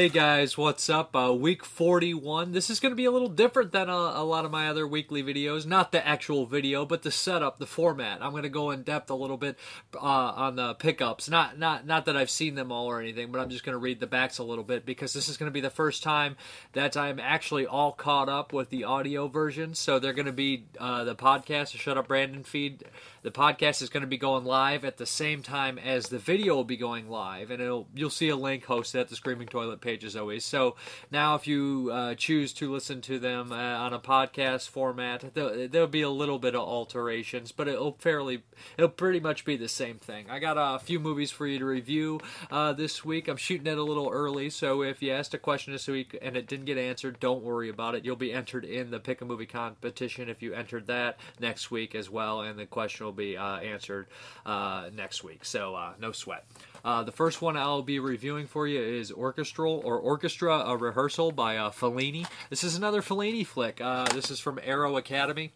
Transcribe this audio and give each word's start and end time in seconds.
Hey 0.00 0.08
guys, 0.08 0.56
what's 0.56 0.88
up? 0.88 1.14
Uh, 1.14 1.30
week 1.30 1.62
41. 1.62 2.52
This 2.52 2.70
is 2.70 2.80
going 2.80 2.92
to 2.92 2.96
be 2.96 3.04
a 3.04 3.10
little 3.10 3.28
different 3.28 3.70
than 3.70 3.90
a, 3.90 3.92
a, 3.92 4.24
lot 4.24 4.46
of 4.46 4.50
my 4.50 4.66
other 4.66 4.88
weekly 4.88 5.22
videos. 5.22 5.66
Not 5.66 5.92
the 5.92 6.08
actual 6.08 6.46
video, 6.46 6.86
but 6.86 7.02
the 7.02 7.10
setup, 7.10 7.58
the 7.58 7.66
format. 7.66 8.22
I'm 8.22 8.30
going 8.30 8.44
to 8.44 8.48
go 8.48 8.70
in 8.70 8.82
depth 8.82 9.10
a 9.10 9.14
little 9.14 9.36
bit 9.36 9.58
uh, 9.94 9.98
on 9.98 10.56
the 10.56 10.72
pickups. 10.72 11.28
Not 11.28 11.58
not 11.58 11.86
not 11.86 12.06
that 12.06 12.16
I've 12.16 12.30
seen 12.30 12.54
them 12.54 12.72
all 12.72 12.86
or 12.86 12.98
anything, 12.98 13.30
but 13.30 13.42
I'm 13.42 13.50
just 13.50 13.62
going 13.62 13.74
to 13.74 13.78
read 13.78 14.00
the 14.00 14.06
backs 14.06 14.38
a 14.38 14.42
little 14.42 14.64
bit 14.64 14.86
because 14.86 15.12
this 15.12 15.28
is 15.28 15.36
going 15.36 15.50
to 15.50 15.52
be 15.52 15.60
the 15.60 15.68
first 15.68 16.02
time 16.02 16.38
that 16.72 16.96
I'm 16.96 17.20
actually 17.20 17.66
all 17.66 17.92
caught 17.92 18.30
up 18.30 18.54
with 18.54 18.70
the 18.70 18.84
audio 18.84 19.28
version. 19.28 19.74
So 19.74 19.98
they're 19.98 20.14
going 20.14 20.24
to 20.24 20.32
be 20.32 20.64
uh, 20.78 21.04
the 21.04 21.14
podcast, 21.14 21.72
the 21.72 21.78
Shut 21.78 21.98
Up 21.98 22.08
Brandon 22.08 22.42
feed. 22.42 22.84
The 23.22 23.30
podcast 23.30 23.82
is 23.82 23.90
going 23.90 24.00
to 24.00 24.06
be 24.06 24.16
going 24.16 24.46
live 24.46 24.82
at 24.82 24.96
the 24.96 25.04
same 25.04 25.42
time 25.42 25.78
as 25.78 26.08
the 26.08 26.18
video 26.18 26.54
will 26.54 26.64
be 26.64 26.78
going 26.78 27.10
live, 27.10 27.50
and 27.50 27.60
it'll 27.60 27.86
you'll 27.94 28.08
see 28.08 28.30
a 28.30 28.36
link 28.36 28.64
hosted 28.64 28.98
at 28.98 29.08
the 29.08 29.16
Screaming 29.16 29.46
Toilet 29.46 29.82
page 29.82 30.04
as 30.04 30.16
always. 30.16 30.42
So 30.42 30.76
now, 31.10 31.34
if 31.34 31.46
you 31.46 31.90
uh, 31.92 32.14
choose 32.14 32.54
to 32.54 32.72
listen 32.72 33.02
to 33.02 33.18
them 33.18 33.52
uh, 33.52 33.56
on 33.56 33.92
a 33.92 33.98
podcast 33.98 34.70
format, 34.70 35.34
there'll, 35.34 35.68
there'll, 35.68 35.86
be 35.86 36.00
a 36.00 36.08
little 36.08 36.38
bit 36.38 36.54
of 36.54 36.62
alterations, 36.62 37.52
but 37.52 37.68
it'll 37.68 37.92
fairly 37.98 38.42
it'll 38.78 38.88
pretty 38.88 39.20
much 39.20 39.44
be 39.44 39.54
the 39.54 39.68
same 39.68 39.98
thing. 39.98 40.30
I 40.30 40.38
got 40.38 40.56
a 40.56 40.78
few 40.78 40.98
movies 40.98 41.30
for 41.30 41.46
you 41.46 41.58
to 41.58 41.66
review 41.66 42.20
uh, 42.50 42.72
this 42.72 43.04
week. 43.04 43.28
I'm 43.28 43.36
shooting 43.36 43.66
it 43.66 43.76
a 43.76 43.82
little 43.82 44.08
early, 44.08 44.48
so 44.48 44.82
if 44.82 45.02
you 45.02 45.12
asked 45.12 45.34
a 45.34 45.38
question 45.38 45.74
this 45.74 45.88
week 45.88 46.18
and 46.22 46.38
it 46.38 46.46
didn't 46.46 46.64
get 46.64 46.78
answered, 46.78 47.20
don't 47.20 47.42
worry 47.42 47.68
about 47.68 47.94
it. 47.94 48.06
You'll 48.06 48.16
be 48.16 48.32
entered 48.32 48.64
in 48.64 48.90
the 48.90 48.98
pick 48.98 49.20
a 49.20 49.26
movie 49.26 49.44
competition 49.44 50.30
if 50.30 50.40
you 50.40 50.54
entered 50.54 50.86
that 50.86 51.20
next 51.38 51.70
week 51.70 51.94
as 51.94 52.08
well, 52.08 52.40
and 52.40 52.58
the 52.58 52.64
question 52.64 53.09
will 53.10 53.16
be 53.16 53.36
uh, 53.36 53.56
answered 53.58 54.06
uh, 54.46 54.88
next 54.94 55.24
week. 55.24 55.44
So 55.44 55.74
uh, 55.74 55.92
no 56.00 56.12
sweat. 56.12 56.46
The 56.84 57.12
first 57.12 57.42
one 57.42 57.56
I'll 57.56 57.82
be 57.82 57.98
reviewing 57.98 58.46
for 58.46 58.66
you 58.66 58.80
is 58.80 59.10
Orchestral 59.12 59.82
or 59.84 59.98
Orchestra 59.98 60.60
a 60.60 60.76
Rehearsal 60.76 61.32
by 61.32 61.56
Fellini. 61.70 62.26
This 62.48 62.64
is 62.64 62.76
another 62.76 63.02
Fellini 63.02 63.44
flick. 63.44 63.76
This 64.14 64.30
is 64.30 64.40
from 64.40 64.60
Arrow 64.62 64.96
Academy. 64.96 65.52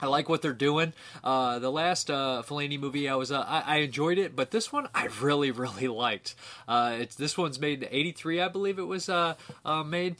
I 0.00 0.06
like 0.06 0.28
what 0.28 0.42
they're 0.42 0.52
doing. 0.52 0.94
Uh, 1.22 1.60
the 1.60 1.70
last 1.70 2.10
uh, 2.10 2.42
Fellini 2.44 2.78
movie, 2.78 3.08
I 3.08 3.14
was 3.14 3.30
uh, 3.30 3.40
I, 3.40 3.60
I, 3.60 3.76
enjoyed 3.78 4.18
it, 4.18 4.34
but 4.34 4.50
this 4.50 4.72
one 4.72 4.88
I 4.92 5.08
really 5.20 5.50
really 5.52 5.86
liked. 5.86 6.34
It's 6.68 7.14
this 7.14 7.38
one's 7.38 7.60
made 7.60 7.84
in 7.84 7.88
'83, 7.90 8.40
I 8.40 8.48
believe 8.48 8.78
it 8.78 8.82
was 8.82 9.08
made. 9.86 10.16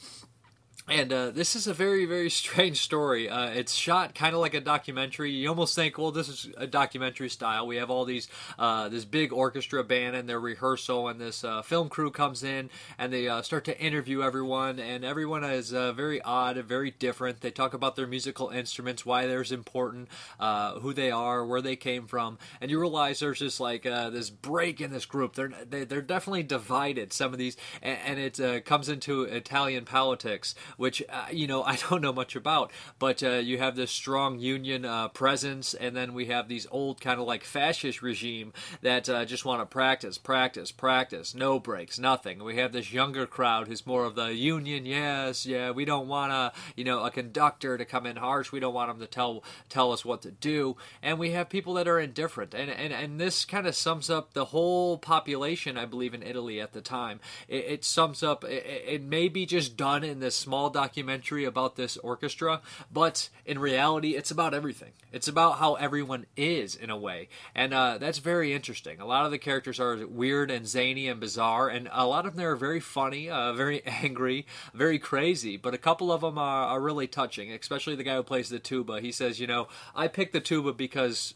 And 0.88 1.12
uh, 1.12 1.30
this 1.30 1.54
is 1.54 1.68
a 1.68 1.74
very, 1.74 2.06
very 2.06 2.28
strange 2.42 2.82
story. 2.82 3.28
Uh, 3.28 3.50
it's 3.50 3.72
shot 3.72 4.14
kind 4.14 4.34
of 4.34 4.40
like 4.40 4.54
a 4.54 4.60
documentary. 4.60 5.30
You 5.30 5.48
almost 5.48 5.76
think, 5.76 5.96
well, 5.96 6.10
this 6.10 6.28
is 6.28 6.48
a 6.56 6.66
documentary 6.66 7.28
style. 7.28 7.66
We 7.66 7.76
have 7.76 7.88
all 7.88 8.04
these, 8.04 8.26
uh, 8.58 8.88
this 8.88 9.04
big 9.04 9.32
orchestra 9.32 9.84
band 9.84 10.16
and 10.16 10.28
their 10.28 10.40
rehearsal, 10.40 11.08
and 11.08 11.20
this 11.20 11.44
uh, 11.44 11.62
film 11.62 11.88
crew 11.88 12.10
comes 12.10 12.42
in 12.42 12.68
and 12.98 13.12
they 13.12 13.28
uh, 13.28 13.42
start 13.42 13.64
to 13.66 13.80
interview 13.80 14.22
everyone, 14.22 14.80
and 14.80 15.04
everyone 15.04 15.44
is 15.44 15.72
uh, 15.72 15.92
very 15.92 16.20
odd 16.22 16.56
and 16.56 16.68
very 16.68 16.90
different. 16.90 17.40
They 17.40 17.52
talk 17.52 17.74
about 17.74 17.94
their 17.94 18.06
musical 18.06 18.48
instruments, 18.48 19.06
why 19.06 19.26
they're 19.26 19.42
important, 19.50 20.08
who 20.38 20.92
they 20.92 21.10
are, 21.10 21.44
where 21.44 21.60
they 21.60 21.74
came 21.74 22.06
from, 22.06 22.38
and 22.60 22.70
you 22.70 22.78
realize 22.78 23.18
there's 23.18 23.40
just 23.40 23.58
like 23.58 23.82
this 23.82 24.30
break 24.30 24.80
in 24.80 24.92
this 24.92 25.04
group. 25.04 25.34
They're 25.34 25.52
they, 25.68 25.82
are 25.82 25.84
they 25.84 25.96
are 25.96 26.02
definitely 26.02 26.44
divided. 26.44 27.12
Some 27.12 27.32
of 27.32 27.38
these, 27.38 27.56
and, 27.82 27.98
and 28.06 28.40
it 28.40 28.64
comes 28.64 28.88
into 28.88 29.22
Italian 29.24 29.84
politics 29.84 30.54
which 30.76 31.02
uh, 31.08 31.26
you 31.32 31.46
know 31.46 31.62
I 31.72 31.76
don't 31.76 32.02
know 32.02 32.12
much 32.12 32.36
about. 32.36 32.70
But 32.98 33.22
uh, 33.22 33.32
you 33.32 33.58
have 33.58 33.76
this 33.76 33.90
strong 33.90 34.38
union 34.38 34.84
uh, 34.84 35.08
presence, 35.08 35.74
and 35.74 35.96
then 35.96 36.14
we 36.14 36.26
have 36.26 36.48
these 36.48 36.66
old 36.70 37.00
kind 37.00 37.20
of 37.20 37.26
like 37.26 37.44
fascist 37.44 38.02
regime 38.02 38.52
that 38.82 39.08
uh, 39.08 39.24
just 39.24 39.44
want 39.44 39.60
to 39.60 39.66
practice, 39.66 40.18
practice, 40.18 40.72
practice, 40.72 41.34
no 41.34 41.58
breaks, 41.58 41.98
nothing. 41.98 42.42
We 42.42 42.56
have 42.56 42.72
this 42.72 42.92
younger 42.92 43.26
crowd 43.26 43.68
who's 43.68 43.86
more 43.86 44.04
of 44.04 44.14
the 44.14 44.34
union. 44.34 44.86
Yes, 44.86 45.46
yeah, 45.46 45.70
we 45.70 45.84
don't 45.84 46.08
want 46.08 46.32
a 46.32 46.52
you 46.76 46.84
know 46.84 47.04
a 47.04 47.10
conductor 47.10 47.78
to 47.78 47.84
come 47.84 48.06
in 48.06 48.16
harsh. 48.16 48.52
We 48.52 48.60
don't 48.60 48.74
want 48.74 48.90
him 48.90 49.00
to 49.00 49.06
tell 49.06 49.44
tell 49.68 49.92
us 49.92 50.04
what 50.04 50.22
to 50.22 50.30
do. 50.30 50.76
And 51.02 51.18
we 51.18 51.30
have 51.32 51.48
people 51.48 51.74
that 51.74 51.88
are 51.88 51.98
indifferent, 51.98 52.54
and 52.54 52.70
and 52.70 52.92
and 52.92 53.20
this 53.20 53.44
kind 53.44 53.66
of 53.66 53.74
sums 53.74 54.10
up 54.10 54.32
the 54.32 54.46
whole 54.46 54.98
population, 54.98 55.76
I 55.76 55.84
believe, 55.84 56.14
in 56.14 56.22
Italy 56.22 56.60
at 56.60 56.72
the 56.72 56.80
time. 56.80 57.20
It, 57.48 57.64
it 57.64 57.84
sums 57.84 58.22
up. 58.22 58.44
It, 58.44 58.64
it 58.66 59.02
may 59.02 59.28
be 59.28 59.46
just 59.46 59.76
done 59.76 60.04
in 60.04 60.20
this 60.20 60.36
small 60.36 60.61
documentary 60.70 61.44
about 61.44 61.76
this 61.76 61.96
orchestra, 61.98 62.60
but 62.92 63.28
in 63.44 63.58
reality, 63.58 64.14
it's 64.16 64.30
about 64.30 64.54
everything. 64.54 64.92
It's 65.12 65.28
about 65.28 65.58
how 65.58 65.74
everyone 65.74 66.26
is 66.36 66.74
in 66.74 66.90
a 66.90 66.96
way, 66.96 67.28
and 67.54 67.74
uh, 67.74 67.98
that's 67.98 68.18
very 68.18 68.52
interesting. 68.52 69.00
A 69.00 69.06
lot 69.06 69.24
of 69.24 69.30
the 69.30 69.38
characters 69.38 69.78
are 69.80 70.06
weird 70.06 70.50
and 70.50 70.66
zany 70.66 71.08
and 71.08 71.20
bizarre, 71.20 71.68
and 71.68 71.88
a 71.92 72.06
lot 72.06 72.26
of 72.26 72.36
them 72.36 72.44
are 72.44 72.56
very 72.56 72.80
funny, 72.80 73.28
uh, 73.28 73.52
very 73.52 73.82
angry, 73.86 74.46
very 74.74 74.98
crazy. 74.98 75.56
But 75.56 75.74
a 75.74 75.78
couple 75.78 76.12
of 76.12 76.22
them 76.22 76.38
are, 76.38 76.66
are 76.66 76.80
really 76.80 77.06
touching, 77.06 77.52
especially 77.52 77.96
the 77.96 78.04
guy 78.04 78.16
who 78.16 78.22
plays 78.22 78.48
the 78.48 78.58
tuba. 78.58 79.00
He 79.00 79.12
says, 79.12 79.40
"You 79.40 79.46
know, 79.46 79.68
I 79.94 80.08
picked 80.08 80.32
the 80.32 80.40
tuba 80.40 80.72
because." 80.72 81.34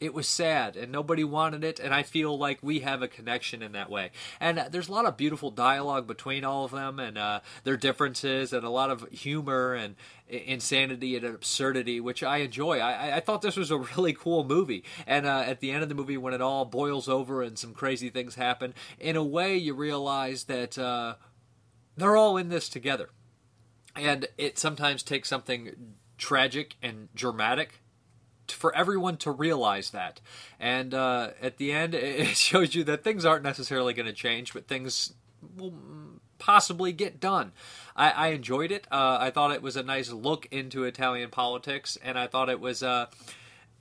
It 0.00 0.12
was 0.12 0.28
sad 0.28 0.76
and 0.76 0.92
nobody 0.92 1.24
wanted 1.24 1.64
it 1.64 1.80
and 1.80 1.94
i 1.94 2.02
feel 2.02 2.36
like 2.36 2.58
we 2.62 2.80
have 2.80 3.02
a 3.02 3.08
connection 3.08 3.62
in 3.62 3.72
that 3.72 3.90
way. 3.90 4.10
And 4.40 4.66
there's 4.70 4.88
a 4.88 4.92
lot 4.92 5.06
of 5.06 5.16
beautiful 5.16 5.50
dialogue 5.50 6.06
between 6.06 6.44
all 6.44 6.64
of 6.64 6.70
them 6.70 6.98
and 6.98 7.18
uh, 7.18 7.40
their 7.64 7.76
differences 7.76 8.52
and 8.52 8.64
a 8.64 8.70
lot 8.70 8.90
of 8.90 9.08
humor 9.10 9.74
and 9.74 9.96
insanity 10.28 11.16
and 11.16 11.24
absurdity 11.24 12.00
which 12.00 12.22
i 12.22 12.38
enjoy. 12.38 12.78
I, 12.78 13.16
I 13.16 13.20
thought 13.20 13.42
this 13.42 13.56
was 13.56 13.70
a 13.70 13.78
really 13.78 14.12
cool 14.12 14.44
movie. 14.44 14.84
And 15.06 15.26
uh, 15.26 15.44
at 15.46 15.60
the 15.60 15.70
end 15.70 15.82
of 15.82 15.88
the 15.88 15.94
movie 15.94 16.16
when 16.16 16.34
it 16.34 16.40
all 16.40 16.64
boils 16.64 17.08
over 17.08 17.42
and 17.42 17.58
some 17.58 17.74
crazy 17.74 18.10
things 18.10 18.34
happen 18.34 18.74
in 18.98 19.16
a 19.16 19.24
way 19.24 19.56
you 19.56 19.74
realize 19.74 20.44
that 20.44 20.78
uh, 20.78 21.16
they're 21.96 22.16
all 22.16 22.36
in 22.36 22.48
this 22.48 22.68
together. 22.68 23.10
And 23.94 24.26
it 24.36 24.58
sometimes 24.58 25.02
takes 25.02 25.28
something 25.28 25.94
tragic 26.18 26.76
and 26.82 27.08
dramatic 27.14 27.80
for 28.52 28.74
everyone 28.74 29.16
to 29.18 29.30
realize 29.30 29.90
that. 29.90 30.20
And 30.58 30.94
uh, 30.94 31.30
at 31.40 31.58
the 31.58 31.72
end, 31.72 31.94
it 31.94 32.36
shows 32.36 32.74
you 32.74 32.84
that 32.84 33.04
things 33.04 33.24
aren't 33.24 33.44
necessarily 33.44 33.94
going 33.94 34.06
to 34.06 34.12
change, 34.12 34.52
but 34.52 34.66
things 34.68 35.14
will 35.56 35.74
possibly 36.38 36.92
get 36.92 37.20
done. 37.20 37.52
I, 37.94 38.10
I 38.10 38.26
enjoyed 38.28 38.70
it. 38.70 38.86
Uh, 38.90 39.18
I 39.20 39.30
thought 39.30 39.52
it 39.52 39.62
was 39.62 39.76
a 39.76 39.82
nice 39.82 40.10
look 40.10 40.46
into 40.50 40.84
Italian 40.84 41.30
politics, 41.30 41.96
and 42.02 42.18
I 42.18 42.26
thought 42.26 42.48
it 42.48 42.60
was. 42.60 42.82
Uh, 42.82 43.06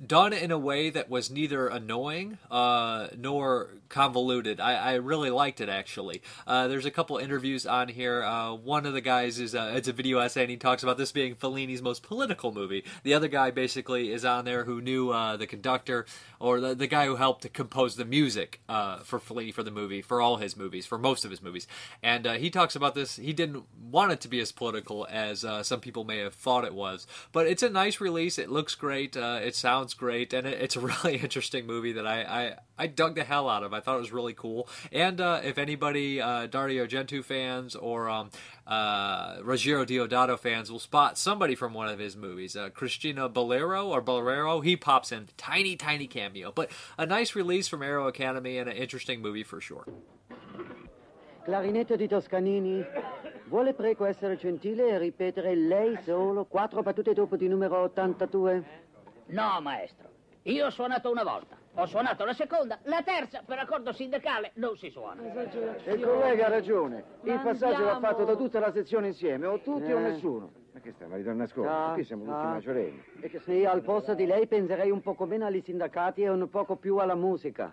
done 0.06 0.33
in 0.33 0.51
a 0.51 0.57
way 0.57 0.89
that 0.89 1.09
was 1.09 1.31
neither 1.31 1.67
annoying 1.67 2.38
uh, 2.51 3.07
nor 3.17 3.69
convoluted. 3.88 4.59
I, 4.59 4.75
I, 4.75 4.94
really 4.95 5.29
liked 5.29 5.61
it 5.61 5.69
actually. 5.69 6.22
Uh, 6.45 6.67
there's 6.67 6.85
a 6.85 6.91
couple 6.91 7.17
interviews 7.17 7.66
on 7.66 7.88
here. 7.88 8.23
Uh, 8.23 8.53
one 8.53 8.85
of 8.85 8.94
the 8.94 9.01
guys 9.01 9.39
is 9.39 9.56
uh, 9.56 9.73
it's 9.75 9.88
a 9.88 9.94
video 9.94 10.19
essay 10.19 10.41
and 10.41 10.51
he 10.51 10.57
talks 10.57 10.83
about 10.83 10.97
this 10.97 11.13
being 11.13 11.35
Fellini's 11.35 11.81
most 11.81 12.03
political 12.03 12.51
movie. 12.51 12.83
The 13.03 13.13
other 13.13 13.29
guy 13.29 13.51
basically 13.51 14.11
is 14.11 14.25
on 14.25 14.44
there 14.44 14.66
who 14.66 14.81
knew 14.81 15.11
uh, 15.11 15.38
the 15.38 15.47
conductor 15.47 16.06
or 16.39 16.59
the, 16.59 16.75
the 16.75 16.88
guy 16.88 17.06
who 17.06 17.16
helped 17.16 17.44
to 17.44 17.50
compose 17.50 17.95
the 17.95 18.06
music 18.06 18.59
uh, 18.67 18.97
for 19.00 19.19
Fellini 19.19 19.53
for 19.53 19.63
the 19.63 19.72
movie 19.72 20.01
for 20.01 20.22
all 20.22 20.38
his 20.38 20.57
movies 20.57 20.85
for 20.85 20.97
most 20.97 21.23
of 21.23 21.31
his 21.31 21.41
movies. 21.41 21.67
And 22.03 22.25
he 22.25 22.50
talks 22.50 22.75
about 22.75 22.95
this. 22.95 23.16
He 23.16 23.31
didn't 23.31 23.63
want 23.79 24.12
it 24.12 24.19
to 24.22 24.27
be 24.27 24.41
as 24.41 24.51
political 24.51 25.07
as 25.09 25.45
some 25.62 25.79
people 25.79 26.03
may 26.03 26.19
have 26.19 26.33
thought 26.33 26.66
it 26.66 26.73
was, 26.73 27.07
but 27.31 27.47
it's 27.47 27.63
a 27.63 27.69
nice 27.69 28.01
release. 28.01 28.38
It 28.38 28.50
looks 28.50 28.75
great. 28.75 29.16
it 29.16 29.56
sounds 29.56 29.84
sounds 29.85 29.94
great, 29.94 30.34
and 30.34 30.47
it, 30.47 30.59
it's 30.62 30.75
a 30.75 30.79
really 31.03 31.18
interesting 31.18 31.68
movie 31.68 31.91
that 31.91 32.07
I, 32.07 32.23
I, 32.23 32.56
I 32.78 32.88
dug 32.88 33.13
the 33.13 33.23
hell 33.23 33.47
out 33.47 33.62
of. 33.62 33.72
I 33.72 33.81
thought 33.81 33.97
it 33.97 34.00
was 34.00 34.12
really 34.12 34.34
cool. 34.34 34.68
And 34.91 35.22
uh, 35.22 35.41
if 35.44 35.59
anybody, 35.59 36.19
uh, 36.19 36.47
Dario 36.47 36.88
Argento 36.88 37.23
fans 37.23 37.75
or 37.75 38.09
um, 38.09 38.31
uh, 38.66 39.38
Ruggero 39.41 39.85
Deodato 39.85 40.40
fans 40.40 40.72
will 40.72 40.79
spot 40.79 41.19
somebody 41.19 41.53
from 41.53 41.75
one 41.75 41.88
of 41.88 42.00
his 42.00 42.16
movies, 42.18 42.56
uh, 42.56 42.69
Cristina 42.69 43.29
Bolero 43.29 43.88
or 43.88 44.01
Bolero, 44.01 44.62
he 44.62 44.75
pops 44.75 45.12
in 45.12 45.27
tiny, 45.38 45.75
tiny 45.75 46.07
cameo. 46.07 46.51
But 46.51 46.71
a 46.98 47.06
nice 47.06 47.36
release 47.36 47.68
from 47.68 47.83
Arrow 47.83 48.07
Academy 48.07 48.57
and 48.57 48.68
an 48.68 48.75
interesting 48.75 49.21
movie 49.21 49.44
for 49.44 49.62
sure. 49.62 49.86
Clarinetto 51.45 51.95
di 51.95 52.07
Toscanini, 52.07 52.83
vuole 53.50 53.75
prego 53.75 54.06
essere 54.06 54.36
gentile 54.36 54.89
e 54.89 54.98
ripetere 54.98 55.56
lei 55.56 55.95
solo 56.04 56.45
quattro 56.45 56.81
battute 56.81 57.13
dopo 57.13 57.36
di 57.36 57.48
numero 57.48 57.83
82? 57.83 58.84
No, 59.27 59.60
maestro. 59.62 60.10
Io 60.44 60.68
ho 60.68 60.69
suonato 60.69 61.10
una 61.10 61.24
volta. 61.24 61.57
Ho 61.77 61.86
suonato 61.88 62.24
la 62.24 62.33
seconda, 62.33 62.80
la 62.83 63.01
terza, 63.04 63.42
per 63.45 63.57
accordo 63.60 63.92
sindacale, 63.92 64.51
non 64.56 64.77
si 64.77 64.89
suona. 64.89 65.22
Il 65.24 66.01
collega 66.01 66.45
ha 66.45 66.50
ragione. 66.50 67.04
Il 67.24 67.39
passaggio 67.44 67.83
va 67.83 68.00
fatto 68.00 68.24
da 68.24 68.36
tutta 68.36 68.60
la 68.60 68.72
sezione 68.72 69.07
insieme, 69.07 69.45
o 69.45 69.60
tutti 69.60 69.89
eh. 69.89 69.94
o 69.94 70.00
nessuno. 70.00 70.51
Ma 70.72 70.80
che 70.80 70.94
sta, 70.94 71.07
ma 71.07 71.16
ritorna 71.18 71.44
a 71.44 71.48
scuola? 71.48 71.88
No, 71.88 71.94
Qui 71.94 72.04
siamo 72.06 72.24
tutti 72.24 72.36
no. 72.36 72.44
maggiorenni. 72.44 73.04
E 73.22 73.30
che 73.30 73.39
se 73.39 73.66
al 73.66 73.81
posto 73.81 74.13
di 74.13 74.25
lei 74.25 74.48
penserei 74.48 74.92
un 74.92 75.01
poco 75.01 75.25
meno 75.25 75.45
agli 75.45 75.62
sindacati 75.62 76.21
e 76.21 76.30
un 76.30 76.50
poco 76.50 76.75
più 76.78 76.98
alla 76.98 77.16
musica. 77.16 77.71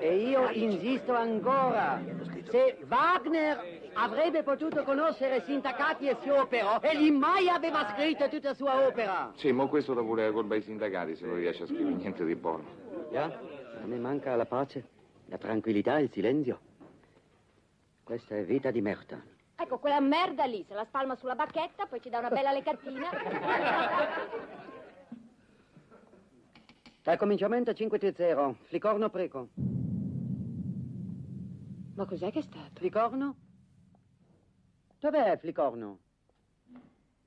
E 0.00 0.16
io 0.16 0.48
insisto 0.50 1.14
ancora. 1.14 2.02
Se 2.48 2.78
Wagner 2.88 3.90
avrebbe 3.92 4.42
potuto 4.42 4.82
conoscere 4.82 5.42
Sintacati 5.44 6.08
e 6.08 6.16
Siopero, 6.22 6.80
egli 6.80 7.10
mai 7.10 7.50
aveva 7.50 7.92
scritto 7.94 8.26
tutta 8.30 8.48
la 8.48 8.54
sua 8.54 8.86
opera. 8.86 9.30
Sì, 9.36 9.52
ma 9.52 9.66
questo 9.66 9.92
da 9.92 10.00
pure 10.00 10.32
colpa 10.32 10.54
ai 10.54 10.62
sindacati 10.62 11.16
se 11.16 11.26
non 11.26 11.36
riesce 11.36 11.64
a 11.64 11.66
scrivere 11.66 11.96
niente 11.96 12.24
di 12.24 12.34
buono. 12.34 12.64
Già, 13.12 13.24
a 13.24 13.84
me 13.84 13.98
manca 13.98 14.34
la 14.36 14.46
pace, 14.46 14.88
la 15.26 15.36
tranquillità 15.36 15.98
e 15.98 16.04
il 16.04 16.10
silenzio. 16.10 16.58
Questa 18.02 18.34
è 18.36 18.42
vita 18.42 18.70
di 18.70 18.80
merda. 18.80 19.22
Ecco, 19.54 19.78
quella 19.78 20.00
merda 20.00 20.46
lì, 20.46 20.64
se 20.66 20.72
la 20.72 20.86
spalma 20.86 21.14
sulla 21.14 21.34
bacchetta, 21.34 21.84
poi 21.84 22.00
ci 22.00 22.08
dà 22.08 22.20
una 22.20 22.30
bella 22.30 22.52
leccatina. 22.52 23.10
Dal 27.02 27.16
cominciamento 27.18 27.70
5-0. 27.72 28.54
Flicorno 28.68 29.10
preco. 29.10 29.48
Ma 32.00 32.06
cos'è 32.06 32.30
che 32.32 32.38
è 32.38 32.42
stato? 32.42 32.70
Flicorno? 32.76 33.36
Dov'è 35.00 35.36
Flicorno? 35.38 35.98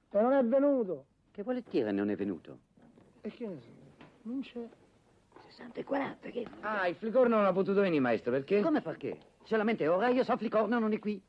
E 0.10 0.20
non 0.20 0.34
è 0.34 0.44
venuto. 0.44 1.06
Che 1.30 1.44
vuole 1.44 1.64
dire 1.70 1.92
non 1.92 2.10
è 2.10 2.16
venuto? 2.16 2.58
E 3.22 3.30
che 3.30 3.46
ne 3.46 3.60
so? 3.62 3.70
Non 4.24 4.42
c'è. 4.42 4.68
60 5.46 5.80
e 5.80 5.84
40, 5.84 6.30
che... 6.30 6.48
Ah, 6.62 6.88
il 6.88 6.96
flicorno 6.96 7.36
non 7.36 7.46
ha 7.46 7.54
potuto 7.54 7.82
venire, 7.82 8.02
maestro, 8.02 8.32
perché? 8.32 8.62
Come 8.62 8.82
perché? 8.82 9.16
Solamente 9.44 9.88
ora 9.88 10.08
io 10.08 10.24
so 10.24 10.36
Flicorno 10.38 10.80
non 10.80 10.92
è 10.92 10.98
qui. 10.98 11.22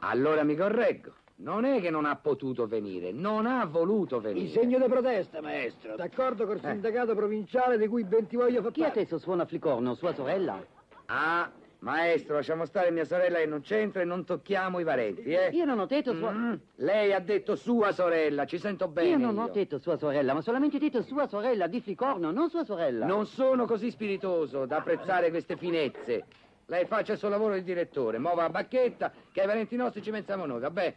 Allora 0.00 0.44
mi 0.44 0.54
correggo. 0.54 1.14
Non 1.36 1.64
è 1.64 1.80
che 1.80 1.90
non 1.90 2.04
ha 2.04 2.14
potuto 2.14 2.68
venire, 2.68 3.10
non 3.10 3.46
ha 3.46 3.64
voluto 3.64 4.20
venire. 4.20 4.46
Il 4.46 4.52
segno 4.52 4.78
di 4.78 4.86
protesta, 4.86 5.42
maestro. 5.42 5.96
D'accordo 5.96 6.46
col 6.46 6.60
sindacato 6.60 7.16
provinciale 7.16 7.76
di 7.76 7.88
cui 7.88 8.04
ben 8.04 8.28
ti 8.28 8.36
voglio 8.36 8.62
far 8.62 8.70
Chi 8.70 8.82
parte. 8.82 9.00
adesso 9.00 9.18
suona 9.18 9.44
Flicorno? 9.46 9.94
Sua 9.96 10.14
sorella? 10.14 10.64
Ah, 11.06 11.50
maestro, 11.84 12.34
lasciamo 12.36 12.64
stare 12.64 12.90
mia 12.90 13.04
sorella 13.04 13.38
che 13.38 13.46
non 13.46 13.60
c'entra 13.60 14.00
e 14.00 14.04
non 14.04 14.24
tocchiamo 14.24 14.80
i 14.80 14.84
parenti, 14.84 15.30
eh? 15.32 15.50
Io 15.52 15.66
non 15.66 15.78
ho 15.78 15.86
detto 15.86 16.14
sua... 16.14 16.32
Mm, 16.32 16.54
lei 16.76 17.12
ha 17.12 17.20
detto 17.20 17.56
sua 17.56 17.92
sorella, 17.92 18.46
ci 18.46 18.58
sento 18.58 18.88
bene. 18.88 19.10
Io 19.10 19.18
non 19.18 19.38
ho 19.38 19.48
detto 19.48 19.78
sua 19.78 19.96
sorella, 19.96 20.32
ma 20.32 20.40
solamente 20.40 20.78
detto 20.78 21.02
sua 21.02 21.28
sorella 21.28 21.66
di 21.66 21.80
Flicorno, 21.80 22.30
non 22.30 22.48
sua 22.48 22.64
sorella. 22.64 23.04
Non 23.04 23.26
sono 23.26 23.66
così 23.66 23.90
spiritoso 23.90 24.64
da 24.64 24.78
apprezzare 24.78 25.28
queste 25.28 25.56
finezze. 25.56 26.24
Lei 26.66 26.86
faccia 26.86 27.12
il 27.12 27.18
suo 27.18 27.28
lavoro 27.28 27.52
di 27.52 27.62
direttore, 27.62 28.18
muova 28.18 28.42
la 28.42 28.50
bacchetta, 28.50 29.12
che 29.30 29.42
ai 29.42 29.46
parenti 29.46 29.76
nostri 29.76 30.02
ci 30.02 30.10
pensiamo 30.10 30.46
noi, 30.46 30.60
vabbè? 30.60 30.94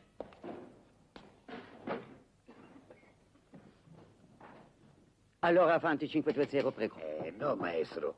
Allora 5.39 5.73
avanti 5.73 6.05
5-2-0, 6.05 6.71
prego. 6.71 6.95
Eh, 6.95 7.33
no, 7.37 7.55
maestro. 7.55 8.15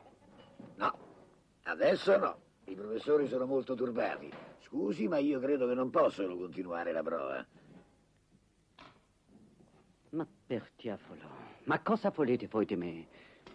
No, 0.75 0.94
adesso 1.63 2.18
no. 2.18 2.48
I 2.69 2.75
professori 2.75 3.27
sono 3.27 3.48
molto 3.48 3.74
turbati. 3.74 4.31
Scusi, 4.62 5.07
ma 5.07 5.18
io 5.18 5.39
credo 5.39 5.68
che 5.68 5.74
non 5.74 5.89
possono 5.89 6.38
continuare 6.38 6.92
la 6.92 7.01
prova. 7.01 7.44
Ma 10.12 10.27
per 10.45 10.69
diavolo, 10.75 11.21
ma 11.63 11.80
cosa 11.81 12.12
volete 12.12 12.48
voi 12.48 12.66
di 12.66 12.75
me? 12.75 13.07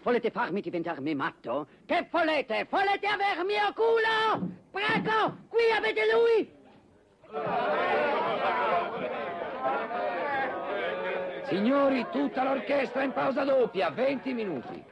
Volete 0.03 0.31
farmi 0.31 0.61
diventarmi 0.61 1.15
matto? 1.15 1.69
Che 1.87 2.09
volete? 2.11 2.67
Volete 2.69 3.07
aver 3.07 3.45
mio 3.45 3.73
culo? 3.73 4.51
Prego, 4.73 5.37
qui 5.49 5.71
avete 5.71 6.03
lui! 6.13 6.63
Signori, 11.47 12.05
tutta 12.11 12.43
l'orchestra 12.43 13.05
in 13.05 13.13
pausa 13.13 13.45
doppia, 13.45 13.91
20 13.91 14.33
minuti. 14.33 14.85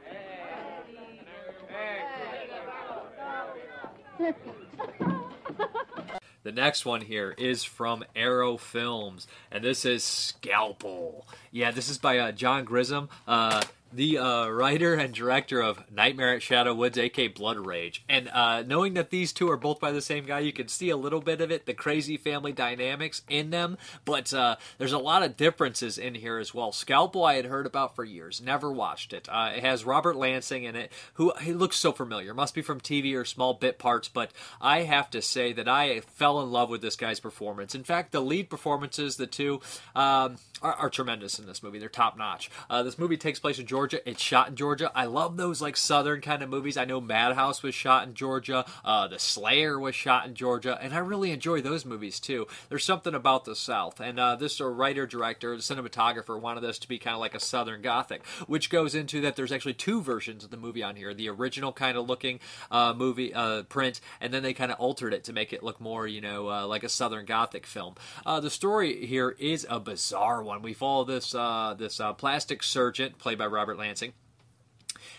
The 6.43 6.51
next 6.51 6.85
one 6.85 7.01
here 7.01 7.33
is 7.37 7.63
from 7.63 8.03
Arrow 8.15 8.57
Films, 8.57 9.27
and 9.49 9.63
this 9.63 9.85
is 9.85 10.03
Scalpel. 10.03 11.25
Yeah, 11.51 11.71
this 11.71 11.87
is 11.87 11.97
by 11.97 12.17
uh, 12.19 12.31
John 12.33 12.65
Grissmer, 12.65 13.07
uh, 13.25 13.61
the 13.93 14.17
uh, 14.17 14.47
writer 14.47 14.95
and 14.95 15.13
director 15.13 15.61
of 15.61 15.83
Nightmare 15.91 16.35
at 16.35 16.41
Shadow 16.41 16.73
Woods, 16.73 16.97
aka 16.97 17.27
Blood 17.27 17.57
Rage. 17.57 18.03
And 18.09 18.29
uh, 18.29 18.63
knowing 18.63 18.95
that 18.95 19.11
these 19.11 19.31
two 19.31 19.49
are 19.51 19.57
both 19.57 19.79
by 19.79 19.91
the 19.91 20.01
same 20.01 20.25
guy, 20.25 20.39
you 20.39 20.51
can 20.51 20.67
see 20.67 20.89
a 20.89 20.97
little 20.97 21.21
bit 21.21 21.41
of 21.41 21.51
it, 21.51 21.65
the 21.65 21.73
crazy 21.73 22.17
family 22.17 22.51
dynamics 22.51 23.21
in 23.29 23.51
them. 23.51 23.77
But 24.05 24.33
uh, 24.33 24.55
there's 24.77 24.93
a 24.93 24.97
lot 24.97 25.23
of 25.23 25.37
differences 25.37 25.97
in 25.97 26.15
here 26.15 26.39
as 26.39 26.53
well. 26.53 26.71
Scalpel, 26.71 27.23
I 27.23 27.35
had 27.35 27.45
heard 27.45 27.67
about 27.67 27.95
for 27.95 28.03
years, 28.03 28.41
never 28.41 28.71
watched 28.71 29.13
it. 29.13 29.29
Uh, 29.29 29.51
it 29.55 29.63
has 29.63 29.85
Robert 29.85 30.15
Lansing 30.15 30.63
in 30.63 30.75
it, 30.75 30.91
who 31.15 31.31
he 31.41 31.53
looks 31.53 31.77
so 31.77 31.91
familiar. 31.91 32.33
Must 32.33 32.55
be 32.55 32.61
from 32.61 32.81
TV 32.81 33.15
or 33.15 33.25
small 33.25 33.53
bit 33.53 33.77
parts, 33.77 34.07
but 34.07 34.31
I 34.59 34.81
have 34.81 35.09
to 35.11 35.21
say 35.21 35.53
that 35.53 35.67
I 35.67 36.01
fell 36.01 36.41
in 36.41 36.51
love 36.51 36.69
with 36.69 36.81
this 36.81 36.95
guy's 36.95 37.19
performance. 37.19 37.75
In 37.75 37.83
fact, 37.83 38.11
the 38.11 38.21
lead 38.21 38.49
performances, 38.49 39.17
the 39.17 39.27
two, 39.27 39.61
um, 39.95 40.37
are, 40.61 40.73
are 40.73 40.89
tremendous 40.89 41.37
in 41.37 41.45
this 41.45 41.61
movie. 41.61 41.77
They're 41.77 41.89
top 41.89 42.17
notch. 42.17 42.49
Uh, 42.69 42.81
this 42.81 42.97
movie 42.97 43.17
takes 43.17 43.39
place 43.39 43.59
in 43.59 43.67
Georgia. 43.67 43.82
It's 43.83 44.21
shot 44.21 44.49
in 44.49 44.55
Georgia. 44.55 44.91
I 44.95 45.05
love 45.05 45.35
those 45.35 45.61
like 45.61 45.75
southern 45.75 46.21
kind 46.21 46.41
of 46.41 46.49
movies. 46.49 46.77
I 46.77 46.85
know 46.85 47.01
Madhouse 47.01 47.61
was 47.61 47.75
shot 47.75 48.07
in 48.07 48.13
Georgia. 48.13 48.65
Uh, 48.85 49.07
the 49.07 49.19
Slayer 49.19 49.79
was 49.79 49.95
shot 49.95 50.25
in 50.25 50.35
Georgia, 50.35 50.77
and 50.81 50.93
I 50.93 50.99
really 50.99 51.31
enjoy 51.31 51.61
those 51.61 51.85
movies 51.85 52.19
too. 52.19 52.47
There's 52.69 52.85
something 52.85 53.13
about 53.13 53.45
the 53.45 53.55
South, 53.55 53.99
and 53.99 54.19
uh, 54.19 54.35
this 54.35 54.61
uh, 54.61 54.67
writer, 54.67 55.05
director, 55.05 55.55
cinematographer 55.55 56.39
wanted 56.39 56.61
this 56.61 56.79
to 56.79 56.87
be 56.87 56.97
kind 56.97 57.13
of 57.13 57.19
like 57.19 57.35
a 57.35 57.39
Southern 57.39 57.81
Gothic, 57.81 58.25
which 58.47 58.69
goes 58.69 58.95
into 58.95 59.21
that 59.21 59.35
there's 59.35 59.51
actually 59.51 59.73
two 59.73 60.01
versions 60.01 60.43
of 60.43 60.49
the 60.49 60.57
movie 60.57 60.83
on 60.83 60.95
here: 60.95 61.13
the 61.13 61.29
original 61.29 61.73
kind 61.73 61.97
of 61.97 62.07
looking 62.07 62.39
uh, 62.71 62.93
movie 62.95 63.33
uh, 63.33 63.63
print, 63.63 63.99
and 64.21 64.33
then 64.33 64.43
they 64.43 64.53
kind 64.53 64.71
of 64.71 64.79
altered 64.79 65.13
it 65.13 65.25
to 65.25 65.33
make 65.33 65.51
it 65.51 65.63
look 65.63 65.81
more, 65.81 66.07
you 66.07 66.21
know, 66.21 66.49
uh, 66.49 66.65
like 66.67 66.83
a 66.83 66.89
Southern 66.89 67.25
Gothic 67.25 67.65
film. 67.65 67.95
The 68.25 68.49
story 68.49 69.05
here 69.05 69.35
is 69.39 69.65
a 69.69 69.79
bizarre 69.79 70.43
one. 70.43 70.61
We 70.61 70.73
follow 70.73 71.03
this 71.03 71.31
this 71.77 72.01
plastic 72.17 72.63
surgeon 72.63 73.13
played 73.17 73.37
by 73.37 73.47
Robert 73.47 73.72
Lansing, 73.77 74.13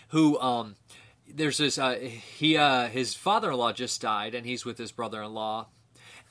who 0.09 0.39
um, 0.39 0.75
there's 1.31 1.57
this 1.57 1.77
uh, 1.77 1.95
he 1.95 2.57
uh, 2.57 2.87
his 2.87 3.13
father-in-law 3.13 3.73
just 3.73 4.01
died, 4.01 4.35
and 4.35 4.45
he's 4.45 4.65
with 4.65 4.77
his 4.77 4.91
brother-in-law, 4.91 5.67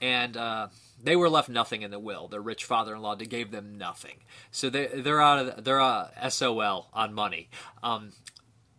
and 0.01 0.37
uh, 0.37 0.69
they 1.03 1.17
were 1.17 1.29
left 1.29 1.49
nothing 1.49 1.83
in 1.83 1.91
the 1.91 1.99
will. 1.99 2.29
Their 2.29 2.41
rich 2.41 2.65
father-in-law 2.65 3.17
gave 3.17 3.51
them 3.51 3.77
nothing, 3.77 4.19
so 4.51 4.71
they 4.71 4.87
they're 4.87 5.21
out 5.21 5.39
of 5.39 5.65
they're 5.65 5.81
uh, 5.81 6.29
SOL 6.29 6.89
on 6.93 7.15
money. 7.15 7.49
Um, 7.83 8.13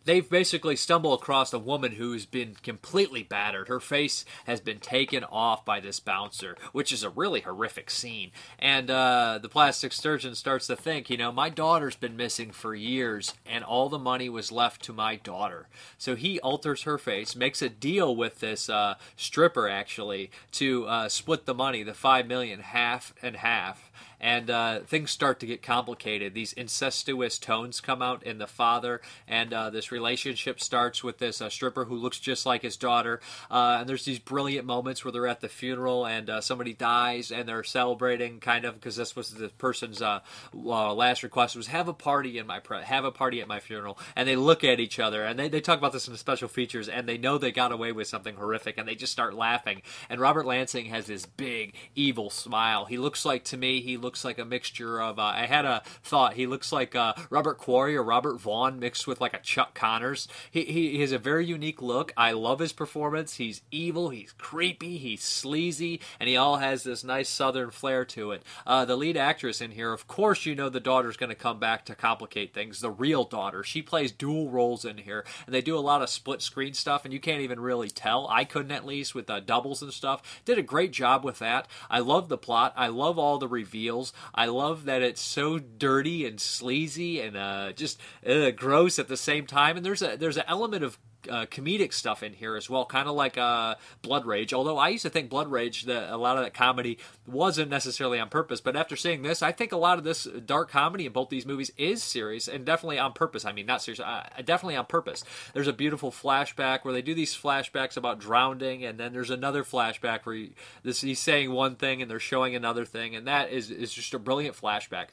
they've 0.06 0.30
basically 0.30 0.76
stumbled 0.76 1.20
across 1.20 1.52
a 1.52 1.60
woman 1.60 1.94
who's 1.94 2.26
been 2.26 2.56
completely 2.64 3.24
battered. 3.24 3.68
Her 3.68 3.80
face 3.80 4.24
has 4.46 4.62
been 4.62 4.80
taken 4.80 5.24
off 5.24 5.66
by 5.66 5.80
this 5.80 6.00
bouncer, 6.00 6.56
which 6.72 6.92
is 6.92 7.04
a 7.04 7.10
really 7.10 7.42
horrific 7.42 7.90
scene. 7.90 8.32
And 8.60 8.90
uh, 8.90 9.40
the 9.42 9.50
plastic 9.50 9.92
surgeon 9.92 10.36
starts 10.36 10.68
to 10.68 10.76
think, 10.76 11.10
you 11.10 11.18
know, 11.18 11.32
my 11.32 11.50
daughter's 11.50 11.96
been 11.96 12.16
missing 12.16 12.52
for 12.52 12.74
years, 12.74 13.34
and 13.46 13.64
all 13.64 13.90
the 13.90 14.00
money 14.00 14.30
was 14.30 14.52
left 14.52 14.84
to 14.84 14.94
my 14.94 15.16
daughter. 15.18 15.68
So 15.98 16.16
he 16.16 16.40
alters 16.40 16.84
her 16.84 16.98
face, 16.98 17.36
makes 17.36 17.62
a 17.62 17.70
deal 17.70 18.16
with 18.16 18.40
this 18.40 18.70
uh, 18.70 18.96
stripper 19.16 19.68
actually 19.68 20.32
to 20.54 20.86
uh, 20.86 21.10
split 21.10 21.46
the 21.46 21.54
money, 21.54 21.84
the 21.84 21.94
five 21.94 22.28
million, 22.28 22.60
half 22.60 23.14
and 23.22 23.38
half 23.38 23.85
and 24.20 24.50
uh, 24.50 24.80
things 24.82 25.12
start 25.12 25.40
to 25.40 25.46
get 25.46 25.62
complicated. 25.62 26.34
These 26.34 26.54
incestuous 26.54 27.38
tones 27.38 27.82
come 27.82 28.02
out 28.02 28.24
in 28.24 28.38
the 28.38 28.48
father, 28.48 29.02
and 29.28 29.54
uh, 29.54 29.70
this 29.70 29.92
relationship 29.92 30.60
starts 30.60 31.04
with 31.04 31.18
this 31.18 31.42
uh, 31.42 31.50
stripper 31.50 31.86
who 31.86 31.96
looks 31.96 32.20
just 32.20 32.46
like 32.46 32.62
his 32.62 32.78
daughter. 32.78 33.20
Uh, 33.50 33.78
and 33.80 33.90
there's 33.90 34.06
these 34.06 34.20
brilliant 34.20 34.66
moments 34.66 35.04
where 35.04 35.12
they're 35.12 35.28
at 35.28 35.42
the 35.42 35.50
funeral 35.50 36.06
and 36.06 36.30
uh, 36.30 36.42
somebody 36.42 36.74
dies, 36.74 37.32
and 37.32 37.48
they're 37.48 37.64
celebrating, 37.64 38.40
kind 38.40 38.66
of, 38.66 38.76
because 38.76 38.96
this 38.96 39.16
was 39.16 39.32
the 39.32 39.50
person's 39.50 40.02
uh, 40.02 40.20
last 40.54 41.24
request 41.24 41.56
was 41.56 41.68
have 41.68 41.88
a 41.88 41.94
party 41.94 42.38
in 42.38 42.48
my 42.48 42.60
pre- 42.60 42.84
have 42.84 43.06
a 43.06 43.12
party 43.12 43.42
at 43.42 43.48
my 43.48 43.60
funeral. 43.60 43.98
And 44.16 44.28
they 44.28 44.36
look 44.36 44.64
at 44.64 44.80
each 44.80 45.00
other, 45.00 45.24
and 45.24 45.38
they, 45.38 45.50
they 45.50 45.62
talk 45.62 45.78
about 45.78 45.94
this 45.94 46.08
in 46.08 46.14
the 46.14 46.20
special 46.20 46.48
features, 46.48 46.90
and 46.90 47.08
they 47.08 47.18
know 47.18 47.38
they 47.38 47.52
got 47.52 47.72
away 47.72 47.92
with 47.92 48.08
something 48.08 48.36
horrific, 48.36 48.78
and 48.78 48.88
they 48.88 48.96
just 48.96 49.14
start 49.14 49.34
laughing. 49.34 49.82
And 50.10 50.20
Robert 50.20 50.46
Lansing 50.46 50.86
has 50.86 51.08
this 51.08 51.26
big 51.26 51.76
evil 51.96 52.30
smile. 52.30 52.86
He 52.86 52.98
looks 52.98 53.26
like 53.26 53.44
to 53.46 53.58
me, 53.58 53.82
he 53.86 53.98
looks 53.98 54.26
like 54.26 54.38
a 54.38 54.46
mixture 54.46 55.02
of. 55.02 55.20
Uh, 55.20 55.24
I 55.24 55.46
had 55.46 55.66
a 55.66 55.84
thought. 56.04 56.34
He 56.34 56.48
looks 56.48 56.72
like 56.72 56.96
uh, 56.96 57.14
Robert 57.30 57.58
Quarry 57.58 57.96
or 57.96 58.04
Robert 58.04 58.40
Vaughn 58.40 58.80
mixed 58.80 59.08
with 59.08 59.22
like 59.22 59.34
a 59.34 59.40
Chuck 59.40 59.74
Connors. 59.74 60.28
He, 60.52 60.66
he 60.66 60.92
he 60.92 61.02
has 61.02 61.12
a 61.12 61.18
very 61.18 61.46
unique 61.46 61.82
look. 61.82 62.12
I 62.18 62.32
love 62.32 62.60
his 62.60 62.74
performance. 62.74 63.36
He's 63.36 63.62
evil. 63.72 64.10
He's 64.10 64.34
creepy. 64.34 64.98
He's 64.98 65.24
sleazy, 65.24 66.02
and 66.20 66.28
he 66.28 66.36
all 66.36 66.58
has 66.58 66.84
this 66.84 67.04
nice 67.04 67.30
Southern 67.30 67.72
flair 67.72 68.06
to 68.06 68.32
it. 68.32 68.44
Uh, 68.66 68.86
the 68.86 68.96
lead 68.96 69.18
actress 69.18 69.62
in 69.62 69.72
here, 69.72 69.94
of 69.94 70.08
course, 70.08 70.46
you 70.46 70.56
know 70.56 70.70
the 70.70 70.80
daughter's 70.80 71.18
going 71.18 71.30
to 71.30 71.36
come 71.36 71.60
back 71.60 71.86
to 71.86 71.96
complicate 71.96 72.54
things. 72.54 72.80
The 72.80 72.92
real 72.92 73.24
daughter. 73.24 73.64
She 73.64 73.82
plays 73.82 74.12
dual 74.12 74.50
roles 74.50 74.86
in 74.86 74.98
here, 74.98 75.26
and 75.46 75.54
they 75.54 75.62
do 75.62 75.78
a 75.78 75.80
lot 75.80 76.02
of 76.02 76.10
split 76.10 76.42
screen 76.42 76.74
stuff, 76.74 77.06
and 77.06 77.14
you 77.14 77.20
can't 77.20 77.42
even 77.42 77.60
really 77.60 77.90
tell. 77.90 78.28
I 78.30 78.46
couldn't 78.46 78.72
at 78.72 78.86
least 78.86 79.16
with 79.16 79.30
uh, 79.30 79.40
doubles 79.40 79.82
and 79.82 79.94
stuff. 79.94 80.42
Did 80.46 80.58
a 80.58 80.64
great 80.64 80.92
job 80.92 81.24
with 81.24 81.40
that. 81.40 81.68
I 81.90 82.00
love 82.00 82.30
the 82.30 82.38
plot. 82.38 82.74
I 82.76 82.88
love 82.88 83.20
all 83.20 83.38
the 83.38 83.48
reveals. 83.76 84.14
I 84.34 84.46
love 84.46 84.86
that 84.86 85.02
it's 85.02 85.22
so 85.22 85.60
dirty 85.60 86.26
and 86.26 86.40
sleazy 86.40 87.20
and 87.20 87.36
uh, 87.36 87.74
just 87.74 88.00
uh, 88.26 88.52
gross 88.52 89.00
at 89.00 89.08
the 89.08 89.18
same 89.18 89.46
time. 89.46 89.76
And 89.78 89.86
there's 89.86 90.02
a 90.02 90.16
there's 90.16 90.38
an 90.38 90.46
element 90.48 90.84
of 90.84 90.98
uh, 91.30 91.46
comedic 91.46 91.94
stuff 91.94 92.24
in 92.24 92.34
here 92.34 92.56
as 92.56 92.70
well, 92.70 92.86
kind 92.86 93.08
of 93.08 93.16
like 93.16 93.38
uh, 93.38 93.76
Blood 94.02 94.26
Rage. 94.26 94.54
Although 94.54 94.78
I 94.78 94.90
used 94.90 95.04
to 95.04 95.10
think 95.10 95.30
Blood 95.30 95.50
Rage, 95.50 95.84
that 95.84 96.12
a 96.12 96.18
lot 96.18 96.38
of 96.38 96.44
that 96.44 96.54
comedy 96.54 96.98
wasn't 97.28 97.70
necessarily 97.70 98.20
on 98.20 98.30
purpose, 98.30 98.62
but 98.62 98.76
after 98.76 98.96
seeing 98.96 99.22
this, 99.22 99.42
I 99.42 99.52
think 99.52 99.72
a 99.72 99.78
lot 99.78 99.98
of 99.98 100.04
this 100.04 100.26
dark 100.46 100.70
comedy 100.70 101.06
in 101.06 101.12
both 101.12 101.30
these 101.30 101.46
movies 101.46 101.72
is 101.78 102.04
serious 102.04 102.48
and 102.48 102.66
definitely 102.66 103.00
on 103.00 103.14
purpose. 103.14 103.46
I 103.46 103.52
mean, 103.52 103.66
not 103.66 103.82
serious, 103.82 104.00
uh, 104.00 104.28
definitely 104.44 104.76
on 104.76 104.86
purpose. 104.86 105.24
There's 105.54 105.68
a 105.68 105.74
beautiful 105.74 106.12
flashback 106.12 106.84
where 106.84 106.94
they 106.94 107.02
do 107.02 107.14
these 107.14 107.36
flashbacks 107.36 107.98
about 107.98 108.20
drowning, 108.20 108.86
and 108.86 109.00
then 109.00 109.14
there's 109.14 109.30
another 109.30 109.64
flashback 109.64 110.22
where 110.24 110.36
he, 110.36 110.54
this, 110.84 111.02
he's 111.02 111.20
saying 111.20 111.52
one 111.52 111.76
thing 111.76 112.02
and 112.02 112.10
they're 112.10 112.20
showing 112.20 112.56
another 112.56 112.86
thing, 112.86 113.16
and 113.16 113.28
that 113.28 113.52
is 113.52 113.72
is 113.72 113.94
just 113.94 114.14
a 114.14 114.20
brilliant 114.20 114.56
flashback. 114.56 115.08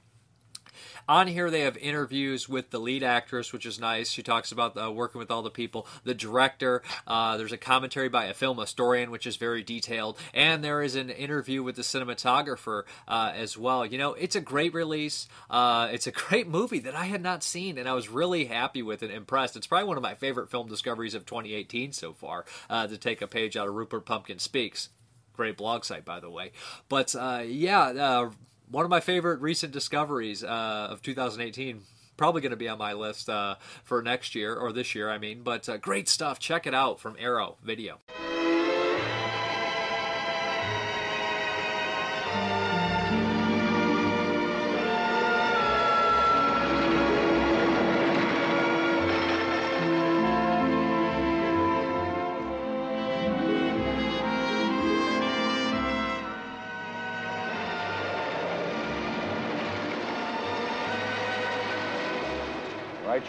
On 1.08 1.26
here, 1.26 1.50
they 1.50 1.60
have 1.60 1.76
interviews 1.76 2.48
with 2.48 2.70
the 2.70 2.80
lead 2.80 3.02
actress, 3.02 3.52
which 3.52 3.66
is 3.66 3.78
nice. 3.78 4.10
She 4.10 4.22
talks 4.22 4.52
about 4.52 4.76
uh, 4.76 4.90
working 4.90 5.18
with 5.18 5.30
all 5.30 5.42
the 5.42 5.50
people. 5.50 5.86
The 6.04 6.14
director, 6.14 6.82
uh, 7.06 7.36
there's 7.36 7.52
a 7.52 7.56
commentary 7.56 8.08
by 8.08 8.24
a 8.24 8.34
film 8.34 8.58
historian, 8.58 9.10
which 9.10 9.26
is 9.26 9.36
very 9.36 9.62
detailed. 9.62 10.18
And 10.34 10.64
there 10.64 10.82
is 10.82 10.96
an 10.96 11.10
interview 11.10 11.62
with 11.62 11.76
the 11.76 11.82
cinematographer 11.82 12.82
uh, 13.06 13.32
as 13.34 13.56
well. 13.56 13.86
You 13.86 13.98
know, 13.98 14.14
it's 14.14 14.36
a 14.36 14.40
great 14.40 14.74
release. 14.74 15.28
Uh, 15.48 15.88
it's 15.92 16.06
a 16.06 16.12
great 16.28 16.48
movie 16.48 16.80
that 16.80 16.94
I 16.94 17.04
had 17.04 17.22
not 17.22 17.42
seen, 17.42 17.78
and 17.78 17.88
I 17.88 17.94
was 17.94 18.08
really 18.08 18.46
happy 18.46 18.82
with 18.82 19.02
it 19.02 19.12
and 19.12 19.18
impressed. 19.18 19.56
It's 19.56 19.66
probably 19.66 19.88
one 19.88 19.96
of 19.96 20.02
my 20.02 20.14
favorite 20.14 20.50
film 20.50 20.68
discoveries 20.68 21.14
of 21.14 21.26
2018 21.26 21.92
so 21.92 22.12
far, 22.12 22.44
uh, 22.68 22.86
to 22.86 22.98
take 22.98 23.22
a 23.22 23.26
page 23.26 23.56
out 23.56 23.68
of 23.68 23.74
Rupert 23.74 24.06
Pupkin 24.06 24.38
Speaks. 24.38 24.88
Great 25.34 25.56
blog 25.56 25.84
site, 25.84 26.04
by 26.04 26.20
the 26.20 26.30
way. 26.30 26.52
But 26.88 27.14
uh, 27.14 27.42
yeah, 27.46 28.30
one 28.72 28.84
of 28.84 28.90
my 28.90 29.00
favorite 29.00 29.40
recent 29.40 29.72
discoveries 29.72 30.42
uh, 30.42 30.88
of 30.90 31.02
2018 31.02 31.82
probably 32.16 32.40
going 32.40 32.50
to 32.50 32.56
be 32.56 32.68
on 32.68 32.78
my 32.78 32.92
list 32.92 33.28
uh, 33.28 33.54
for 33.84 34.02
next 34.02 34.34
year 34.34 34.56
or 34.56 34.72
this 34.72 34.94
year 34.94 35.10
i 35.10 35.18
mean 35.18 35.42
but 35.42 35.68
uh, 35.68 35.76
great 35.76 36.08
stuff. 36.08 36.38
Check 36.38 36.66
it 36.66 36.74
out 36.74 36.98
from 36.98 37.16
arrow 37.18 37.56
video 37.62 38.00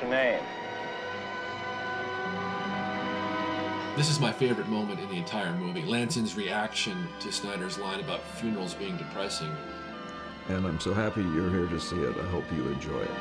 your 0.03 0.11
name. 0.11 0.43
This 3.95 4.09
is 4.09 4.19
my 4.19 4.31
favorite 4.31 4.67
moment 4.67 4.99
in 4.99 5.07
the 5.09 5.15
entire 5.15 5.53
movie. 5.55 5.83
Lansing's 5.83 6.35
reaction 6.35 7.07
to 7.19 7.31
Snyder's 7.31 7.77
line 7.77 7.99
about 7.99 8.21
funerals 8.21 8.73
being 8.73 8.97
depressing. 8.97 9.51
And 10.49 10.65
I'm 10.65 10.79
so 10.79 10.93
happy 10.93 11.21
you're 11.21 11.49
here 11.49 11.67
to 11.67 11.79
see 11.79 12.01
it. 12.01 12.17
I 12.17 12.25
hope 12.29 12.43
you 12.51 12.67
enjoy 12.67 13.01
it. 13.01 13.11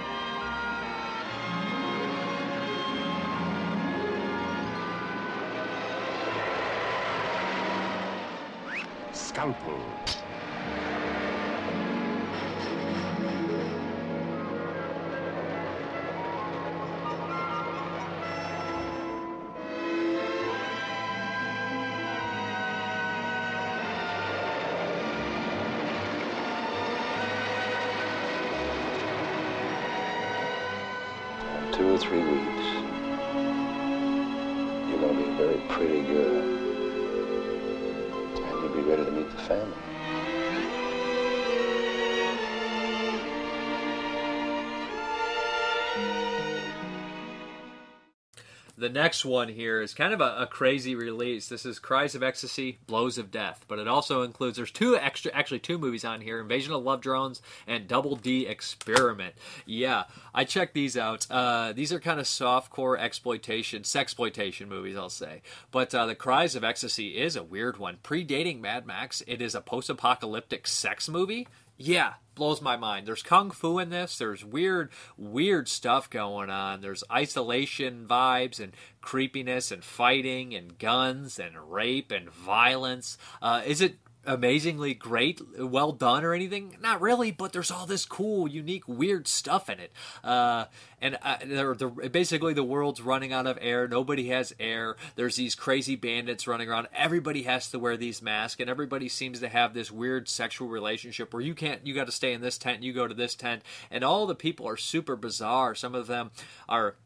Scalpel. 9.13 9.79
Next 48.93 49.25
one 49.25 49.49
here 49.49 49.81
is 49.81 49.95
kind 49.95 50.13
of 50.13 50.21
a, 50.21 50.37
a, 50.39 50.47
crazy 50.47 50.95
release. 50.95 51.49
This 51.49 51.67
is 51.67 51.79
Cries 51.79 52.15
of 52.15 52.23
Ecstasy, 52.23 52.79
Blows 52.87 53.19
of 53.19 53.31
Death, 53.31 53.65
but 53.67 53.79
it 53.79 53.89
also 53.89 54.23
includes 54.23 54.57
there's 54.57 54.71
two 54.71 54.97
extra, 54.97 55.33
actually 55.33 55.59
two 55.59 55.79
movies 55.79 56.05
on 56.05 56.21
here: 56.21 56.41
Invasion 56.41 56.73
of 56.73 56.83
Love 56.83 57.01
Drones 57.01 57.43
and 57.67 57.89
Double 57.89 58.15
D 58.15 58.47
Experiment. 58.47 59.35
Yeah, 59.67 60.05
I 60.35 60.45
checked 60.45 60.75
these 60.75 60.97
out. 60.97 61.27
Uh, 61.31 61.73
these 61.73 61.93
are 61.93 62.01
kind 62.01 62.21
of 62.21 62.27
softcore 62.27 62.99
exploitation, 62.99 63.83
sexploitation 63.83 64.69
movies, 64.69 64.97
I'll 64.97 65.09
say. 65.09 65.43
But 65.71 65.95
uh, 65.95 66.07
the 66.07 66.15
Cries 66.15 66.55
of 66.55 66.63
Ecstasy 66.63 67.19
is 67.19 67.35
a 67.35 67.43
weird 67.43 67.79
one, 67.79 67.99
predating 68.05 68.61
Mad 68.61 68.87
Max. 68.87 69.23
It 69.27 69.41
is 69.41 69.55
a 69.55 69.61
post-apocalyptic 69.61 70.67
sex 70.67 71.09
movie. 71.09 71.49
Yeah, 71.77 72.15
blows 72.35 72.63
my 72.63 72.77
mind. 72.77 73.07
There's 73.07 73.23
kung 73.23 73.51
fu 73.51 73.79
in 73.79 73.91
this. 73.91 74.19
There's 74.19 74.45
weird, 74.45 74.91
weird 75.17 75.69
stuff 75.69 76.09
going 76.09 76.51
on. 76.51 76.81
There's 76.81 77.05
isolation 77.11 78.07
vibes 78.09 78.61
and 78.61 78.73
creepiness 79.01 79.73
and 79.73 79.83
fighting 79.83 80.55
and 80.55 80.79
guns 80.79 81.39
and 81.39 81.73
rape 81.73 82.11
and 82.11 82.31
violence. 82.31 83.19
Uh, 83.41 83.63
is 83.67 83.81
it 83.81 83.97
amazingly 84.25 84.95
great, 84.95 85.41
well 85.59 85.93
done, 85.93 86.25
or 86.25 86.33
anything? 86.33 86.77
Not 86.81 87.01
really, 87.01 87.31
but 87.31 87.53
there's 87.53 87.71
all 87.71 87.87
this 87.87 88.05
cool, 88.05 88.49
unique, 88.49 88.87
weird 88.87 89.27
stuff 89.27 89.69
in 89.69 89.81
it. 89.81 89.93
Uh, 90.23 90.67
and 91.01 91.19
uh, 91.23 91.39
they're, 91.45 91.75
they're, 91.75 91.89
basically, 91.89 92.55
the 92.55 92.63
world's 92.63 93.01
running 93.01 93.33
out 93.33 93.47
of 93.47 93.59
air. 93.61 93.89
Nobody 93.89 94.29
has 94.29 94.55
air. 94.61 94.97
There's 95.17 95.37
these 95.37 95.55
crazy 95.55 95.97
bandits 95.97 96.47
running 96.47 96.69
around. 96.69 96.89
Everybody 96.95 97.43
has 97.43 97.71
to 97.71 97.79
wear 97.79 97.97
these 97.97 98.23
masks, 98.23 98.61
and 98.61 98.71
everybody 98.71 99.09
seems 99.09 99.41
to 99.41 99.49
have 99.49 99.75
this 99.75 99.91
weird 99.91 100.29
sexual 100.29 100.69
relationship 100.69 101.33
where 101.33 101.43
you 101.43 101.55
can't, 101.55 101.87
you 101.87 101.95
got 101.95 102.07
to 102.07 102.13
stay 102.13 102.33
in 102.33 102.41
this 102.41 102.59
tent, 102.59 102.83
you 102.83 102.93
go 102.93 103.09
to 103.09 103.15
this 103.15 103.35
tent, 103.35 103.63
and 103.91 104.05
all 104.05 104.27
the 104.27 104.35
people 104.35 104.69
are 104.69 104.77
super 104.77 105.17
bizarre. 105.17 105.75
Some 105.75 105.95
of 105.95 106.07
them 106.07 106.31
are 106.69 106.97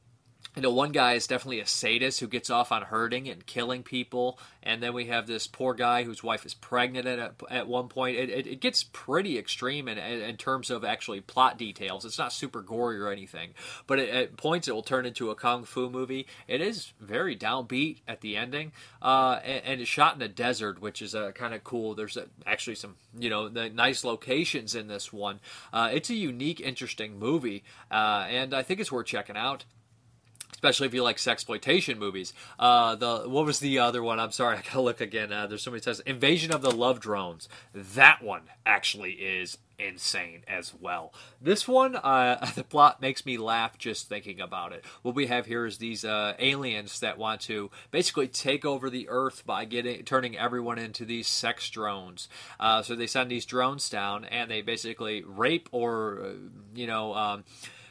you 0.57 0.63
know, 0.63 0.71
one 0.71 0.91
guy 0.91 1.13
is 1.13 1.27
definitely 1.27 1.61
a 1.61 1.67
sadist 1.67 2.19
who 2.19 2.27
gets 2.27 2.49
off 2.49 2.73
on 2.73 2.81
hurting 2.81 3.29
and 3.29 3.45
killing 3.45 3.83
people, 3.83 4.39
and 4.63 4.83
then 4.83 4.95
we 4.95 5.05
have 5.05 5.27
this 5.27 5.47
poor 5.47 5.75
guy 5.75 6.03
whose 6.03 6.23
wife 6.23 6.47
is 6.47 6.55
pregnant 6.55 7.07
at 7.07 7.35
at 7.51 7.69
one 7.69 7.89
point. 7.89 8.17
It, 8.17 8.31
it, 8.31 8.47
it 8.47 8.61
gets 8.63 8.83
pretty 8.83 9.37
extreme 9.39 9.87
in, 9.87 9.99
in 9.99 10.37
terms 10.39 10.71
of 10.71 10.83
actually 10.83 11.21
plot 11.21 11.59
details. 11.59 12.07
It's 12.07 12.17
not 12.17 12.33
super 12.33 12.63
gory 12.63 12.99
or 12.99 13.11
anything, 13.11 13.51
but 13.87 13.99
it, 13.99 14.09
at 14.09 14.37
points 14.39 14.67
it 14.67 14.73
will 14.73 14.83
turn 14.83 15.05
into 15.05 15.31
a 15.31 15.35
kung 15.35 15.65
fu 15.65 15.91
movie. 15.91 16.27
It 16.49 16.63
is 16.63 16.95
very 17.01 17.37
downbeat 17.37 17.99
at 18.09 18.23
the 18.23 18.39
ending, 18.39 18.73
uh, 19.03 19.41
and, 19.45 19.63
and, 19.67 19.81
it's 19.83 19.91
shot 19.91 20.17
in 20.17 20.23
a 20.23 20.29
desert, 20.29 20.81
which 20.81 21.03
is 21.03 21.15
uh, 21.15 21.33
kind 21.33 21.53
of 21.53 21.65
cool. 21.65 21.95
There's 21.95 22.17
a, 22.17 22.29
actually 22.47 22.77
some 22.77 22.97
you 23.19 23.29
know 23.29 23.49
nice 23.49 24.05
locations 24.05 24.75
in 24.75 24.87
this 24.87 25.13
one. 25.13 25.39
Uh, 25.71 25.91
it's 25.93 26.09
a 26.09 26.15
unique, 26.15 26.61
interesting 26.63 27.19
movie, 27.19 27.63
uh, 27.91 28.25
and 28.31 28.55
I 28.55 28.63
think 28.63 28.81
it's 28.81 28.91
worth 28.91 29.07
checking 29.07 29.37
out 29.37 29.67
especially 30.67 30.89
if 30.89 30.95
you 30.95 31.03
like 31.05 31.17
sexploitation 31.17 31.97
movies. 31.97 32.33
Uh, 32.59 32.97
the 32.97 33.19
what 33.27 33.47
was 33.47 33.61
the 33.61 33.79
other 33.79 34.03
one? 34.03 34.19
I'm 34.19 34.33
sorry, 34.33 34.57
I 34.59 34.63
gotta 34.63 34.81
look 34.81 35.01
again. 35.01 35.33
Uh, 35.33 35.47
there's 35.47 35.63
so 35.63 35.71
many 35.71 35.81
says 35.81 36.01
Invasion 36.01 36.53
of 36.53 36.61
the 36.61 36.73
Love 36.73 36.99
Drones. 36.99 37.49
That 37.73 38.21
one 38.21 38.43
actually 38.65 39.13
is 39.13 39.59
insane 39.79 40.43
as 40.49 40.75
well. 40.75 41.13
This 41.41 41.69
one, 41.69 41.95
uh, 41.95 42.51
the 42.57 42.65
plot 42.65 43.01
makes 43.01 43.25
me 43.25 43.37
laugh 43.37 43.79
just 43.79 44.09
thinking 44.09 44.41
about 44.41 44.73
it. 44.73 44.85
What 45.03 45.15
we 45.15 45.27
have 45.29 45.47
here 45.47 45.67
is 45.67 45.79
these 45.79 46.05
uh, 46.05 46.35
aliens 46.41 46.99
that 46.99 47.17
want 47.17 47.43
to 47.43 47.71
basically 47.93 48.27
take 48.27 48.65
over 48.65 48.91
the 48.91 49.09
Earth 49.09 49.47
by 49.47 49.67
getting 49.67 50.03
turning 50.03 50.37
everyone 50.37 50.81
into 50.81 51.05
these 51.05 51.29
sex 51.29 51.71
drones. 51.71 52.29
Uh, 52.59 52.83
so 52.83 52.97
they 52.97 53.07
send 53.07 53.31
these 53.31 53.47
drones 53.47 53.89
down 53.89 54.25
and 54.25 54.51
they 54.51 54.63
basically 54.63 55.23
rape 55.23 55.69
or 55.71 56.23
uh, 56.25 56.33
you 56.75 56.89
know. 56.89 57.15
Um, 57.15 57.45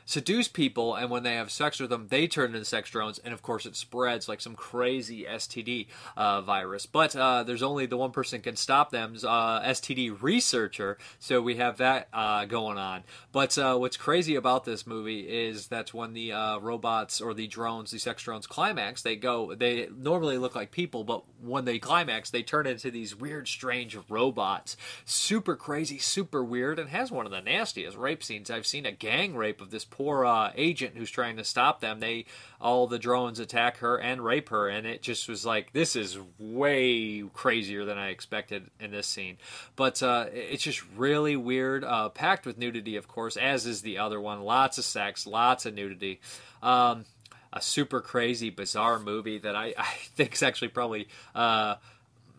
seduce 0.06 0.48
people, 0.48 0.96
and 0.96 1.10
when 1.10 1.24
they 1.24 1.36
have 1.36 1.52
sex 1.52 1.80
with 1.80 1.90
them, 1.90 2.08
they 2.10 2.28
turn 2.28 2.54
into 2.54 2.66
sex 2.66 2.90
drones, 2.90 3.20
and 3.20 3.34
of 3.34 3.42
course 3.42 3.66
it 3.66 3.76
spreads 3.76 4.30
like 4.30 4.40
some 4.40 4.56
crazy 4.56 5.24
STD 5.24 5.88
uh, 6.16 6.42
virus. 6.42 6.86
But 6.86 7.16
uh, 7.16 7.44
there's 7.44 7.64
only 7.64 7.86
the 7.86 7.98
one 7.98 8.12
person 8.12 8.42
can 8.42 8.56
stop 8.56 8.92
them, 8.92 9.16
uh, 9.24 9.62
STD 9.62 10.22
researcher. 10.22 10.98
So 11.20 11.42
we 11.42 11.56
have 11.56 11.78
that 11.78 12.08
uh, 12.14 12.46
going 12.46 12.78
on. 12.78 13.04
But 13.32 13.58
uh, 13.58 13.78
what's 13.78 13.98
crazy 13.98 14.36
about 14.36 14.66
this 14.66 14.86
movie 14.86 15.22
is 15.22 15.68
that 15.68 15.94
when 15.94 16.14
the 16.14 16.32
uh, 16.32 16.60
robots 16.60 17.20
or 17.20 17.34
the 17.34 17.48
drones, 17.48 17.92
the 17.92 18.00
sex 18.00 18.24
drones 18.24 18.48
climax, 18.48 19.02
they 19.02 19.16
go. 19.16 19.56
They 19.56 19.90
normally 19.96 20.38
look 20.38 20.56
like 20.56 20.72
people, 20.72 21.04
but 21.04 21.24
when 21.42 21.66
they 21.66 21.80
climax, 21.80 22.30
they 22.30 22.44
turn 22.44 22.68
into 22.68 22.92
these 22.92 23.16
weird, 23.16 23.48
strange 23.48 23.98
robots. 24.10 24.78
Super 25.06 25.56
crazy, 25.56 25.98
super 25.98 26.44
weird, 26.44 26.80
and 26.80 26.90
has 26.90 27.12
one 27.12 27.26
of 27.26 27.32
the 27.32 27.42
nastiest 27.42 27.98
rape 27.98 28.24
scenes 28.24 28.52
I've 28.52 28.68
seen. 28.68 28.86
A 28.86 28.92
gang 28.92 29.36
rape 29.36 29.62
of 29.62 29.72
this 29.72 29.86
poor 29.96 30.26
uh, 30.26 30.52
agent 30.56 30.98
who's 30.98 31.10
trying 31.10 31.38
to 31.38 31.44
stop 31.44 31.80
them. 31.80 32.02
They 32.02 32.26
all 32.60 32.86
the 32.86 33.00
drones 33.00 33.40
attack 33.40 33.78
her 33.78 33.98
and 33.98 34.24
rape 34.24 34.50
her, 34.50 34.68
and 34.68 34.86
it 34.86 35.02
just 35.02 35.30
was 35.30 35.46
like 35.46 35.72
this 35.72 35.96
is 35.96 36.18
way 36.38 37.24
crazier 37.34 37.86
than 37.86 37.98
I 37.98 38.10
expected 38.10 38.70
in 38.80 38.92
this 38.92 39.08
scene. 39.08 39.38
But 39.76 40.04
uh, 40.04 40.26
it's 40.34 40.64
just 40.64 40.84
really 40.96 41.38
weird, 41.38 41.86
uh, 41.86 42.10
packed 42.10 42.46
with 42.46 42.58
nudity, 42.58 42.98
of 42.98 43.08
course, 43.08 43.38
as 43.38 43.66
is 43.66 43.82
the 43.82 43.98
other 43.98 44.20
one. 44.20 44.42
Lots 44.42 44.78
of 44.78 44.84
sex, 44.84 45.26
lots 45.26 45.66
of 45.66 45.74
nudity. 45.74 46.20
Um, 46.62 47.06
a 47.54 47.62
super 47.62 48.02
crazy, 48.02 48.50
bizarre 48.50 49.00
movie 49.00 49.38
that 49.40 49.56
I, 49.56 49.74
I 49.78 49.94
think 50.16 50.34
is 50.34 50.44
actually 50.44 50.70
probably 50.70 51.08
uh, 51.34 51.76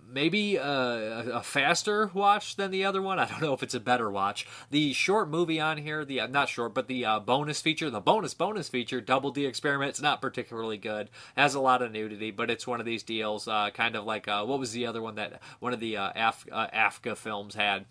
maybe 0.08 0.56
a, 0.56 1.30
a, 1.34 1.42
faster 1.42 2.10
watch 2.14 2.56
than 2.56 2.70
the 2.70 2.84
other 2.84 3.02
one. 3.02 3.18
I 3.18 3.26
don't 3.26 3.42
know 3.42 3.52
if 3.52 3.62
it's 3.62 3.74
a 3.74 3.80
better 3.80 4.10
watch. 4.10 4.46
The 4.70 4.92
short 4.92 5.28
movie 5.28 5.60
on 5.60 5.78
here, 5.78 6.04
the 6.04 6.20
uh, 6.20 6.26
not 6.26 6.48
short, 6.48 6.74
but 6.74 6.88
the 6.88 7.04
uh, 7.04 7.20
bonus 7.20 7.60
feature, 7.60 7.90
the 7.90 8.00
bonus 8.00 8.34
bonus 8.34 8.68
feature, 8.68 9.00
Double 9.00 9.30
D 9.30 9.46
Experiment. 9.46 9.90
It's 9.90 10.02
not 10.02 10.20
particularly 10.20 10.78
good. 10.78 11.10
Has 11.36 11.54
a 11.54 11.60
lot 11.60 11.82
of 11.82 11.92
nudity, 11.92 12.30
but 12.30 12.50
it's 12.50 12.66
one 12.66 12.80
of 12.80 12.86
these 12.86 13.02
deals, 13.02 13.48
uh, 13.48 13.70
kind 13.70 13.96
of 13.96 14.04
like 14.04 14.28
uh, 14.28 14.44
what 14.44 14.58
was 14.58 14.72
the 14.72 14.86
other 14.86 15.02
one 15.02 15.16
that 15.16 15.40
one 15.60 15.72
of 15.72 15.80
the 15.80 15.96
uh, 15.96 16.12
Af- 16.14 16.46
uh, 16.50 16.68
AGFA 16.72 17.16
films 17.16 17.54
had 17.54 17.86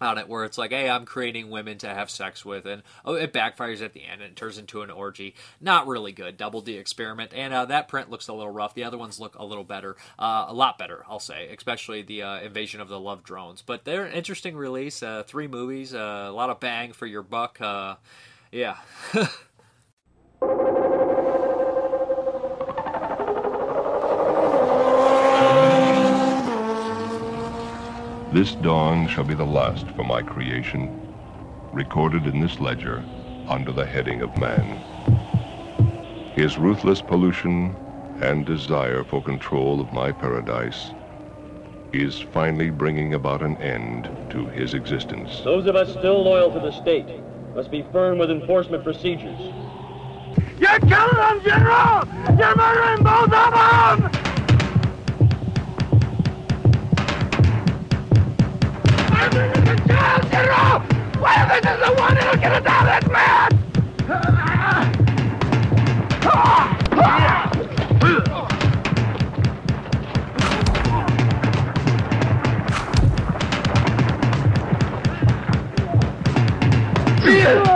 on 0.00 0.18
it 0.18 0.28
where 0.28 0.44
it's 0.44 0.58
like, 0.58 0.70
hey, 0.70 0.88
I'm 0.88 1.04
creating 1.04 1.50
women 1.50 1.78
to 1.78 1.88
have 1.88 2.10
sex 2.10 2.44
with, 2.44 2.66
and 2.66 2.82
oh, 3.04 3.14
it 3.14 3.32
backfires 3.32 3.82
at 3.82 3.92
the 3.92 4.04
end 4.04 4.22
and 4.22 4.30
it 4.30 4.36
turns 4.36 4.58
into 4.58 4.82
an 4.82 4.90
orgy. 4.90 5.34
Not 5.60 5.86
really 5.86 6.12
good. 6.12 6.36
Double 6.36 6.60
D 6.60 6.76
experiment, 6.76 7.32
and 7.34 7.52
uh, 7.52 7.66
that 7.66 7.88
print 7.88 8.10
looks 8.10 8.28
a 8.28 8.32
little 8.32 8.52
rough. 8.52 8.74
The 8.74 8.84
other 8.84 8.98
ones 8.98 9.20
look 9.20 9.36
a 9.38 9.44
little 9.44 9.64
better, 9.64 9.96
uh, 10.18 10.46
a 10.48 10.54
lot 10.54 10.78
better, 10.78 11.04
I'll 11.08 11.20
say, 11.20 11.48
especially 11.54 12.02
the 12.02 12.22
uh, 12.22 12.40
Invasion 12.40 12.80
of 12.80 12.88
the 12.88 13.00
Love 13.00 13.22
Drones. 13.22 13.62
But 13.62 13.84
they're 13.84 14.04
an 14.04 14.12
interesting 14.12 14.56
release. 14.56 15.02
Uh, 15.02 15.22
three 15.26 15.48
movies, 15.48 15.94
uh, 15.94 16.26
a 16.28 16.32
lot 16.32 16.50
of 16.50 16.60
bang 16.60 16.92
for 16.92 17.06
your 17.06 17.22
buck. 17.22 17.60
Uh, 17.60 17.96
yeah. 18.50 18.76
This 28.32 28.54
dawn 28.54 29.08
shall 29.08 29.24
be 29.24 29.34
the 29.34 29.44
last 29.44 29.88
for 29.88 30.04
my 30.04 30.22
creation, 30.22 30.88
recorded 31.72 32.26
in 32.26 32.40
this 32.40 32.60
ledger 32.60 33.04
under 33.48 33.72
the 33.72 33.84
heading 33.84 34.22
of 34.22 34.38
man. 34.38 34.80
His 36.36 36.56
ruthless 36.56 37.02
pollution 37.02 37.74
and 38.22 38.46
desire 38.46 39.02
for 39.02 39.20
control 39.20 39.80
of 39.80 39.92
my 39.92 40.12
paradise 40.12 40.94
is 41.92 42.20
finally 42.20 42.70
bringing 42.70 43.14
about 43.14 43.42
an 43.42 43.56
end 43.56 44.08
to 44.30 44.46
his 44.46 44.74
existence. 44.74 45.40
Those 45.42 45.66
of 45.66 45.74
us 45.74 45.90
still 45.90 46.22
loyal 46.22 46.52
to 46.52 46.60
the 46.60 46.70
state 46.70 47.08
must 47.56 47.72
be 47.72 47.84
firm 47.90 48.16
with 48.16 48.30
enforcement 48.30 48.84
procedures. 48.84 49.40
You're 50.60 50.78
killing 50.78 51.16
them, 51.16 51.40
General! 51.42 52.04
You're 52.38 52.54
murdering 52.54 53.02
both 53.02 53.32
of 53.32 54.12
them! 54.12 54.19
This 61.50 61.58
is 61.58 61.80
the 61.80 61.92
one 61.98 62.14
that'll 62.14 62.40
get 62.40 62.52
us 62.52 62.66
out 62.66 62.86
of 62.86 63.02
this 63.02 63.10
man? 63.10 63.50
The 77.24 77.69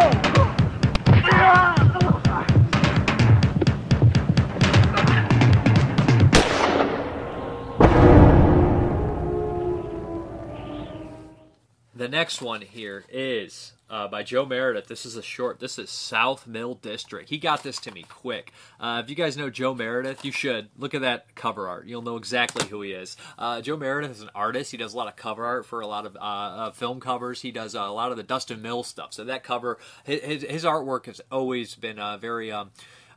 next 12.15 12.41
one 12.41 12.61
here 12.61 13.05
is 13.09 13.73
uh, 13.91 14.07
by 14.07 14.23
Joe 14.23 14.47
Meredith. 14.47 14.87
This 14.87 15.05
is 15.05 15.17
a 15.17 15.23
short. 15.23 15.59
This 15.59 15.81
is 15.81 15.91
South 15.91 16.47
Mill 16.47 16.77
District. 16.77 17.29
He 17.29 17.39
got 17.39 17.65
this 17.65 17.81
to 17.81 17.91
me 17.91 18.05
quick. 18.09 18.53
Uh, 18.79 19.03
if 19.03 19.11
you 19.11 19.17
guys 19.17 19.37
know 19.37 19.51
Joe 19.51 19.75
Meredith, 19.75 20.25
you 20.25 20.31
should 20.31 20.69
look 20.79 20.95
at 20.95 21.01
that 21.01 21.35
cover 21.35 21.67
art. 21.67 21.89
You'll 21.89 22.03
know 22.03 22.17
exactly 22.17 22.69
who 22.69 22.83
he 22.83 22.93
is. 22.93 23.17
Uh, 23.37 23.61
Joe 23.61 23.77
Meredith 23.77 24.13
is 24.13 24.23
an 24.23 24.31
artist. 24.33 24.71
He 24.71 24.77
does 24.77 24.95
a 24.95 24.97
lot 24.97 25.09
of 25.09 25.17
cover 25.17 25.45
art 25.45 25.67
for 25.67 25.81
a 25.81 25.89
lot 25.89 26.07
of 26.07 26.17
uh, 26.21 26.71
film 26.71 27.01
covers. 27.01 27.43
He 27.43 27.51
does 27.51 27.75
a 27.75 27.83
lot 27.87 28.13
of 28.13 28.17
the 28.17 28.23
Dustin 28.23 28.63
Mills 28.63 28.87
stuff. 28.87 29.13
So 29.13 29.25
that 29.25 29.43
cover, 29.43 29.79
his, 30.05 30.45
his 30.45 30.65
artwork 30.65 31.07
has 31.07 31.21
always 31.33 31.75
been 31.75 31.99
uh, 31.99 32.17
very. 32.17 32.53
Um, 32.53 32.71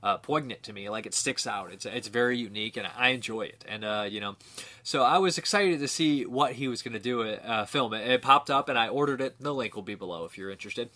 uh, 0.03 0.17
poignant 0.17 0.63
to 0.63 0.73
me. 0.73 0.89
Like 0.89 1.05
it 1.05 1.13
sticks 1.13 1.47
out. 1.47 1.71
It's 1.71 1.85
it's 1.85 2.07
very 2.07 2.37
unique, 2.37 2.77
and 2.77 2.87
I 2.97 3.09
enjoy 3.09 3.43
it. 3.43 3.65
And 3.67 3.83
uh, 3.83 4.05
you 4.09 4.19
know, 4.19 4.35
so 4.83 5.03
I 5.03 5.17
was 5.17 5.37
excited 5.37 5.79
to 5.79 5.87
see 5.87 6.25
what 6.25 6.53
he 6.53 6.67
was 6.67 6.81
going 6.81 6.93
to 6.93 6.99
do. 6.99 7.23
Uh, 7.23 7.65
film 7.65 7.93
it. 7.93 8.09
It 8.09 8.21
popped 8.21 8.49
up, 8.49 8.69
and 8.69 8.77
I 8.77 8.87
ordered 8.87 9.21
it. 9.21 9.35
The 9.39 9.53
link 9.53 9.75
will 9.75 9.83
be 9.83 9.95
below 9.95 10.25
if 10.25 10.37
you're 10.37 10.51
interested. 10.51 10.89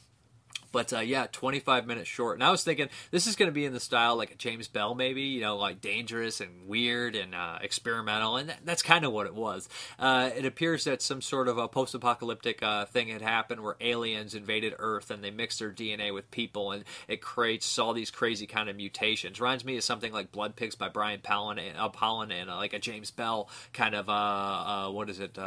But 0.71 0.93
uh, 0.93 0.99
yeah, 0.99 1.27
25 1.31 1.86
minutes 1.86 2.10
short. 2.10 2.38
And 2.38 2.43
I 2.43 2.51
was 2.51 2.63
thinking 2.63 2.89
this 3.12 3.27
is 3.27 3.36
going 3.36 3.47
to 3.47 3.53
be 3.53 3.65
in 3.65 3.73
the 3.73 3.79
style 3.79 4.15
like 4.15 4.31
a 4.31 4.36
James 4.36 4.67
Bell, 4.67 4.95
maybe, 4.95 5.23
you 5.23 5.41
know, 5.41 5.57
like 5.57 5.81
dangerous 5.81 6.41
and 6.41 6.67
weird 6.67 7.15
and 7.15 7.36
uh, 7.36 7.60
experimental. 7.62 8.38
And 8.38 8.49
that, 8.49 8.60
that's 8.63 8.81
kind 8.81 9.05
of 9.05 9.12
what 9.12 9.25
it 9.25 9.36
was. 9.36 9.67
Uh, 9.99 10.29
it 10.36 10.45
appears 10.45 10.86
that 10.86 11.01
some 11.01 11.21
sort 11.21 11.47
of 11.47 11.57
a 11.57 11.67
post 11.67 11.93
apocalyptic 11.93 12.63
uh, 12.63 12.86
thing 12.86 13.10
had 13.10 13.21
happened 13.21 13.62
where 13.62 13.75
aliens 13.81 14.34
invaded 14.34 14.73
Earth 14.79 15.12
and 15.12 15.23
they 15.23 15.31
mixed 15.31 15.60
their 15.60 15.71
DNA 15.71 16.13
with 16.13 16.31
people 16.31 16.71
and 16.71 16.84
it 17.07 17.21
creates 17.21 17.77
all 17.77 17.93
these 17.93 18.12
crazy 18.12 18.47
kind 18.47 18.69
of 18.69 18.75
mutations. 18.75 19.39
Reminds 19.39 19.65
me 19.65 19.77
of 19.77 19.84
something 19.84 20.13
like 20.13 20.31
Blood 20.31 20.55
Pigs 20.55 20.75
by 20.75 20.89
Brian 20.89 21.19
Paulin 21.21 21.60
and, 21.60 21.77
uh, 21.77 21.89
Paulin 21.89 22.31
and 22.31 22.49
uh, 22.49 22.55
like 22.55 22.73
a 22.73 22.79
James 22.79 23.12
Bell 23.12 23.49
kind 23.73 23.95
of, 23.95 24.10
uh, 24.10 24.89
what 24.91 25.10
is 25.10 25.19
it? 25.19 25.38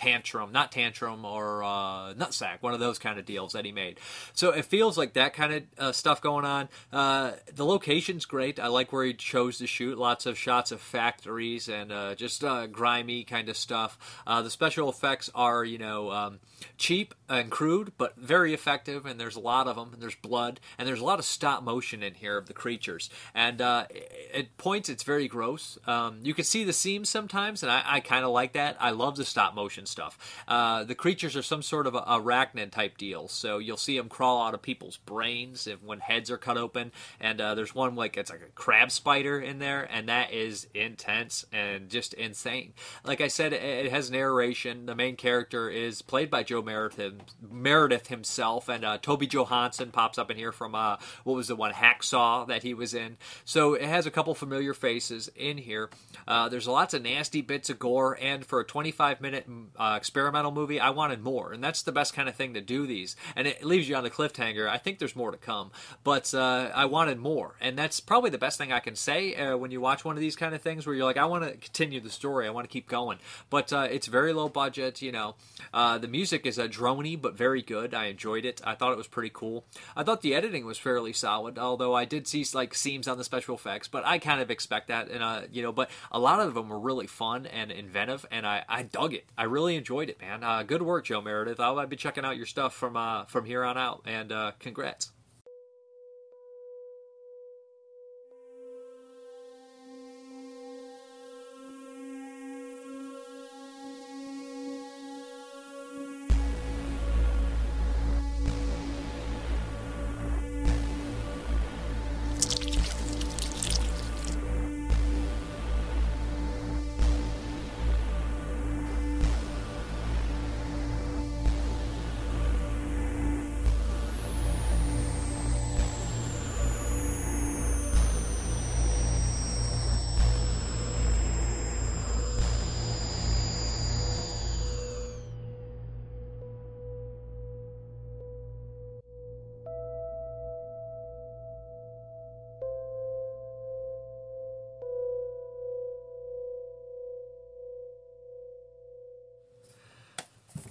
Tantrum, 0.00 0.50
not 0.50 0.72
Tantrum 0.72 1.26
or 1.26 1.62
uh, 1.62 2.14
Nutsack, 2.14 2.62
one 2.62 2.72
of 2.72 2.80
those 2.80 2.98
kind 2.98 3.18
of 3.18 3.26
deals 3.26 3.52
that 3.52 3.66
he 3.66 3.72
made. 3.72 4.00
So 4.32 4.48
it 4.48 4.64
feels 4.64 4.96
like 4.96 5.12
that 5.12 5.34
kind 5.34 5.52
of 5.52 5.62
uh, 5.78 5.92
stuff 5.92 6.22
going 6.22 6.46
on. 6.46 6.70
Uh, 6.90 7.32
the 7.54 7.66
location's 7.66 8.24
great. 8.24 8.58
I 8.58 8.68
like 8.68 8.94
where 8.94 9.04
he 9.04 9.12
chose 9.12 9.58
to 9.58 9.66
shoot. 9.66 9.98
Lots 9.98 10.24
of 10.24 10.38
shots 10.38 10.72
of 10.72 10.80
factories 10.80 11.68
and 11.68 11.92
uh, 11.92 12.14
just 12.14 12.42
uh, 12.42 12.66
grimy 12.66 13.24
kind 13.24 13.50
of 13.50 13.58
stuff. 13.58 13.98
Uh, 14.26 14.40
the 14.40 14.48
special 14.48 14.88
effects 14.88 15.28
are, 15.34 15.66
you 15.66 15.76
know, 15.76 16.10
um, 16.10 16.40
cheap 16.78 17.14
and 17.30 17.50
crude, 17.50 17.92
but 17.96 18.16
very 18.16 18.52
effective. 18.52 19.06
And 19.06 19.18
there's 19.18 19.36
a 19.36 19.40
lot 19.40 19.66
of 19.66 19.76
them. 19.76 19.90
And 19.94 20.02
there's 20.02 20.16
blood, 20.16 20.60
and 20.76 20.86
there's 20.86 21.00
a 21.00 21.04
lot 21.04 21.18
of 21.18 21.24
stop 21.24 21.62
motion 21.62 22.02
in 22.02 22.14
here 22.14 22.36
of 22.36 22.46
the 22.46 22.52
creatures. 22.52 23.08
And 23.34 23.60
at 23.60 24.56
points, 24.58 24.88
it's 24.88 25.02
very 25.02 25.28
gross. 25.28 25.78
Um, 25.86 26.20
you 26.22 26.34
can 26.34 26.44
see 26.44 26.64
the 26.64 26.72
seams 26.72 27.08
sometimes, 27.08 27.62
and 27.62 27.70
I, 27.70 27.82
I 27.84 28.00
kind 28.00 28.24
of 28.24 28.30
like 28.30 28.52
that. 28.52 28.76
I 28.80 28.90
love 28.90 29.16
the 29.16 29.24
stop 29.24 29.54
motion 29.54 29.86
stuff. 29.86 30.18
Uh, 30.48 30.84
the 30.84 30.94
creatures 30.94 31.36
are 31.36 31.42
some 31.42 31.62
sort 31.62 31.86
of 31.86 31.94
a, 31.94 32.00
arachnid 32.02 32.72
type 32.72 32.98
deal, 32.98 33.28
so 33.28 33.58
you'll 33.58 33.76
see 33.76 33.96
them 33.96 34.08
crawl 34.08 34.42
out 34.42 34.54
of 34.54 34.62
people's 34.62 34.96
brains 34.98 35.66
if, 35.66 35.82
when 35.82 36.00
heads 36.00 36.30
are 36.30 36.38
cut 36.38 36.56
open. 36.56 36.92
And 37.20 37.40
uh, 37.40 37.54
there's 37.54 37.74
one 37.74 37.94
like 37.94 38.16
it's 38.16 38.30
like 38.30 38.42
a 38.42 38.52
crab 38.54 38.90
spider 38.90 39.40
in 39.40 39.58
there, 39.58 39.88
and 39.90 40.08
that 40.08 40.32
is 40.32 40.66
intense 40.74 41.44
and 41.52 41.88
just 41.88 42.14
insane. 42.14 42.74
Like 43.04 43.20
I 43.20 43.28
said, 43.28 43.52
it, 43.52 43.62
it 43.62 43.90
has 43.90 44.10
narration. 44.10 44.86
The 44.86 44.94
main 44.94 45.16
character 45.16 45.70
is 45.70 46.02
played 46.02 46.30
by 46.30 46.42
Joe 46.42 46.62
Meredith, 46.62 47.19
Meredith 47.50 48.08
himself, 48.08 48.68
and 48.68 48.84
uh, 48.84 48.98
Toby 48.98 49.26
Johansson 49.26 49.90
pops 49.90 50.18
up 50.18 50.30
in 50.30 50.36
here 50.36 50.52
from 50.52 50.74
uh, 50.74 50.96
what 51.24 51.34
was 51.34 51.48
the 51.48 51.56
one 51.56 51.72
Hacksaw 51.72 52.46
that 52.48 52.62
he 52.62 52.74
was 52.74 52.94
in. 52.94 53.16
So 53.44 53.74
it 53.74 53.82
has 53.84 54.06
a 54.06 54.10
couple 54.10 54.34
familiar 54.34 54.74
faces 54.74 55.30
in 55.34 55.58
here. 55.58 55.90
Uh, 56.26 56.48
there's 56.48 56.68
lots 56.68 56.94
of 56.94 57.02
nasty 57.02 57.42
bits 57.42 57.70
of 57.70 57.78
gore, 57.78 58.16
and 58.20 58.44
for 58.44 58.60
a 58.60 58.64
25 58.64 59.20
minute 59.20 59.46
uh, 59.76 59.94
experimental 59.96 60.52
movie, 60.52 60.80
I 60.80 60.90
wanted 60.90 61.22
more, 61.22 61.52
and 61.52 61.62
that's 61.62 61.82
the 61.82 61.92
best 61.92 62.14
kind 62.14 62.28
of 62.28 62.34
thing 62.34 62.54
to 62.54 62.60
do 62.60 62.86
these. 62.86 63.16
And 63.36 63.46
it 63.46 63.64
leaves 63.64 63.88
you 63.88 63.96
on 63.96 64.04
the 64.04 64.10
cliffhanger. 64.10 64.68
I 64.68 64.78
think 64.78 64.98
there's 64.98 65.16
more 65.16 65.30
to 65.30 65.38
come, 65.38 65.70
but 66.04 66.32
uh, 66.34 66.70
I 66.74 66.84
wanted 66.86 67.18
more, 67.18 67.54
and 67.60 67.78
that's 67.78 68.00
probably 68.00 68.30
the 68.30 68.38
best 68.38 68.58
thing 68.58 68.72
I 68.72 68.80
can 68.80 68.96
say 68.96 69.34
uh, 69.34 69.56
when 69.56 69.70
you 69.70 69.80
watch 69.80 70.04
one 70.04 70.16
of 70.16 70.20
these 70.20 70.36
kind 70.36 70.54
of 70.54 70.62
things 70.62 70.86
where 70.86 70.94
you're 70.94 71.04
like, 71.04 71.16
I 71.16 71.26
want 71.26 71.44
to 71.44 71.52
continue 71.52 72.00
the 72.00 72.10
story, 72.10 72.46
I 72.46 72.50
want 72.50 72.68
to 72.68 72.72
keep 72.72 72.88
going. 72.88 73.18
But 73.48 73.72
it's 73.72 74.06
very 74.06 74.32
low 74.32 74.48
budget, 74.48 75.02
you 75.02 75.12
know. 75.12 75.34
The 75.72 76.08
music 76.08 76.46
is 76.46 76.58
a 76.58 76.68
drony 76.68 77.09
but 77.16 77.36
very 77.36 77.62
good. 77.62 77.94
I 77.94 78.06
enjoyed 78.06 78.44
it. 78.44 78.60
I 78.64 78.74
thought 78.74 78.92
it 78.92 78.98
was 78.98 79.06
pretty 79.06 79.30
cool. 79.32 79.64
I 79.96 80.02
thought 80.02 80.22
the 80.22 80.34
editing 80.34 80.64
was 80.64 80.78
fairly 80.78 81.12
solid, 81.12 81.58
although 81.58 81.94
I 81.94 82.04
did 82.04 82.26
see 82.26 82.44
like 82.54 82.74
seams 82.74 83.06
on 83.06 83.18
the 83.18 83.24
special 83.24 83.54
effects, 83.54 83.88
but 83.88 84.04
I 84.06 84.18
kind 84.18 84.40
of 84.40 84.50
expect 84.50 84.88
that, 84.88 85.08
and 85.08 85.22
uh, 85.22 85.42
you 85.50 85.62
know, 85.62 85.72
but 85.72 85.90
a 86.10 86.18
lot 86.18 86.40
of 86.40 86.54
them 86.54 86.68
were 86.68 86.78
really 86.78 87.06
fun 87.06 87.46
and 87.46 87.70
inventive, 87.70 88.24
and 88.30 88.46
I, 88.46 88.64
I 88.68 88.82
dug 88.82 89.14
it. 89.14 89.26
I 89.36 89.44
really 89.44 89.76
enjoyed 89.76 90.08
it, 90.08 90.20
man. 90.20 90.42
Uh, 90.42 90.62
good 90.62 90.82
work, 90.82 91.04
Joe 91.04 91.20
Meredith. 91.20 91.60
I'll 91.60 91.86
be 91.86 91.96
checking 91.96 92.24
out 92.24 92.36
your 92.36 92.46
stuff 92.46 92.74
from 92.74 92.96
uh, 92.96 93.24
from 93.26 93.44
here 93.44 93.64
on 93.64 93.76
out, 93.76 94.02
and 94.04 94.32
uh, 94.32 94.52
congrats. 94.58 95.12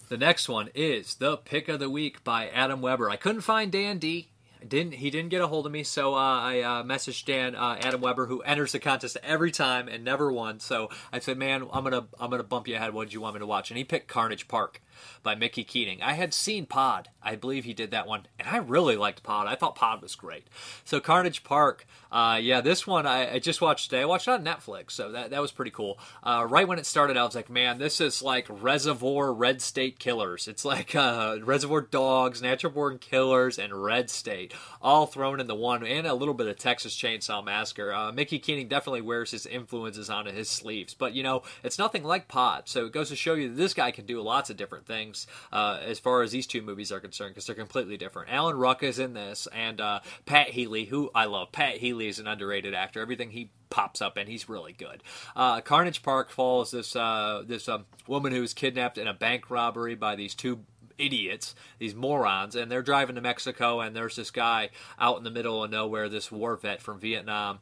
The 0.10 0.18
next 0.18 0.50
one 0.50 0.72
is 0.74 1.16
the 1.16 1.38
pick 1.38 1.70
of 1.70 1.80
the 1.80 1.90
week 1.90 2.24
by 2.24 2.50
Adam 2.50 2.82
Weber. 2.82 3.12
I 3.12 3.16
couldn't 3.16 3.42
find 3.42 3.72
Dan 3.72 4.00
D. 4.00 4.30
Didn't 4.68 4.96
he 4.96 5.12
didn't 5.12 5.30
get 5.30 5.40
a 5.40 5.48
hold 5.48 5.68
of 5.68 5.72
me, 5.72 5.84
so 5.84 6.16
uh, 6.16 6.18
I 6.18 6.62
uh, 6.62 6.84
messaged 6.84 7.26
Dan 7.26 7.54
uh, 7.54 7.78
Adam 7.80 8.02
Weber, 8.02 8.26
who 8.26 8.42
enters 8.42 8.72
the 8.72 8.80
contest 8.80 9.18
every 9.22 9.52
time 9.52 9.88
and 9.88 10.04
never 10.04 10.32
won. 10.32 10.60
So 10.60 10.90
I 11.14 11.20
said, 11.20 11.38
"Man, 11.38 11.68
I'm 11.72 11.84
gonna 11.84 12.08
I'm 12.20 12.32
gonna 12.32 12.44
bump 12.44 12.68
you 12.68 12.76
ahead. 12.76 12.92
What 12.92 13.06
did 13.06 13.14
you 13.14 13.22
want 13.22 13.36
me 13.36 13.40
to 13.40 13.46
watch?" 13.46 13.70
And 13.70 13.78
he 13.78 13.84
picked 13.84 14.08
Carnage 14.08 14.48
Park 14.48 14.82
by 15.24 15.36
Mickey 15.36 15.64
Keating. 15.64 16.02
I 16.02 16.14
had 16.14 16.34
seen 16.34 16.66
Pod. 16.66 17.10
I 17.22 17.36
believe 17.36 17.66
he 17.66 17.74
did 17.74 17.92
that 17.92 18.08
one, 18.08 18.28
and 18.40 18.48
I 18.48 18.58
really 18.58 18.96
liked 18.96 19.24
Pod. 19.24 19.48
I 19.48 19.56
thought 19.56 19.76
Pod 19.76 20.02
was 20.02 20.16
great. 20.16 20.48
So 20.86 21.00
Carnage 21.00 21.44
Park, 21.44 21.86
uh, 22.12 22.40
yeah, 22.42 22.62
this 22.62 22.88
one 22.88 23.06
I, 23.06 23.36
I, 23.36 23.40
just 23.40 23.62
watched 23.62 23.90
today. 23.90 24.02
I 24.02 24.06
watched 24.06 24.28
it 24.28 24.32
on 24.32 24.44
Netflix, 24.44 24.92
so 24.92 25.12
that 25.12 25.32
that 25.32 25.42
was 25.42 25.52
pretty 25.52 25.72
cool. 25.72 26.00
Uh, 26.24 26.46
right 26.50 26.68
when 26.68 26.80
it 26.80 26.86
started, 26.86 27.18
I 27.18 27.24
was 27.24 27.36
like, 27.36 27.50
man, 27.50 27.78
this 27.78 28.00
is 28.02 28.22
like 28.22 28.48
Reservoir 28.50 29.34
Red 29.34 29.62
State 29.62 30.00
Killers. 30.00 30.48
It's 30.48 30.66
like 30.66 30.96
uh, 30.96 31.38
Reservoir 31.44 31.82
Dogs, 31.82 32.42
Natural 32.42 32.72
Born 32.72 32.98
Killers, 32.98 33.60
and 33.60 33.74
Red 33.74 34.10
State 34.10 34.54
all 34.82 35.06
thrown 35.06 35.40
into 35.40 35.56
one, 35.56 35.86
and 35.86 36.08
a 36.08 36.14
little 36.14 36.34
bit 36.34 36.48
of 36.48 36.58
Texas 36.58 36.96
Chainsaw 36.96 37.44
Massacre. 37.44 37.94
Uh, 37.94 38.12
Mickey 38.12 38.40
Keating 38.40 38.68
definitely 38.68 39.02
wears 39.02 39.32
his 39.32 39.46
influences 39.46 40.10
onto 40.10 40.32
his 40.32 40.50
sleeves, 40.50 40.94
but 40.94 41.14
you 41.14 41.24
know, 41.24 41.44
it's 41.64 41.78
nothing 41.78 42.04
like 42.04 42.28
Pod. 42.28 42.64
So 42.70 42.86
it 42.86 42.94
goes 42.94 43.10
to 43.10 43.16
show 43.16 43.34
you 43.34 43.50
that 43.50 43.58
this 43.58 43.74
guy 43.74 43.92
can 43.92 44.06
do 44.06 44.22
lots 44.22 44.50
of 44.50 44.58
different 44.58 44.86
things 44.90 45.28
uh, 45.54 45.80
as 45.82 46.00
far 46.00 46.22
as 46.24 46.32
these 46.32 46.48
two 46.48 46.62
movies 46.62 46.92
are 46.92 47.00
concerned 47.00 47.32
because 47.32 47.46
they're 47.46 47.56
completely 47.56 47.96
different. 47.96 48.30
Alan 48.30 48.58
Ruck 48.58 48.84
is 48.84 49.00
in 49.00 49.14
this, 49.14 49.48
and 49.54 49.80
uh, 49.80 50.02
Pat 50.26 50.50
Healy, 50.50 50.86
who 50.86 51.10
I 51.16 51.26
love. 51.26 51.54
Pat 51.54 51.78
Healy 51.78 52.10
is 52.10 52.20
an 52.20 52.28
underrated 52.28 52.74
actor. 52.74 53.00
Everything 53.00 53.32
he 53.32 53.52
pops 53.70 54.02
up 54.02 54.18
and 54.18 54.28
he's 54.28 54.50
really 54.50 54.74
good. 54.74 55.04
Uh, 55.36 55.62
Carnage 55.62 56.02
Park 56.02 56.32
follows 56.32 56.72
this 56.72 56.96
uh, 56.96 57.44
this 57.46 57.70
um, 57.70 57.86
woman 58.08 58.34
who's 58.34 58.54
kidnapped 58.54 58.98
in 58.98 59.08
a 59.08 59.14
bank 59.14 59.50
robbery 59.50 59.96
by 59.96 60.16
these 60.16 60.36
two 60.36 60.66
idiots, 60.98 61.56
these 61.78 61.96
morons, 61.96 62.56
and 62.56 62.70
they're 62.70 62.82
driving 62.82 63.16
to 63.16 63.22
Mexico, 63.22 63.80
and 63.80 63.96
there's 63.96 64.16
this 64.18 64.32
guy 64.32 64.70
out 65.00 65.18
in 65.18 65.24
the 65.24 65.32
middle 65.32 65.64
of 65.64 65.72
nowhere, 65.72 66.10
this 66.10 66.32
war 66.32 66.58
vet 66.58 66.82
from 66.82 67.00
Vietnam, 67.00 67.60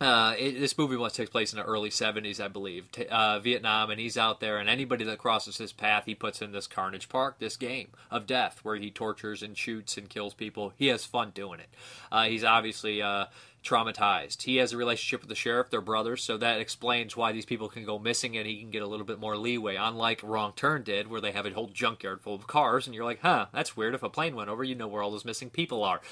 uh, 0.00 0.34
it, 0.38 0.60
this 0.60 0.76
movie 0.76 0.96
must 0.96 1.16
take 1.16 1.30
place 1.30 1.52
in 1.52 1.58
the 1.58 1.64
early 1.64 1.88
70s, 1.88 2.38
I 2.38 2.48
believe, 2.48 2.92
T- 2.92 3.06
uh, 3.06 3.38
Vietnam, 3.38 3.90
and 3.90 3.98
he's 3.98 4.18
out 4.18 4.40
there, 4.40 4.58
and 4.58 4.68
anybody 4.68 5.04
that 5.04 5.18
crosses 5.18 5.56
his 5.56 5.72
path, 5.72 6.04
he 6.04 6.14
puts 6.14 6.42
in 6.42 6.52
this 6.52 6.66
Carnage 6.66 7.08
Park, 7.08 7.38
this 7.38 7.56
game 7.56 7.88
of 8.10 8.26
death, 8.26 8.60
where 8.62 8.76
he 8.76 8.90
tortures 8.90 9.42
and 9.42 9.56
shoots 9.56 9.96
and 9.96 10.10
kills 10.10 10.34
people. 10.34 10.74
He 10.76 10.88
has 10.88 11.06
fun 11.06 11.30
doing 11.34 11.60
it. 11.60 11.68
Uh, 12.12 12.24
he's 12.24 12.44
obviously 12.44 13.00
uh, 13.00 13.26
traumatized. 13.64 14.42
He 14.42 14.56
has 14.56 14.74
a 14.74 14.76
relationship 14.76 15.22
with 15.22 15.30
the 15.30 15.34
sheriff, 15.34 15.70
they're 15.70 15.80
brothers, 15.80 16.22
so 16.22 16.36
that 16.36 16.60
explains 16.60 17.16
why 17.16 17.32
these 17.32 17.46
people 17.46 17.70
can 17.70 17.86
go 17.86 17.98
missing 17.98 18.36
and 18.36 18.46
he 18.46 18.60
can 18.60 18.70
get 18.70 18.82
a 18.82 18.86
little 18.86 19.06
bit 19.06 19.18
more 19.18 19.38
leeway, 19.38 19.76
unlike 19.76 20.22
Wrong 20.22 20.52
Turn 20.54 20.82
did, 20.82 21.08
where 21.08 21.22
they 21.22 21.32
have 21.32 21.46
a 21.46 21.50
whole 21.50 21.68
junkyard 21.68 22.20
full 22.20 22.34
of 22.34 22.46
cars, 22.46 22.86
and 22.86 22.94
you're 22.94 23.04
like, 23.04 23.20
huh, 23.22 23.46
that's 23.52 23.78
weird. 23.78 23.94
If 23.94 24.02
a 24.02 24.10
plane 24.10 24.36
went 24.36 24.50
over, 24.50 24.62
you 24.62 24.74
know 24.74 24.88
where 24.88 25.02
all 25.02 25.10
those 25.10 25.24
missing 25.24 25.48
people 25.48 25.82
are. 25.82 26.02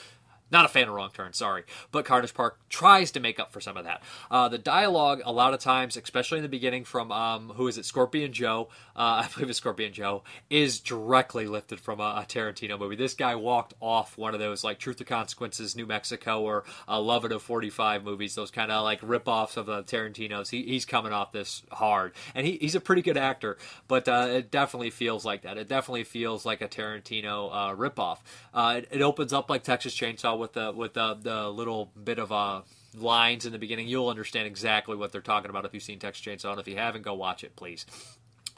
Not 0.51 0.65
a 0.65 0.69
fan 0.69 0.89
of 0.89 0.95
Wrong 0.95 1.11
Turn, 1.13 1.33
sorry. 1.33 1.65
But 1.91 2.05
Carnage 2.05 2.35
Park 2.35 2.59
tries 2.69 3.11
to 3.13 3.21
make 3.21 3.41
up 3.41 3.53
for 3.53 3.61
some 3.61 3.77
of 3.77 3.85
that. 3.85 4.03
Uh, 4.31 4.49
the 4.49 4.59
dialogue, 4.59 5.23
a 5.25 5.33
lot 5.33 5.55
of 5.55 5.61
times, 5.61 5.97
especially 5.97 6.39
in 6.39 6.43
the 6.43 6.49
beginning 6.49 6.85
from, 6.85 7.11
um, 7.11 7.51
who 7.57 7.67
is 7.67 7.79
it, 7.79 7.85
Scorpion 7.85 8.33
Joe, 8.33 8.69
uh, 8.97 9.23
I 9.25 9.29
believe 9.33 9.51
it's 9.51 9.59
Scorpion 9.59 9.93
Joe, 9.93 10.23
is 10.51 10.81
directly 10.81 11.47
lifted 11.47 11.81
from 11.81 12.01
a, 12.01 12.23
a, 12.23 12.27
Tarantino 12.29 12.79
movie. 12.79 12.97
This 12.97 13.15
guy 13.15 13.35
walked 13.35 13.75
off 13.81 14.17
one 14.17 14.35
of 14.35 14.41
those, 14.41 14.65
like, 14.65 14.79
Truth 14.79 15.01
or 15.01 15.05
Consequences, 15.05 15.77
New 15.77 15.87
Mexico, 15.87 16.43
or 16.43 16.65
uh, 16.89 17.01
Love 17.01 17.25
and 17.25 17.33
a 17.33 17.39
45 17.39 18.05
movies, 18.05 18.35
those 18.35 18.51
kind 18.51 18.71
of, 18.71 18.85
like, 18.85 19.01
rip-offs 19.03 19.57
of 19.57 19.67
the 19.67 19.83
Tarantino's. 19.83 20.51
He, 20.51 20.63
he's 20.63 20.85
coming 20.85 21.13
off 21.13 21.33
this 21.33 21.63
hard. 21.71 22.13
And 22.35 22.47
he, 22.47 22.59
he's 22.59 22.75
a 22.75 22.81
pretty 22.81 23.03
good 23.03 23.17
actor, 23.17 23.59
but 23.89 24.09
uh, 24.09 24.29
it 24.31 24.51
definitely 24.51 24.91
feels 24.91 25.25
like 25.25 25.43
that. 25.43 25.59
It 25.59 25.69
definitely 25.69 26.05
feels 26.05 26.45
like 26.45 26.61
a 26.61 26.69
Tarantino 26.69 27.51
uh, 27.53 27.75
rip-off. 27.75 28.23
Uh, 28.53 28.75
it, 28.79 28.89
it 28.91 29.03
opens 29.03 29.33
up 29.33 29.51
like 29.51 29.63
Texas 29.63 29.95
Chainsaw 29.95 30.39
with 30.39 30.53
the 30.55 30.73
with 30.75 30.95
the, 30.95 31.15
the 31.15 31.49
little 31.49 31.93
bit 32.03 32.19
of 32.19 32.33
uh, 32.33 32.63
lines 32.97 33.47
in 33.47 33.53
the 33.53 33.59
beginning, 33.59 33.89
you'll 33.89 34.09
understand 34.09 34.47
exactly 34.47 34.97
what 34.97 35.13
they're 35.13 35.21
talking 35.21 35.51
about 35.51 35.65
if 35.65 35.75
you've 35.75 35.83
seen 35.83 35.99
Texas 35.99 36.25
Chainsaw. 36.25 36.53
And 36.53 36.61
if 36.61 36.69
you 36.69 36.77
haven't, 36.77 37.03
go 37.03 37.15
watch 37.15 37.45
it, 37.45 37.57
please. 37.57 37.87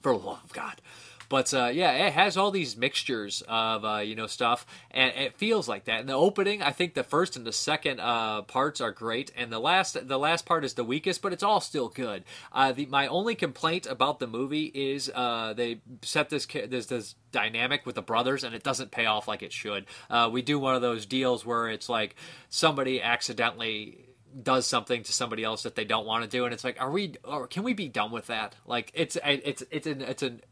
For 0.02 0.16
the 0.16 0.24
love 0.24 0.44
of 0.44 0.52
God. 0.52 0.80
But 1.28 1.52
uh, 1.52 1.70
yeah, 1.72 2.06
it 2.06 2.12
has 2.12 2.36
all 2.36 2.50
these 2.50 2.76
mixtures 2.76 3.42
of 3.48 3.84
uh, 3.84 3.96
you 3.98 4.14
know 4.14 4.26
stuff, 4.26 4.66
and 4.90 5.12
it 5.16 5.36
feels 5.36 5.68
like 5.68 5.84
that. 5.84 6.00
In 6.00 6.06
the 6.06 6.12
opening, 6.12 6.62
I 6.62 6.70
think 6.70 6.94
the 6.94 7.02
first 7.02 7.36
and 7.36 7.44
the 7.44 7.52
second 7.52 8.00
uh, 8.00 8.42
parts 8.42 8.80
are 8.80 8.92
great, 8.92 9.32
and 9.36 9.52
the 9.52 9.58
last 9.58 10.06
the 10.06 10.18
last 10.18 10.46
part 10.46 10.64
is 10.64 10.74
the 10.74 10.84
weakest, 10.84 11.22
but 11.22 11.32
it's 11.32 11.42
all 11.42 11.60
still 11.60 11.88
good. 11.88 12.24
Uh, 12.52 12.72
the, 12.72 12.86
my 12.86 13.06
only 13.08 13.34
complaint 13.34 13.86
about 13.86 14.20
the 14.20 14.26
movie 14.26 14.66
is 14.66 15.10
uh, 15.14 15.52
they 15.52 15.80
set 16.02 16.30
this 16.30 16.46
this 16.46 16.86
this 16.86 17.14
dynamic 17.32 17.84
with 17.86 17.96
the 17.96 18.02
brothers, 18.02 18.44
and 18.44 18.54
it 18.54 18.62
doesn't 18.62 18.90
pay 18.90 19.06
off 19.06 19.26
like 19.26 19.42
it 19.42 19.52
should. 19.52 19.86
Uh, 20.08 20.28
we 20.32 20.42
do 20.42 20.58
one 20.58 20.74
of 20.74 20.82
those 20.82 21.06
deals 21.06 21.44
where 21.44 21.68
it's 21.68 21.88
like 21.88 22.14
somebody 22.48 23.02
accidentally 23.02 24.05
does 24.42 24.66
something 24.66 25.02
to 25.02 25.12
somebody 25.12 25.42
else 25.42 25.62
that 25.62 25.74
they 25.76 25.84
don't 25.84 26.06
want 26.06 26.22
to 26.22 26.28
do 26.28 26.44
and 26.44 26.52
it's 26.52 26.64
like 26.64 26.76
are 26.78 26.90
we 26.90 27.14
or 27.24 27.46
can 27.46 27.62
we 27.62 27.72
be 27.72 27.88
done 27.88 28.10
with 28.10 28.26
that 28.26 28.54
like 28.66 28.90
it's 28.92 29.16
it's 29.24 29.62
it's 29.70 29.86
an 29.86 30.02
it's 30.02 30.22
an 30.22 30.42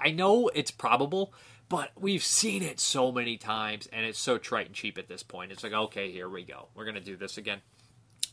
I 0.00 0.10
know 0.10 0.48
it's 0.54 0.70
probable, 0.70 1.32
but 1.68 1.90
we've 1.98 2.22
seen 2.22 2.62
it 2.62 2.80
so 2.80 3.12
many 3.12 3.36
times 3.36 3.88
and 3.92 4.06
it's 4.06 4.18
so 4.18 4.38
trite 4.38 4.66
and 4.66 4.74
cheap 4.74 4.98
at 4.98 5.08
this 5.08 5.22
point. 5.22 5.52
It's 5.52 5.62
like, 5.62 5.72
okay, 5.72 6.10
here 6.10 6.28
we 6.28 6.44
go. 6.44 6.68
We're 6.74 6.84
to 6.94 7.00
do 7.00 7.16
this 7.16 7.38
again. 7.38 7.60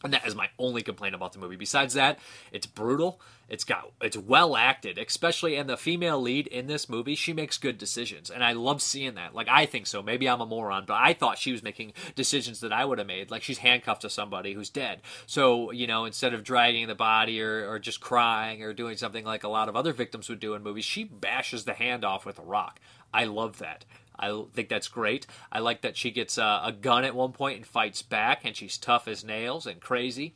And 0.04 0.13
that 0.13 0.28
is 0.28 0.36
my 0.36 0.50
only 0.60 0.82
complaint 0.82 1.16
about 1.16 1.34
the 1.34 1.39
movie. 1.39 1.56
Besides 1.56 1.94
that, 1.94 2.20
it's 2.52 2.68
brutal. 2.68 3.22
It's 3.50 3.63
got 3.63 3.92
it's 4.02 4.18
well 4.18 4.56
acted, 4.56 4.98
especially 4.98 5.56
and 5.56 5.70
the 5.70 5.78
female 5.78 6.20
lead 6.20 6.48
in 6.48 6.68
this 6.68 6.89
movie, 6.89 7.13
she 7.13 7.34
makes 7.34 7.58
good 7.58 7.78
decisions, 7.78 8.30
and 8.30 8.44
I 8.44 8.54
love 8.54 8.82
seeing 8.82 9.16
that. 9.16 9.36
Like 9.36 9.48
I 9.50 9.66
think 9.66 9.86
so. 9.86 10.02
Maybe 10.02 10.28
I'm 10.30 10.42
a 10.42 10.46
moron, 10.46 10.86
but 10.88 10.96
I 10.96 11.13
thought 11.13 11.38
she 11.38 11.52
was 11.52 11.62
making 11.62 11.94
decisions 12.16 12.62
that 12.62 12.72
I 12.72 12.86
would 12.86 13.00
have 13.00 13.08
made. 13.08 13.32
Like 13.32 13.44
she's 13.44 13.60
handcuffed 13.60 14.02
to 14.04 14.10
somebody 14.10 14.54
who's 14.54 14.70
dead, 14.70 15.02
so 15.26 15.72
you 15.72 15.88
know 15.88 16.06
instead 16.06 16.34
of 16.34 16.44
dragging 16.44 16.88
the 16.88 16.96
body 16.96 17.42
or, 17.42 17.70
or 17.70 17.80
just 17.80 18.00
crying 18.00 18.63
or 18.63 18.74
doing 18.74 18.98
something 18.98 19.26
like 19.26 19.44
a 19.44 19.50
lot 19.50 19.70
of 19.70 19.76
other 19.76 19.94
victims 19.94 20.30
would 20.30 20.39
do 20.39 20.54
in 20.54 20.63
movies, 20.63 20.86
she 20.86 21.04
bashes 21.04 21.66
the 21.66 21.74
hand 21.74 22.06
off 22.06 22.26
with 22.26 22.39
a 22.39 22.44
rock. 22.44 22.80
I 23.13 23.26
love 23.26 23.60
that. 23.60 23.86
I 24.17 24.43
think 24.54 24.69
that's 24.69 24.88
great. 24.88 25.26
I 25.52 25.60
like 25.60 25.82
that 25.82 25.97
she 25.97 26.12
gets 26.12 26.38
uh, 26.38 26.62
a 26.63 26.71
gun 26.71 27.04
at 27.04 27.15
one 27.15 27.32
point 27.32 27.58
and 27.58 27.65
fights 27.65 28.02
back, 28.02 28.45
and 28.45 28.56
she's 28.56 28.78
tough 28.78 29.08
as 29.08 29.23
nails 29.23 29.65
and 29.65 29.82
crazy. 29.82 30.34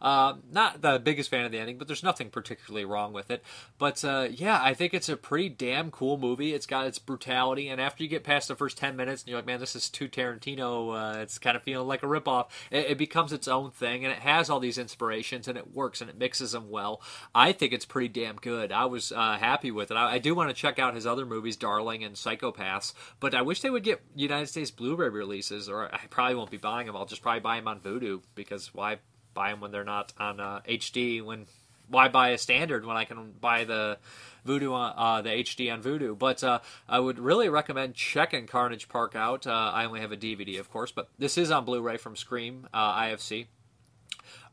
Uh, 0.00 0.34
not 0.50 0.82
the 0.82 0.98
biggest 0.98 1.30
fan 1.30 1.44
of 1.44 1.52
the 1.52 1.58
ending, 1.58 1.78
but 1.78 1.86
there's 1.86 2.02
nothing 2.02 2.30
particularly 2.30 2.84
wrong 2.84 3.12
with 3.12 3.30
it. 3.30 3.42
But 3.78 4.04
uh, 4.04 4.28
yeah, 4.30 4.60
I 4.62 4.74
think 4.74 4.94
it's 4.94 5.08
a 5.08 5.16
pretty 5.16 5.48
damn 5.48 5.90
cool 5.90 6.18
movie. 6.18 6.54
It's 6.54 6.66
got 6.66 6.86
its 6.86 6.98
brutality, 6.98 7.68
and 7.68 7.80
after 7.80 8.02
you 8.02 8.08
get 8.08 8.24
past 8.24 8.48
the 8.48 8.56
first 8.56 8.78
10 8.78 8.96
minutes 8.96 9.22
and 9.22 9.28
you're 9.28 9.38
like, 9.38 9.46
man, 9.46 9.60
this 9.60 9.76
is 9.76 9.88
too 9.88 10.08
Tarantino, 10.08 11.16
uh, 11.16 11.20
it's 11.20 11.38
kind 11.38 11.56
of 11.56 11.62
feeling 11.62 11.86
like 11.86 12.02
a 12.02 12.06
ripoff, 12.06 12.48
it, 12.70 12.90
it 12.90 12.98
becomes 12.98 13.32
its 13.32 13.48
own 13.48 13.70
thing, 13.70 14.04
and 14.04 14.12
it 14.12 14.20
has 14.20 14.50
all 14.50 14.60
these 14.60 14.78
inspirations, 14.78 15.48
and 15.48 15.58
it 15.58 15.74
works, 15.74 16.00
and 16.00 16.10
it 16.10 16.18
mixes 16.18 16.52
them 16.52 16.70
well. 16.70 17.00
I 17.34 17.52
think 17.52 17.72
it's 17.72 17.84
pretty 17.84 18.08
damn 18.08 18.36
good. 18.36 18.72
I 18.72 18.86
was 18.86 19.12
uh, 19.12 19.36
happy 19.38 19.70
with 19.70 19.90
it. 19.90 19.96
I, 19.96 20.14
I 20.14 20.18
do 20.18 20.34
want 20.34 20.50
to 20.50 20.54
check 20.54 20.78
out 20.78 20.94
his 20.94 21.06
other 21.06 21.26
movies, 21.26 21.56
Darling 21.56 22.04
and 22.04 22.16
Psychopaths, 22.16 22.92
but 23.20 23.34
I 23.34 23.42
wish 23.42 23.60
they 23.60 23.70
would 23.70 23.84
get 23.84 24.02
United 24.14 24.48
States 24.48 24.70
Blu-ray 24.70 25.08
releases, 25.08 25.68
or 25.68 25.92
I 25.94 26.00
probably 26.10 26.34
won't 26.34 26.50
be 26.50 26.56
buying 26.56 26.86
them. 26.86 26.96
I'll 26.96 27.06
just 27.06 27.22
probably 27.22 27.40
buy 27.40 27.56
them 27.56 27.68
on 27.68 27.80
Vudu, 27.80 28.22
because 28.34 28.74
why 28.74 28.98
buy 29.36 29.50
them 29.50 29.60
when 29.60 29.70
they're 29.70 29.84
not 29.84 30.12
on 30.18 30.40
uh, 30.40 30.60
HD. 30.68 31.24
When 31.24 31.46
why 31.88 32.08
buy 32.08 32.30
a 32.30 32.38
standard 32.38 32.84
when 32.84 32.96
I 32.96 33.04
can 33.04 33.32
buy 33.40 33.62
the 33.62 33.98
Vudu 34.44 34.72
on 34.72 34.94
uh, 34.96 35.22
the 35.22 35.30
HD 35.30 35.72
on 35.72 35.82
Vudu? 35.82 36.18
But 36.18 36.42
uh, 36.42 36.58
I 36.88 36.98
would 36.98 37.20
really 37.20 37.48
recommend 37.48 37.94
checking 37.94 38.48
Carnage 38.48 38.88
Park 38.88 39.14
out. 39.14 39.46
Uh, 39.46 39.52
I 39.52 39.84
only 39.84 40.00
have 40.00 40.10
a 40.10 40.16
DVD, 40.16 40.58
of 40.58 40.70
course, 40.70 40.90
but 40.90 41.08
this 41.18 41.38
is 41.38 41.52
on 41.52 41.64
Blu-ray 41.64 41.98
from 41.98 42.16
Scream 42.16 42.66
uh, 42.74 43.00
IFC 43.00 43.46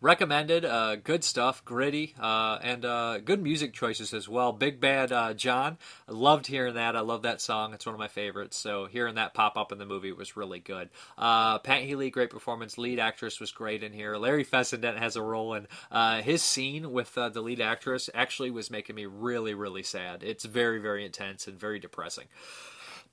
recommended. 0.03 0.65
Uh, 0.65 0.97
good 0.97 1.23
stuff, 1.23 1.63
gritty, 1.63 2.13
uh, 2.19 2.59
and 2.61 2.83
uh, 2.83 3.19
good 3.19 3.41
music 3.41 3.73
choices 3.73 4.13
as 4.13 4.27
well. 4.27 4.51
Big 4.51 4.79
Bad 4.79 5.11
uh, 5.11 5.33
John, 5.33 5.77
I 6.07 6.11
loved 6.11 6.45
hearing 6.45 6.75
that. 6.75 6.95
I 6.95 6.99
love 6.99 7.21
that 7.23 7.41
song. 7.41 7.73
It's 7.73 7.85
one 7.85 7.95
of 7.95 7.99
my 7.99 8.09
favorites. 8.09 8.57
So 8.57 8.85
hearing 8.85 9.15
that 9.15 9.33
pop 9.33 9.57
up 9.57 9.71
in 9.71 9.77
the 9.77 9.85
movie 9.85 10.11
was 10.11 10.35
really 10.35 10.59
good. 10.59 10.89
Uh, 11.17 11.57
Pat 11.59 11.83
Healy, 11.83 12.09
great 12.11 12.29
performance. 12.29 12.77
Lead 12.77 12.99
actress 12.99 13.39
was 13.39 13.51
great 13.51 13.81
in 13.81 13.93
here. 13.93 14.17
Larry 14.17 14.43
Fessenden 14.43 14.97
has 14.97 15.15
a 15.15 15.21
role 15.21 15.53
in 15.53 15.67
uh, 15.89 16.21
his 16.21 16.43
scene 16.43 16.91
with 16.91 17.13
the 17.15 17.41
lead 17.41 17.61
actress. 17.61 18.09
Actually, 18.13 18.51
was 18.51 18.69
making 18.69 18.97
me 18.97 19.05
really, 19.05 19.53
really 19.53 19.83
sad. 19.83 20.21
It's 20.21 20.43
very, 20.43 20.79
very 20.79 21.05
intense 21.05 21.47
and 21.47 21.57
very 21.57 21.79
depressing. 21.79 22.25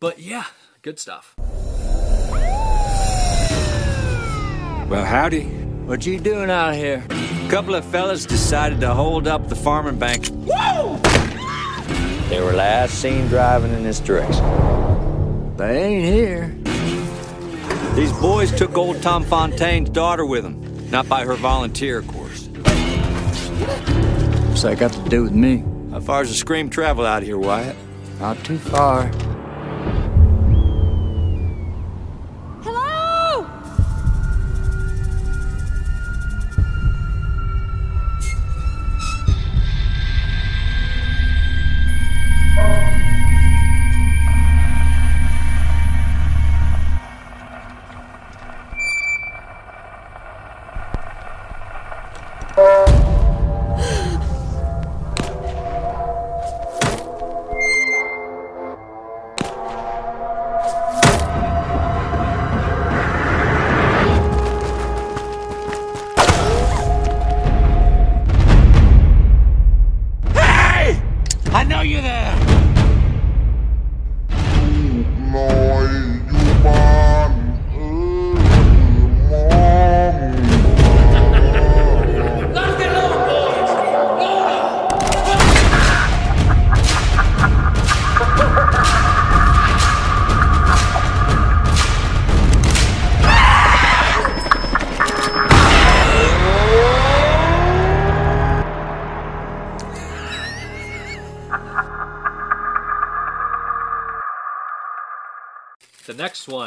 But 0.01 0.19
yeah, 0.19 0.47
good 0.83 0.99
stuff. 0.99 1.37
Well, 4.89 5.05
howdy. 5.05 5.70
What 5.91 6.07
you 6.07 6.21
doing 6.21 6.51
out 6.53 6.77
here? 6.77 7.05
A 7.11 7.49
couple 7.51 7.75
of 7.75 7.85
fellas 7.85 8.25
decided 8.25 8.81
to 8.83 8.95
hold 8.95 9.27
up 9.27 9.49
the 9.49 9.57
farming 9.57 9.99
bank. 9.99 10.29
Whoa! 10.29 10.97
They 12.29 12.41
were 12.41 12.53
last 12.53 12.95
seen 12.95 13.27
driving 13.27 13.73
in 13.73 13.83
this 13.83 13.99
direction. 13.99 15.57
They 15.57 15.83
ain't 15.83 16.05
here. 16.05 16.57
These 17.97 18.13
boys 18.21 18.57
took 18.57 18.79
old 18.79 19.03
Tom 19.03 19.25
Fontaine's 19.25 19.91
daughter 19.91 20.25
with 20.25 20.45
them. 20.45 20.91
Not 20.93 21.09
by 21.09 21.25
her 21.25 21.35
volunteer, 21.35 21.99
of 21.99 22.07
course. 22.07 22.47
What's 24.47 24.63
that 24.63 24.79
got 24.79 24.93
to 24.93 25.09
do 25.09 25.25
with 25.25 25.35
me? 25.35 25.65
How 25.91 25.99
far 25.99 26.23
does 26.23 26.31
the 26.31 26.39
scream 26.39 26.71
travel 26.71 27.05
out 27.05 27.25
here, 27.25 27.37
Wyatt? 27.37 27.75
Not 28.21 28.39
too 28.45 28.59
far. 28.59 29.11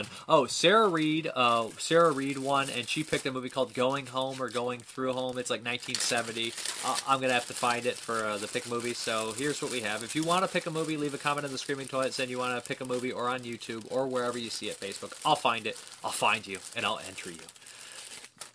One, 0.03 0.11
oh, 0.27 0.45
Sarah 0.45 0.87
Reed, 0.87 1.29
uh, 1.33 1.67
Sarah 1.77 2.11
Reed 2.11 2.37
won, 2.37 2.69
and 2.69 2.87
she 2.87 3.03
picked 3.03 3.25
a 3.25 3.31
movie 3.31 3.49
called 3.49 3.73
Going 3.73 4.07
Home 4.07 4.41
or 4.41 4.49
Going 4.49 4.79
Through 4.79 5.13
Home. 5.13 5.37
It's 5.37 5.49
like 5.49 5.63
1970. 5.63 6.53
Uh, 6.85 6.97
I'm 7.07 7.21
gonna 7.21 7.33
have 7.33 7.47
to 7.47 7.53
find 7.53 7.85
it 7.85 7.95
for 7.95 8.25
uh, 8.25 8.37
the 8.37 8.47
pick 8.47 8.69
movie. 8.69 8.93
So 8.93 9.33
here's 9.37 9.61
what 9.61 9.71
we 9.71 9.81
have. 9.81 10.03
If 10.03 10.15
you 10.15 10.23
want 10.23 10.45
to 10.45 10.51
pick 10.51 10.65
a 10.65 10.71
movie, 10.71 10.97
leave 10.97 11.13
a 11.13 11.17
comment 11.17 11.45
in 11.45 11.51
the 11.51 11.57
Screaming 11.57 11.87
Toilet 11.87 12.13
saying 12.13 12.29
you 12.29 12.39
want 12.39 12.61
to 12.61 12.67
pick 12.67 12.81
a 12.81 12.85
movie, 12.85 13.11
or 13.11 13.29
on 13.29 13.41
YouTube, 13.41 13.85
or 13.91 14.07
wherever 14.07 14.37
you 14.37 14.49
see 14.49 14.69
it, 14.69 14.79
Facebook. 14.79 15.13
I'll 15.25 15.35
find 15.35 15.67
it. 15.67 15.81
I'll 16.03 16.11
find 16.11 16.45
you, 16.45 16.59
and 16.75 16.85
I'll 16.85 16.99
enter 17.07 17.29
you. 17.29 17.37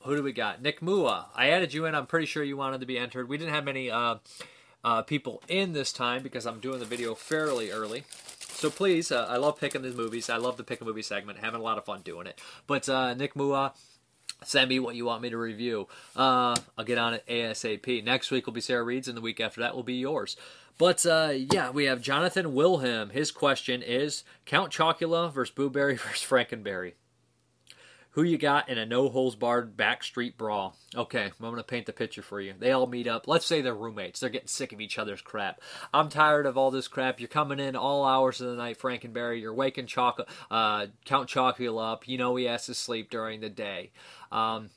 Who 0.02 0.16
do 0.16 0.22
we 0.22 0.32
got? 0.32 0.62
Nick 0.62 0.80
Mua. 0.80 1.26
I 1.34 1.50
added 1.50 1.74
you 1.74 1.86
in. 1.86 1.94
I'm 1.94 2.06
pretty 2.06 2.26
sure 2.26 2.42
you 2.42 2.56
wanted 2.56 2.80
to 2.80 2.86
be 2.86 2.98
entered. 2.98 3.28
We 3.28 3.36
didn't 3.36 3.52
have 3.52 3.64
many 3.64 3.90
uh, 3.90 4.16
uh, 4.88 5.02
people 5.02 5.42
in 5.48 5.74
this 5.74 5.92
time 5.92 6.22
because 6.22 6.46
I'm 6.46 6.60
doing 6.60 6.78
the 6.78 6.86
video 6.86 7.14
fairly 7.14 7.70
early. 7.70 8.04
So 8.38 8.70
please, 8.70 9.12
uh, 9.12 9.26
I 9.28 9.36
love 9.36 9.60
picking 9.60 9.82
the 9.82 9.90
movies. 9.90 10.30
I 10.30 10.38
love 10.38 10.56
the 10.56 10.64
pick 10.64 10.80
a 10.80 10.84
movie 10.84 11.02
segment. 11.02 11.40
Having 11.40 11.60
a 11.60 11.62
lot 11.62 11.76
of 11.76 11.84
fun 11.84 12.00
doing 12.00 12.26
it. 12.26 12.40
But 12.66 12.88
uh, 12.88 13.12
Nick 13.12 13.34
Mua, 13.34 13.74
send 14.44 14.70
me 14.70 14.78
what 14.78 14.94
you 14.94 15.04
want 15.04 15.20
me 15.20 15.28
to 15.28 15.36
review. 15.36 15.88
Uh, 16.16 16.56
I'll 16.78 16.86
get 16.86 16.96
on 16.96 17.12
it 17.12 17.24
ASAP. 17.28 18.02
Next 18.02 18.30
week 18.30 18.46
will 18.46 18.54
be 18.54 18.62
Sarah 18.62 18.82
Reed's, 18.82 19.08
and 19.08 19.16
the 19.16 19.20
week 19.20 19.40
after 19.40 19.60
that 19.60 19.76
will 19.76 19.82
be 19.82 19.96
yours. 19.96 20.38
But 20.78 21.04
uh, 21.04 21.34
yeah, 21.34 21.68
we 21.68 21.84
have 21.84 22.00
Jonathan 22.00 22.54
Wilhelm. 22.54 23.10
His 23.10 23.30
question 23.30 23.82
is 23.82 24.24
Count 24.46 24.72
Chocula 24.72 25.30
versus 25.30 25.54
Booberry 25.54 25.98
versus 26.00 26.26
Frankenberry. 26.26 26.94
Who 28.12 28.22
you 28.22 28.38
got 28.38 28.68
in 28.68 28.78
a 28.78 28.86
no 28.86 29.08
holes 29.08 29.36
barred 29.36 29.76
backstreet 29.76 30.36
brawl? 30.36 30.76
Okay, 30.96 31.24
I'm 31.24 31.32
gonna 31.50 31.62
paint 31.62 31.86
the 31.86 31.92
picture 31.92 32.22
for 32.22 32.40
you. 32.40 32.54
They 32.58 32.72
all 32.72 32.86
meet 32.86 33.06
up. 33.06 33.28
Let's 33.28 33.46
say 33.46 33.60
they're 33.60 33.74
roommates. 33.74 34.20
They're 34.20 34.30
getting 34.30 34.48
sick 34.48 34.72
of 34.72 34.80
each 34.80 34.98
other's 34.98 35.20
crap. 35.20 35.60
I'm 35.92 36.08
tired 36.08 36.46
of 36.46 36.56
all 36.56 36.70
this 36.70 36.88
crap. 36.88 37.20
You're 37.20 37.28
coming 37.28 37.60
in 37.60 37.76
all 37.76 38.04
hours 38.04 38.40
of 38.40 38.48
the 38.48 38.56
night, 38.56 38.78
Frankenberry. 38.78 39.40
You're 39.40 39.54
waking 39.54 39.86
Choc- 39.86 40.28
uh, 40.50 40.86
Count 41.04 41.28
Chocula 41.28 41.92
up. 41.92 42.08
You 42.08 42.18
know 42.18 42.34
he 42.36 42.44
has 42.46 42.66
to 42.66 42.74
sleep 42.74 43.10
during 43.10 43.40
the 43.40 43.50
day. 43.50 43.92
Um, 44.32 44.70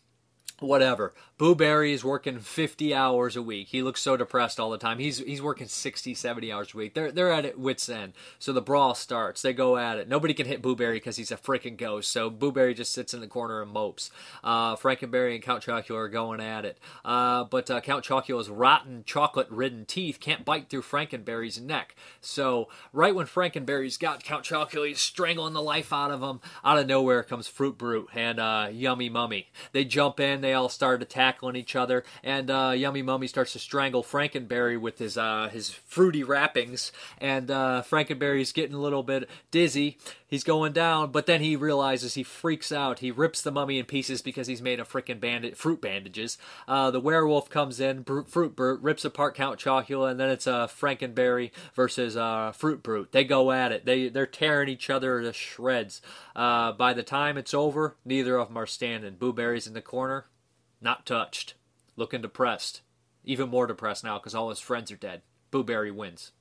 whatever. 0.62 1.13
Boo 1.38 1.56
Berry 1.56 1.91
is 1.91 2.04
working 2.04 2.39
50 2.39 2.93
hours 2.93 3.36
a 3.36 3.41
week. 3.41 3.69
He 3.69 3.82
looks 3.82 4.02
so 4.02 4.15
depressed 4.15 4.60
all 4.60 4.69
the 4.69 4.78
time. 4.78 5.00
He's 5.00 5.17
he's 5.17 5.41
working 5.41 5.67
60, 5.67 6.13
70 6.13 6.52
hours 6.52 6.74
a 6.74 6.78
week. 6.78 6.93
They're 6.93 7.12
they're 7.12 7.32
at 7.32 7.45
it 7.45 7.60
wits 7.60 7.89
end. 7.89 8.13
So 8.38 8.54
the 8.54 8.62
brawl 8.62 8.93
starts. 8.93 9.41
They 9.41 9.54
go 9.54 9.78
at 9.78 9.97
it. 9.97 10.08
Nobody 10.08 10.34
can 10.34 10.45
hit 10.45 10.62
Boo 10.62 10.76
Berry 10.76 10.97
because 10.97 11.17
he's 11.17 11.32
a 11.32 11.38
freaking 11.38 11.78
ghost. 11.78 12.12
So 12.12 12.30
Boo 12.30 12.52
Berry 12.52 12.74
just 12.74 12.93
sits 12.93 13.13
in 13.13 13.21
the 13.21 13.28
corner 13.28 13.62
and 13.62 13.71
mopes. 13.71 14.12
Uh, 14.43 14.76
Frankenberry 14.76 15.34
and 15.34 15.43
Count 15.43 15.63
Chocula 15.63 15.97
are 15.97 16.10
going 16.10 16.39
at 16.39 16.65
it. 16.65 16.78
Uh, 17.04 17.43
but 17.43 17.71
uh, 17.71 17.82
Count 17.82 18.06
Chocula's 18.06 18.50
rotten, 18.50 19.04
chocolate-ridden 19.06 19.86
teeth 19.86 20.19
can't 20.19 20.45
bite 20.45 20.69
through 20.69 20.84
Frankenberry's 20.84 21.60
neck. 21.60 21.95
So 22.19 22.69
right 22.93 23.15
when 23.15 23.26
Frankenberry's 23.26 23.97
got 23.97 24.24
Count 24.24 24.45
Chocula, 24.45 24.89
he's 24.89 25.02
strangling 25.02 25.54
the 25.54 25.62
life 25.62 25.91
out 25.91 26.12
of 26.12 26.21
him. 26.21 26.39
Out 26.63 26.78
of 26.78 26.88
nowhere 26.88 27.24
comes 27.24 27.47
Fruit 27.47 27.78
Brute 27.78 28.10
and 28.13 28.39
uh, 28.39 28.69
Yummy 28.71 29.10
Mummy. 29.10 29.50
They 29.71 29.86
jump 29.86 30.19
in. 30.19 30.41
They 30.41 30.51
all 30.54 30.70
start 30.70 31.02
attacking 31.02 31.56
each 31.56 31.76
other, 31.76 32.04
and 32.24 32.50
uh, 32.50 32.74
Yummy 32.76 33.02
Mummy 33.02 33.28
starts 33.28 33.54
to 33.54 33.60
strangle 33.60 34.04
Frankenberry 34.04 34.80
with 34.80 35.00
his 35.00 35.18
uh, 35.18 35.50
his 35.52 35.70
fruity 35.70 36.24
wrappings, 36.24 36.92
and 37.20 37.50
uh, 37.50 37.84
Frankenberry's 37.88 38.52
getting 38.52 38.76
a 38.76 38.82
little 38.82 39.04
bit 39.04 39.30
dizzy. 39.52 39.98
He's 40.28 40.46
going 40.46 40.72
down, 40.72 41.12
but 41.12 41.26
then 41.26 41.42
he 41.42 41.58
realizes 41.58 42.14
he 42.14 42.24
freaks 42.24 42.72
out. 42.72 43.00
He 43.00 43.12
rips 43.12 43.42
the 43.42 43.52
mummy 43.52 43.80
in 43.80 43.86
pieces 43.86 44.22
because 44.22 44.48
he's 44.48 44.62
made 44.62 44.80
of 44.80 44.90
freaking 44.90 45.20
bandit 45.20 45.58
fruit 45.58 45.82
bandages. 45.82 46.38
Uh, 46.70 46.90
the 46.90 47.02
werewolf 47.02 47.50
comes 47.50 47.82
in, 47.82 48.06
Fruit 48.06 48.56
Brute 48.56 48.82
rips 48.82 49.04
apart 49.04 49.36
Count 49.36 49.60
Chocula, 49.60 50.10
and 50.10 50.18
then 50.18 50.30
it's 50.30 50.48
uh, 50.48 50.68
Frankenberry 50.68 51.52
versus 51.74 52.16
uh, 52.16 52.54
Fruit 52.54 52.82
Brute. 52.82 53.12
They 53.12 53.26
go 53.26 53.52
at 53.52 53.74
it. 53.74 53.86
They 53.86 54.08
they're 54.08 54.26
tearing 54.26 54.70
each 54.70 54.90
other 54.90 55.22
to 55.22 55.34
shreds. 55.34 56.02
Uh, 56.34 56.72
by 56.72 56.94
the 56.94 57.04
time 57.04 57.38
it's 57.38 57.54
over, 57.54 57.98
neither 58.06 58.38
of 58.38 58.48
them 58.48 58.58
are 58.58 58.66
standing. 58.66 59.16
Boo 59.16 59.34
Berry's 59.34 59.68
in 59.68 59.74
the 59.74 59.82
corner, 59.82 60.28
not 60.82 61.06
touched, 61.06 61.54
looking 61.96 62.22
depressed. 62.22 62.82
Even 63.24 63.50
more 63.50 63.67
depressed 63.67 64.04
now 64.04 64.17
because 64.17 64.34
all 64.34 64.50
his 64.50 64.60
friends 64.60 64.91
are 64.91 64.98
dead. 64.98 65.22
Boo 65.52 65.63
Berry 65.63 65.91
wins. 65.91 66.32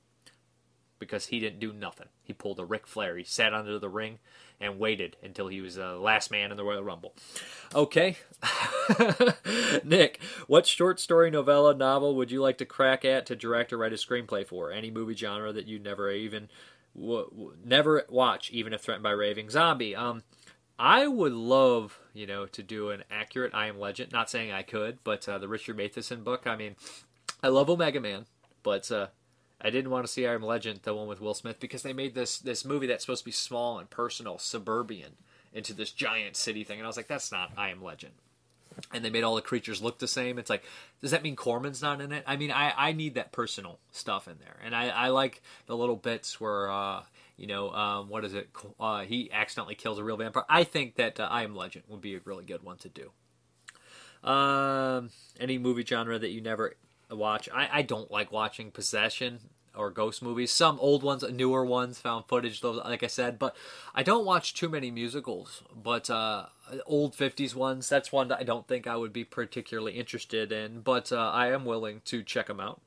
Because 0.97 1.27
he 1.27 1.39
didn't 1.39 1.59
do 1.59 1.73
nothing. 1.73 2.07
He 2.23 2.33
pulled 2.33 2.59
a 2.59 2.65
Ric 2.65 2.87
Flair. 2.87 3.17
He 3.17 3.23
sat 3.23 3.53
under 3.53 3.77
the 3.77 3.89
ring 3.89 4.19
and 4.59 4.79
waited 4.79 5.17
until 5.23 5.47
he 5.47 5.59
was 5.59 5.75
the 5.75 5.95
last 5.95 6.29
man 6.31 6.51
in 6.51 6.57
the 6.57 6.63
Royal 6.63 6.83
Rumble. 6.83 7.15
Okay. 7.73 8.17
Nick, 9.83 10.19
what 10.47 10.67
short 10.67 10.99
story, 10.99 11.31
novella, 11.31 11.73
novel 11.73 12.15
would 12.15 12.31
you 12.31 12.41
like 12.41 12.57
to 12.59 12.65
crack 12.65 13.03
at 13.03 13.25
to 13.25 13.35
direct 13.35 13.73
or 13.73 13.77
write 13.77 13.93
a 13.93 13.95
screenplay 13.95 14.45
for? 14.45 14.71
Any 14.71 14.91
movie 14.91 15.15
genre 15.15 15.51
that 15.51 15.67
you 15.67 15.79
never 15.79 16.11
even 16.11 16.49
w- 16.95 17.29
w- 17.29 17.55
never 17.65 18.05
watch, 18.09 18.51
even 18.51 18.71
if 18.73 18.81
threatened 18.81 19.03
by 19.03 19.11
raving 19.11 19.49
zombie? 19.49 19.95
Um, 19.95 20.23
I 20.77 21.07
would 21.07 21.33
love, 21.33 21.99
you 22.13 22.27
know, 22.27 22.45
to 22.45 22.63
do 22.63 22.89
an 22.89 23.03
accurate 23.09 23.53
I 23.53 23.67
Am 23.67 23.79
Legend. 23.79 24.11
Not 24.11 24.29
saying 24.29 24.51
I 24.51 24.63
could, 24.63 24.99
but 25.03 25.27
uh, 25.27 25.37
the 25.37 25.47
Richard 25.47 25.77
Matheson 25.77 26.23
book. 26.23 26.45
I 26.45 26.55
mean, 26.55 26.75
I 27.41 27.47
love 27.47 27.69
Omega 27.69 27.99
Man, 27.99 28.25
but 28.63 28.91
uh, 28.91 29.07
I 29.61 29.69
didn't 29.69 29.91
want 29.91 30.05
to 30.05 30.11
see 30.11 30.27
I 30.27 30.33
Am 30.33 30.43
Legend, 30.43 30.81
the 30.83 30.93
one 30.93 31.07
with 31.07 31.21
Will 31.21 31.33
Smith, 31.33 31.59
because 31.59 31.83
they 31.83 31.93
made 31.93 32.15
this 32.15 32.39
this 32.39 32.65
movie 32.65 32.87
that's 32.87 33.03
supposed 33.03 33.21
to 33.21 33.25
be 33.25 33.31
small 33.31 33.79
and 33.79 33.89
personal, 33.89 34.37
suburban, 34.37 35.17
into 35.53 35.73
this 35.73 35.91
giant 35.91 36.35
city 36.35 36.63
thing, 36.63 36.79
and 36.79 36.85
I 36.85 36.89
was 36.89 36.97
like, 36.97 37.07
that's 37.07 37.31
not 37.31 37.51
I 37.57 37.69
Am 37.69 37.83
Legend. 37.83 38.13
And 38.93 39.03
they 39.03 39.09
made 39.09 39.23
all 39.23 39.35
the 39.35 39.41
creatures 39.41 39.81
look 39.81 39.99
the 39.99 40.07
same. 40.07 40.39
It's 40.39 40.49
like, 40.49 40.63
does 41.01 41.11
that 41.11 41.23
mean 41.23 41.35
Cortman's 41.35 41.81
not 41.81 41.99
in 41.99 42.13
it? 42.13 42.23
I 42.25 42.37
mean, 42.37 42.51
I, 42.51 42.73
I 42.75 42.91
need 42.93 43.15
that 43.15 43.33
personal 43.33 43.79
stuff 43.91 44.27
in 44.27 44.37
there, 44.39 44.57
and 44.63 44.75
I, 44.75 44.87
I 44.89 45.07
like 45.09 45.41
the 45.67 45.77
little 45.77 45.95
bits 45.95 46.39
where. 46.39 46.69
Uh, 46.69 47.03
you 47.41 47.47
know, 47.47 47.71
um, 47.71 48.07
what 48.07 48.23
is 48.23 48.35
it? 48.35 48.49
Uh, 48.79 49.01
he 49.01 49.31
accidentally 49.31 49.73
kills 49.73 49.97
a 49.97 50.03
real 50.03 50.15
vampire. 50.15 50.43
I 50.47 50.63
think 50.63 50.93
that 50.97 51.19
uh, 51.19 51.27
I 51.29 51.41
Am 51.43 51.55
Legend 51.55 51.85
would 51.87 51.99
be 51.99 52.13
a 52.13 52.19
really 52.23 52.45
good 52.45 52.61
one 52.61 52.77
to 52.77 52.89
do. 52.89 54.29
Um, 54.29 55.09
any 55.39 55.57
movie 55.57 55.83
genre 55.83 56.19
that 56.19 56.29
you 56.29 56.39
never 56.39 56.75
watch? 57.09 57.49
I, 57.51 57.79
I 57.79 57.81
don't 57.81 58.11
like 58.11 58.31
watching 58.31 58.69
possession 58.69 59.39
or 59.75 59.89
ghost 59.89 60.21
movies. 60.21 60.51
Some 60.51 60.77
old 60.79 61.01
ones, 61.01 61.23
newer 61.31 61.65
ones, 61.65 61.97
found 61.97 62.25
footage, 62.27 62.61
those, 62.61 62.77
like 62.85 63.01
I 63.01 63.07
said. 63.07 63.39
But 63.39 63.55
I 63.95 64.03
don't 64.03 64.23
watch 64.23 64.53
too 64.53 64.69
many 64.69 64.91
musicals. 64.91 65.63
But 65.75 66.11
uh, 66.11 66.45
old 66.85 67.15
50s 67.15 67.55
ones, 67.55 67.89
that's 67.89 68.11
one 68.11 68.27
that 68.27 68.37
I 68.39 68.43
don't 68.43 68.67
think 68.67 68.85
I 68.85 68.97
would 68.97 69.13
be 69.13 69.23
particularly 69.23 69.93
interested 69.93 70.51
in. 70.51 70.81
But 70.81 71.11
uh, 71.11 71.31
I 71.33 71.47
am 71.47 71.65
willing 71.65 72.01
to 72.05 72.21
check 72.21 72.45
them 72.45 72.59
out. 72.59 72.81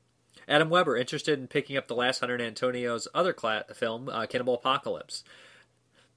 Adam 0.47 0.69
Weber, 0.69 0.95
interested 0.95 1.39
in 1.39 1.47
picking 1.47 1.77
up 1.77 1.87
the 1.87 1.95
last 1.95 2.19
Hunter 2.19 2.39
Antonio's 2.41 3.07
other 3.13 3.33
cla- 3.33 3.65
film, 3.73 4.09
uh, 4.09 4.25
Cannibal 4.25 4.55
Apocalypse. 4.55 5.23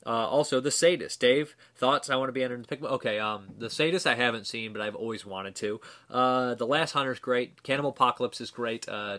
Uh, 0.06 0.26
also, 0.26 0.60
The 0.60 0.70
Sadist. 0.70 1.20
Dave, 1.20 1.54
thoughts? 1.76 2.08
I 2.08 2.16
want 2.16 2.28
to 2.28 2.32
be 2.32 2.42
entered. 2.42 2.66
Pick- 2.68 2.82
okay, 2.82 3.18
um, 3.18 3.48
The 3.58 3.68
Sadist 3.68 4.06
I 4.06 4.14
haven't 4.14 4.46
seen, 4.46 4.72
but 4.72 4.80
I've 4.80 4.94
always 4.94 5.26
wanted 5.26 5.54
to. 5.56 5.80
Uh, 6.10 6.54
the 6.54 6.66
Last 6.66 6.92
Hunter's 6.92 7.18
great. 7.18 7.62
Cannibal 7.62 7.90
Apocalypse 7.90 8.40
is 8.40 8.50
great. 8.50 8.88
Uh, 8.88 9.18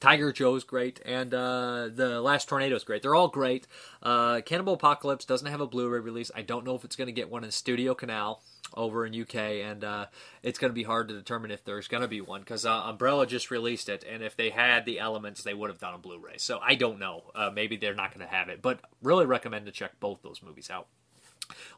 Tiger 0.00 0.32
Joe's 0.32 0.64
great, 0.64 1.00
and 1.04 1.32
uh, 1.32 1.88
the 1.92 2.20
Last 2.20 2.48
Tornado 2.48 2.76
is 2.76 2.84
great. 2.84 3.02
They're 3.02 3.14
all 3.14 3.28
great. 3.28 3.66
Uh, 4.02 4.40
Cannibal 4.42 4.74
Apocalypse 4.74 5.24
doesn't 5.24 5.46
have 5.48 5.60
a 5.60 5.66
Blu-ray 5.66 6.00
release. 6.00 6.30
I 6.34 6.42
don't 6.42 6.64
know 6.64 6.74
if 6.74 6.84
it's 6.84 6.96
going 6.96 7.06
to 7.06 7.12
get 7.12 7.30
one 7.30 7.42
in 7.44 7.50
Studio 7.50 7.94
Canal 7.94 8.42
over 8.76 9.06
in 9.06 9.20
UK, 9.20 9.34
and 9.34 9.84
uh, 9.84 10.06
it's 10.42 10.58
going 10.58 10.70
to 10.70 10.74
be 10.74 10.82
hard 10.82 11.08
to 11.08 11.14
determine 11.14 11.50
if 11.50 11.64
there's 11.64 11.88
going 11.88 12.02
to 12.02 12.08
be 12.08 12.20
one 12.20 12.40
because 12.40 12.66
uh, 12.66 12.82
Umbrella 12.84 13.26
just 13.26 13.50
released 13.50 13.88
it, 13.88 14.04
and 14.08 14.22
if 14.22 14.36
they 14.36 14.50
had 14.50 14.84
the 14.84 14.98
elements, 14.98 15.42
they 15.42 15.54
would 15.54 15.70
have 15.70 15.78
done 15.78 15.94
a 15.94 15.98
Blu-ray. 15.98 16.38
So 16.38 16.58
I 16.62 16.74
don't 16.74 16.98
know. 16.98 17.24
Uh, 17.34 17.50
maybe 17.52 17.76
they're 17.76 17.94
not 17.94 18.14
going 18.14 18.26
to 18.26 18.32
have 18.32 18.48
it, 18.48 18.62
but 18.62 18.80
really 19.02 19.26
recommend 19.26 19.66
to 19.66 19.72
check 19.72 19.98
both 20.00 20.22
those 20.22 20.42
movies 20.42 20.70
out. 20.70 20.86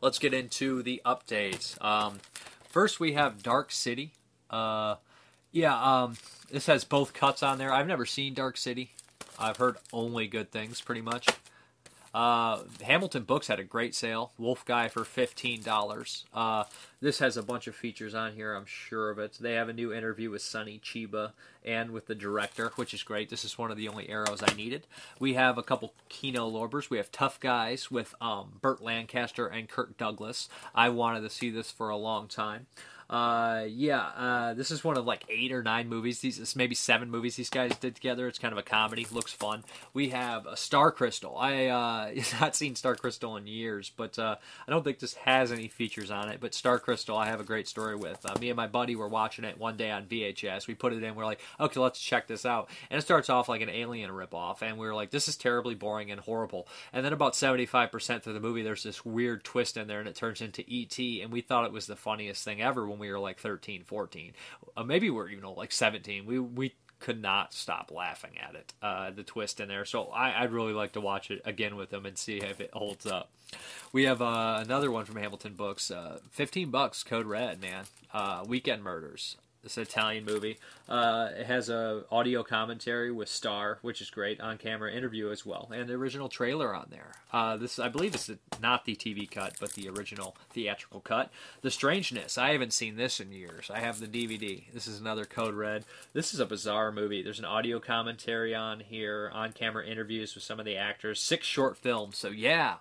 Let's 0.01 0.19
get 0.19 0.35
into 0.35 0.83
the 0.83 1.03
updates. 1.05 1.83
Um, 1.85 2.21
first, 2.69 3.01
we 3.01 3.15
have 3.15 3.43
Dark 3.43 3.73
City. 3.73 4.13
Uh, 4.51 4.97
yeah, 5.53 5.81
um, 5.81 6.17
this 6.51 6.67
has 6.67 6.85
both 6.85 7.13
cuts 7.13 7.43
on 7.43 7.59
there. 7.59 7.73
I've 7.73 7.87
never 7.87 8.07
seen 8.07 8.35
Dark 8.35 8.57
City. 8.57 8.93
I've 9.39 9.57
heard 9.57 9.77
only 9.93 10.27
good 10.27 10.51
things, 10.51 10.81
pretty 10.81 11.01
much. 11.01 11.29
Uh, 12.17 12.63
Hamilton 12.81 13.25
Books 13.25 13.49
had 13.49 13.61
a 13.61 13.63
great 13.65 13.95
sale. 13.95 14.33
Wolf 14.39 14.65
Guy 14.65 14.89
for 14.89 15.05
fifteen 15.05 15.61
dollars. 15.61 16.25
Uh, 16.33 16.65
this 16.99 17.19
has 17.19 17.37
a 17.37 17.43
bunch 17.43 17.67
of 17.67 17.75
features 17.75 18.15
on 18.15 18.33
here. 18.33 18.55
I'm 18.55 18.65
sure 18.65 19.11
of 19.11 19.19
it. 19.19 19.37
They 19.39 19.53
have 19.53 19.69
a 19.69 19.75
new 19.75 19.93
interview 19.93 20.31
with 20.31 20.41
Sonny 20.41 20.81
Chiba 20.83 21.33
and 21.63 21.91
with 21.91 22.07
the 22.07 22.15
director, 22.15 22.73
which 22.77 22.95
is 22.95 23.03
great. 23.03 23.29
This 23.29 23.45
is 23.45 23.59
one 23.59 23.71
of 23.71 23.77
the 23.77 23.89
only 23.89 24.09
arrows 24.09 24.43
I 24.43 24.55
needed. 24.55 24.87
We 25.21 25.35
have 25.35 25.59
a 25.59 25.63
couple 25.63 25.93
Kino 26.09 26.51
Lorbers. 26.51 26.89
We 26.89 26.97
have 26.97 27.13
Tough 27.13 27.39
Guys 27.39 27.91
with 27.91 28.15
um, 28.19 28.61
Burt 28.63 28.81
Lancaster 28.81 29.47
and 29.47 29.69
Kirk 29.69 29.99
Douglas. 29.99 30.49
I 30.75 30.89
wanted 30.89 31.21
to 31.21 31.29
see 31.29 31.51
this 31.51 31.71
for 31.71 31.91
a 31.91 31.99
long 31.99 32.29
time. 32.29 32.67
Uh, 33.09 33.65
yeah, 33.69 34.01
uh, 34.01 34.55
this 34.55 34.71
is 34.73 34.83
one 34.83 34.97
of 34.97 35.07
like 35.07 35.25
eight 35.29 35.53
or 35.53 35.63
nine 35.63 35.89
movies. 35.89 36.21
These 36.21 36.57
maybe 36.57 36.75
seven 36.75 37.11
movies 37.11 37.37
these 37.37 37.51
guys 37.51 37.77
did 37.77 37.95
together. 37.95 38.27
It's 38.27 38.39
kind 38.39 38.53
of 38.53 38.59
a 38.59 38.63
comedy. 38.63 39.07
Looks 39.13 39.33
fun. 39.33 39.63
We 39.95 40.09
have 40.09 40.47
a 40.47 40.57
Star 40.57 40.91
Crystal. 40.91 41.37
I 41.39 41.67
uh, 41.67 42.11
not 42.41 42.57
seen 42.57 42.75
Star 42.75 42.97
Crystal 42.97 43.37
in 43.37 43.47
years, 43.47 43.93
but 43.97 44.19
uh, 44.19 44.37
I 44.67 44.71
don't 44.71 44.83
think 44.83 44.99
this 44.99 45.15
has 45.15 45.53
any 45.53 45.69
features 45.69 46.11
on 46.11 46.29
it. 46.31 46.39
But 46.41 46.55
Star 46.55 46.81
Crystal, 46.81 47.17
I 47.17 47.27
have 47.27 47.41
a 47.41 47.45
great 47.45 47.69
story 47.69 47.95
with. 47.95 48.27
Uh, 48.27 48.35
me 48.41 48.51
and 48.51 48.57
my 48.57 48.67
buddy 48.67 48.97
were 48.97 49.09
watching 49.09 49.45
it 49.45 49.59
one 49.59 49.77
day 49.77 49.91
on 49.91 50.07
VHS. 50.07 50.67
We 50.67 50.75
put 50.75 50.93
it 50.93 51.03
in. 51.03 51.15
We're 51.15 51.25
like, 51.25 51.41
okay, 51.61 51.79
let's 51.79 52.01
check 52.01 52.27
this 52.27 52.45
out. 52.45 52.69
And 52.91 52.99
it 52.99 53.03
starts 53.03 53.31
off 53.31 53.49
like 53.49 53.61
an 53.61 53.71
Alien 53.71 54.11
ripoff, 54.11 54.63
and 54.63 54.79
we 54.79 54.87
were 54.87 54.95
like, 54.95 55.11
this 55.11 55.29
is 55.29 55.37
terribly 55.37 55.77
boring 55.77 56.11
and 56.11 56.21
horrible. 56.21 56.67
And 56.93 57.05
then 57.05 57.13
about 57.13 57.37
seventy-five 57.37 57.93
percent 57.93 58.25
through 58.25 58.33
the 58.33 58.41
movie, 58.41 58.63
there's 58.63 58.83
this 58.83 59.05
weird 59.05 59.45
twist 59.45 59.77
in 59.77 59.87
there, 59.87 60.01
and 60.01 60.09
it 60.09 60.17
turns 60.17 60.41
into 60.41 60.65
ET. 60.69 60.99
And 61.23 61.31
we 61.31 61.41
thought 61.41 61.67
it 61.67 61.73
was 61.73 61.87
the 61.87 61.95
funniest 61.95 62.45
thing 62.45 62.61
ever 62.61 62.96
when 62.99 63.09
we 63.09 63.13
were 63.13 63.19
like 63.19 63.39
13, 63.39 63.85
14. 63.85 64.33
Uh, 64.77 64.83
maybe 64.83 65.11
we're 65.11 65.29
even 65.29 65.45
like 65.55 65.73
17. 65.73 66.27
We 66.27 66.39
we 66.39 66.75
could 66.99 67.21
not 67.21 67.53
stop 67.53 67.91
laughing 67.91 68.33
at 68.39 68.55
it, 68.55 68.73
uh, 68.81 69.11
the 69.11 69.23
twist 69.23 69.61
in 69.61 69.69
there. 69.69 69.85
So 69.85 70.05
I, 70.07 70.41
would 70.43 70.53
really 70.53 70.73
like 70.73 70.93
to 70.93 71.01
watch 71.01 71.31
it 71.31 71.43
again 71.45 71.77
with 71.77 71.91
them 71.91 72.07
and 72.07 72.17
see 72.17 72.39
if 72.39 72.61
it 72.61 72.71
holds 72.73 73.07
up. 73.07 73.31
We 73.93 74.05
have 74.05 74.23
uh, 74.23 74.63
another 74.65 74.91
one 74.91 75.05
from 75.05 75.17
Hamilton 75.17 75.55
Books, 75.55 75.91
uh, 75.91 76.21
15 76.31 76.71
bucks, 76.71 77.03
Code 77.03 77.27
Red, 77.27 77.61
man. 77.61 77.85
Uh, 78.13 78.45
Weekend 78.47 78.83
Murders. 78.83 79.37
This 79.67 79.79
Italian 79.79 80.25
movie. 80.25 80.59
Uh, 80.89 81.31
it 81.37 81.47
has 81.47 81.69
a 81.69 82.05
audio 82.13 82.45
commentary 82.45 83.11
with 83.11 83.29
Star, 83.29 83.79
which 83.83 84.01
is 84.01 84.11
great, 84.11 84.41
on 84.41 84.59
camera 84.59 84.93
interview 84.93 85.33
as 85.33 85.45
well, 85.45 85.69
and 85.75 85.89
the 85.89 85.95
original 85.95 86.29
trailer 86.29 86.73
on 86.73 86.87
there. 86.89 87.15
Uh, 87.33 87.57
this 87.57 87.81
I 87.81 87.89
believe 87.89 88.15
is 88.15 88.31
not 88.63 88.85
the 88.85 88.95
TV 88.95 89.29
cut, 89.29 89.55
but 89.59 89.73
the 89.73 89.89
original 89.89 90.37
theatrical 90.51 91.01
cut. 91.01 91.33
The 91.63 91.73
Strangeness. 91.73 92.39
I 92.39 92.53
haven't 92.53 92.75
seen 92.75 92.95
this 92.95 93.19
in 93.19 93.33
years. 93.33 93.69
I 93.69 93.81
have 93.81 93.99
the 93.99 94.07
DVD. 94.07 94.73
This 94.73 94.87
is 94.87 95.01
another 95.01 95.25
Code 95.25 95.55
Red. 95.55 95.85
This 96.13 96.33
is 96.33 96.39
a 96.39 96.47
bizarre 96.47 96.93
movie. 96.93 97.21
There's 97.21 97.41
an 97.41 97.45
audio 97.45 97.81
commentary 97.81 98.55
on 98.55 98.79
here, 98.79 99.33
on 99.35 99.51
camera 99.53 99.85
interviews 99.85 100.37
with 100.37 100.45
some 100.45 100.61
of 100.61 100.65
the 100.65 100.77
actors, 100.77 101.21
six 101.21 101.45
short 101.45 101.77
films. 101.77 102.17
So 102.19 102.29
yeah, 102.29 102.77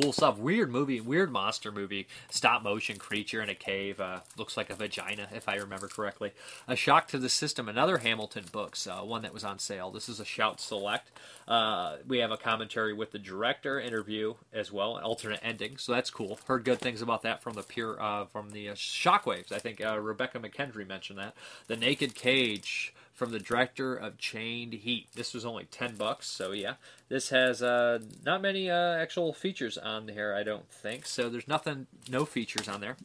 cool 0.00 0.12
stuff. 0.12 0.38
Weird 0.38 0.70
movie, 0.70 1.00
weird 1.00 1.30
monster 1.30 1.70
movie. 1.72 2.06
Stop 2.30 2.62
motion 2.62 2.96
creature 2.98 3.42
in 3.42 3.48
a 3.48 3.54
cave. 3.54 4.00
Uh, 4.00 4.20
looks 4.36 4.56
like 4.56 4.70
a 4.70 4.74
vagina, 4.74 5.28
if 5.34 5.48
I 5.48 5.56
remember 5.56 5.88
correctly. 5.88 6.32
A 6.66 6.76
Shock 6.76 7.08
to 7.08 7.18
the 7.18 7.28
System, 7.28 7.68
another 7.68 7.98
Hamilton 7.98 8.44
books, 8.50 8.86
uh, 8.86 9.00
one 9.00 9.22
that 9.22 9.34
was 9.34 9.44
on 9.44 9.58
sale. 9.58 9.90
This 9.90 10.08
is 10.08 10.20
a 10.20 10.24
Shout 10.24 10.60
Select. 10.60 11.10
Uh, 11.46 11.96
we 12.06 12.18
have 12.18 12.30
a 12.30 12.36
commentary 12.36 12.92
with 12.92 13.10
the 13.10 13.18
director 13.18 13.80
interview 13.80 14.34
as 14.52 14.70
well, 14.72 14.98
alternate 14.98 15.40
ending, 15.42 15.76
so 15.76 15.92
that's 15.92 16.10
cool. 16.10 16.38
Heard 16.46 16.64
good 16.64 16.78
things 16.78 17.02
about 17.02 17.22
that 17.22 17.42
from 17.42 17.54
the 17.54 17.62
pure 17.62 18.00
uh, 18.00 18.26
from 18.26 18.50
the 18.50 18.70
uh, 18.70 18.74
Shockwaves. 18.74 19.52
I 19.52 19.58
think 19.58 19.84
uh, 19.84 19.98
Rebekah 19.98 20.38
McKendry 20.38 20.86
mentioned 20.86 21.18
that. 21.18 21.34
The 21.66 21.76
Naked 21.76 22.14
Cage 22.14 22.94
from 23.20 23.32
the 23.32 23.38
director 23.38 23.94
of 23.94 24.16
Chained 24.16 24.72
Heat. 24.72 25.08
This 25.14 25.34
was 25.34 25.44
only 25.44 25.64
10 25.64 25.96
bucks, 25.96 26.26
so 26.26 26.52
yeah. 26.52 26.76
This 27.10 27.28
has 27.28 27.62
uh, 27.62 27.98
not 28.24 28.40
many 28.40 28.70
uh, 28.70 28.94
actual 28.94 29.34
features 29.34 29.76
on 29.76 30.08
here, 30.08 30.34
I 30.34 30.42
don't 30.42 30.66
think. 30.70 31.04
So 31.04 31.28
there's 31.28 31.46
nothing, 31.46 31.86
no 32.08 32.24
features 32.24 32.66
on 32.66 32.80
there 32.80 32.96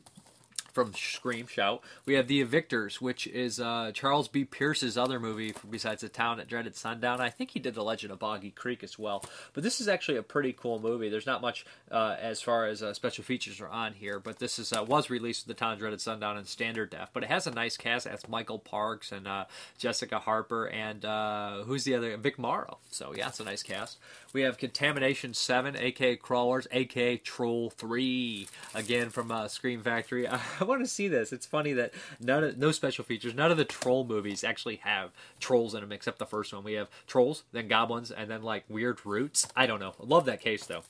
from 0.76 0.94
Scream 0.94 1.48
Shout. 1.48 1.82
We 2.06 2.16
have 2.16 2.28
The 2.28 2.44
Evictors, 2.44 2.96
which 2.96 3.28
is 3.28 3.62
uh, 3.62 3.92
Charles 3.94 4.28
B. 4.28 4.44
Pierce's 4.44 4.98
other 4.98 5.22
movie 5.22 5.56
besides 5.68 6.02
The 6.02 6.10
Town 6.10 6.38
that 6.38 6.50
Dreaded 6.50 6.76
Sundown. 6.76 7.22
I 7.22 7.30
think 7.30 7.52
he 7.52 7.60
did 7.60 7.76
The 7.76 7.84
Legend 7.84 8.12
of 8.12 8.20
Boggy 8.20 8.52
Creek 8.52 8.84
as 8.84 9.00
well. 9.00 9.24
But 9.54 9.64
this 9.64 9.80
is 9.80 9.88
actually 9.88 10.18
a 10.18 10.24
pretty 10.24 10.52
cool 10.52 10.80
movie. 10.80 11.08
There's 11.08 11.26
not 11.26 11.42
much 11.42 11.66
uh, 11.90 12.18
as 12.20 12.42
far 12.42 12.68
as 12.68 12.84
uh, 12.84 12.94
special 12.94 13.24
features 13.24 13.62
are 13.62 13.70
on 13.70 13.94
here, 13.94 14.20
but 14.20 14.40
this 14.40 14.60
is 14.60 14.74
uh, 14.74 14.84
was 14.84 15.10
released 15.10 15.48
with 15.48 15.56
The 15.56 15.60
Town 15.60 15.72
at 15.72 15.80
Dreaded 15.80 16.02
Sundown 16.02 16.38
in 16.38 16.44
standard 16.44 16.90
def. 16.90 17.10
But 17.14 17.24
it 17.24 17.30
has 17.30 17.48
a 17.48 17.52
nice 17.52 17.78
cast. 17.78 18.04
That's 18.04 18.28
Michael 18.28 18.60
Parks 18.60 19.14
and 19.14 19.30
uh, 19.30 19.46
Jessica 19.78 20.20
Harper 20.20 20.68
and 20.68 21.06
uh, 21.06 21.64
who's 21.64 21.86
the 21.86 21.96
other? 21.96 22.18
Vic 22.18 22.38
Morrow. 22.38 22.80
So 22.92 23.14
yeah, 23.16 23.30
it's 23.30 23.40
a 23.40 23.46
nice 23.46 23.64
cast. 23.64 23.98
We 24.34 24.42
have 24.42 24.58
Contamination 24.58 25.34
7, 25.34 25.78
aka 25.78 26.18
Crawlers, 26.18 26.68
aka 26.70 27.16
Troll 27.16 27.70
3, 27.70 28.50
again 28.74 29.10
from 29.10 29.32
Scream 29.48 29.82
Factory. 29.82 30.28
I 30.66 30.68
want 30.68 30.82
to 30.82 30.88
see 30.88 31.08
this. 31.08 31.32
It's 31.32 31.46
funny 31.46 31.74
that 31.74 31.94
none 32.20 32.44
of, 32.44 32.58
no 32.58 32.72
special 32.72 33.06
features. 33.06 33.36
None 33.36 33.52
of 33.52 33.58
the 33.58 33.66
troll 33.66 34.04
movies 34.04 34.44
actually 34.44 34.78
have 34.78 35.12
trolls 35.40 35.76
in 35.76 35.82
them 35.82 35.92
except 35.92 36.18
the 36.18 36.26
first 36.26 36.52
one. 36.52 36.64
We 36.64 36.74
have 36.74 36.90
trolls, 37.06 37.44
then 37.52 37.68
goblins, 37.68 38.10
and 38.10 38.32
then 38.32 38.42
like 38.42 38.64
weird 38.68 39.06
roots. 39.06 39.48
I 39.56 39.68
don't 39.68 39.80
know. 39.80 39.94
Love 40.00 40.26
that 40.26 40.42
case 40.42 40.66
though. 40.66 40.82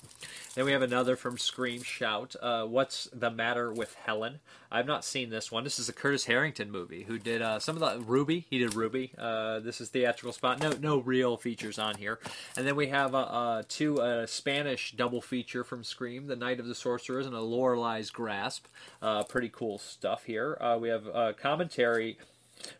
Then 0.56 0.64
we 0.64 0.72
have 0.72 0.82
another 0.82 1.18
from 1.18 1.38
Scream 1.38 1.84
Shout. 1.84 2.38
Uh, 2.42 2.64
What's 2.64 3.10
the 3.12 3.30
matter 3.30 3.74
with 3.74 3.96
Helen? 4.06 4.40
I've 4.72 4.88
not 4.88 5.06
seen 5.06 5.30
this 5.30 5.52
one. 5.52 5.64
This 5.64 5.80
is 5.80 5.90
a 5.90 5.94
Curtis 5.94 6.26
Harrington 6.26 6.72
movie 6.72 7.04
who 7.04 7.18
did 7.18 7.42
uh, 7.42 7.60
some 7.60 7.76
of 7.76 7.80
the 7.80 8.06
Ruby. 8.06 8.46
He 8.50 8.60
did 8.60 8.76
Ruby. 8.76 9.12
Uh, 9.18 9.60
this 9.60 9.80
is 9.80 9.90
theatrical 9.90 10.34
spot. 10.34 10.60
No, 10.60 10.72
no 10.72 10.98
real 10.98 11.38
features 11.38 11.80
on 11.80 11.96
here. 11.96 12.20
And 12.58 12.68
then 12.68 12.76
we 12.76 12.88
have 12.88 13.16
uh, 13.16 13.20
uh 13.20 13.64
two 13.68 14.02
uh, 14.02 14.26
Spanish 14.26 14.92
double 14.92 15.22
feature 15.22 15.64
from 15.64 15.84
Scream: 15.84 16.28
The 16.28 16.36
Night 16.36 16.60
of 16.60 16.68
the 16.68 16.76
Sorcerers 16.76 17.26
and 17.26 17.36
A 17.36 17.40
Loreley's 17.40 18.10
Grasp. 18.10 18.66
Uh, 19.02 19.24
pretty 19.24 19.50
cool 19.50 19.65
stuff 19.78 20.26
here. 20.26 20.58
we 20.80 20.90
have 20.90 21.36
commentary 21.38 22.18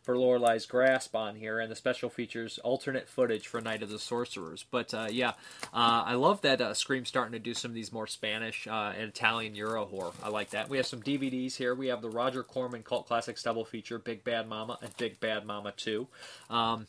for 0.02 0.16
Loreley's 0.16 0.66
Grasp 0.66 1.16
on 1.16 1.36
here, 1.36 1.60
and 1.60 1.72
the 1.72 1.76
special 1.76 2.10
features 2.10 2.60
alternate 2.60 3.08
footage 3.08 3.48
for 3.48 3.62
Night 3.62 3.84
of 3.84 3.90
the 3.90 4.00
Sorcerers. 4.00 4.66
But 4.70 4.94
uh, 4.94 5.08
yeah, 5.10 5.34
uh, 5.74 6.04
I 6.06 6.14
love 6.16 6.42
that 6.42 6.62
uh, 6.62 6.74
Scream's 6.74 7.10
starting 7.10 7.34
to 7.34 7.40
do 7.40 7.54
some 7.54 7.72
of 7.72 7.76
these 7.76 7.92
more 7.92 8.08
Spanish 8.08 8.68
uh, 8.68 8.94
and 8.98 9.10
Italian 9.10 9.56
Euro 9.56 9.86
horror. 9.86 10.12
I 10.24 10.30
like 10.30 10.52
that. 10.52 10.70
We 10.70 10.78
have 10.78 10.86
some 10.86 11.02
DVDs 11.02 11.56
here. 11.56 11.76
We 11.76 11.88
have 11.88 12.02
the 12.02 12.10
Roger 12.10 12.44
Corman 12.44 12.84
Cult 12.84 13.08
Classics 13.08 13.44
double 13.44 13.66
feature, 13.66 14.00
Big 14.00 14.24
Bad 14.24 14.48
Mama 14.48 14.78
and 14.82 14.96
Big 14.98 15.20
Bad 15.20 15.46
Mama 15.46 15.74
2. 15.76 16.08
Um, 16.50 16.88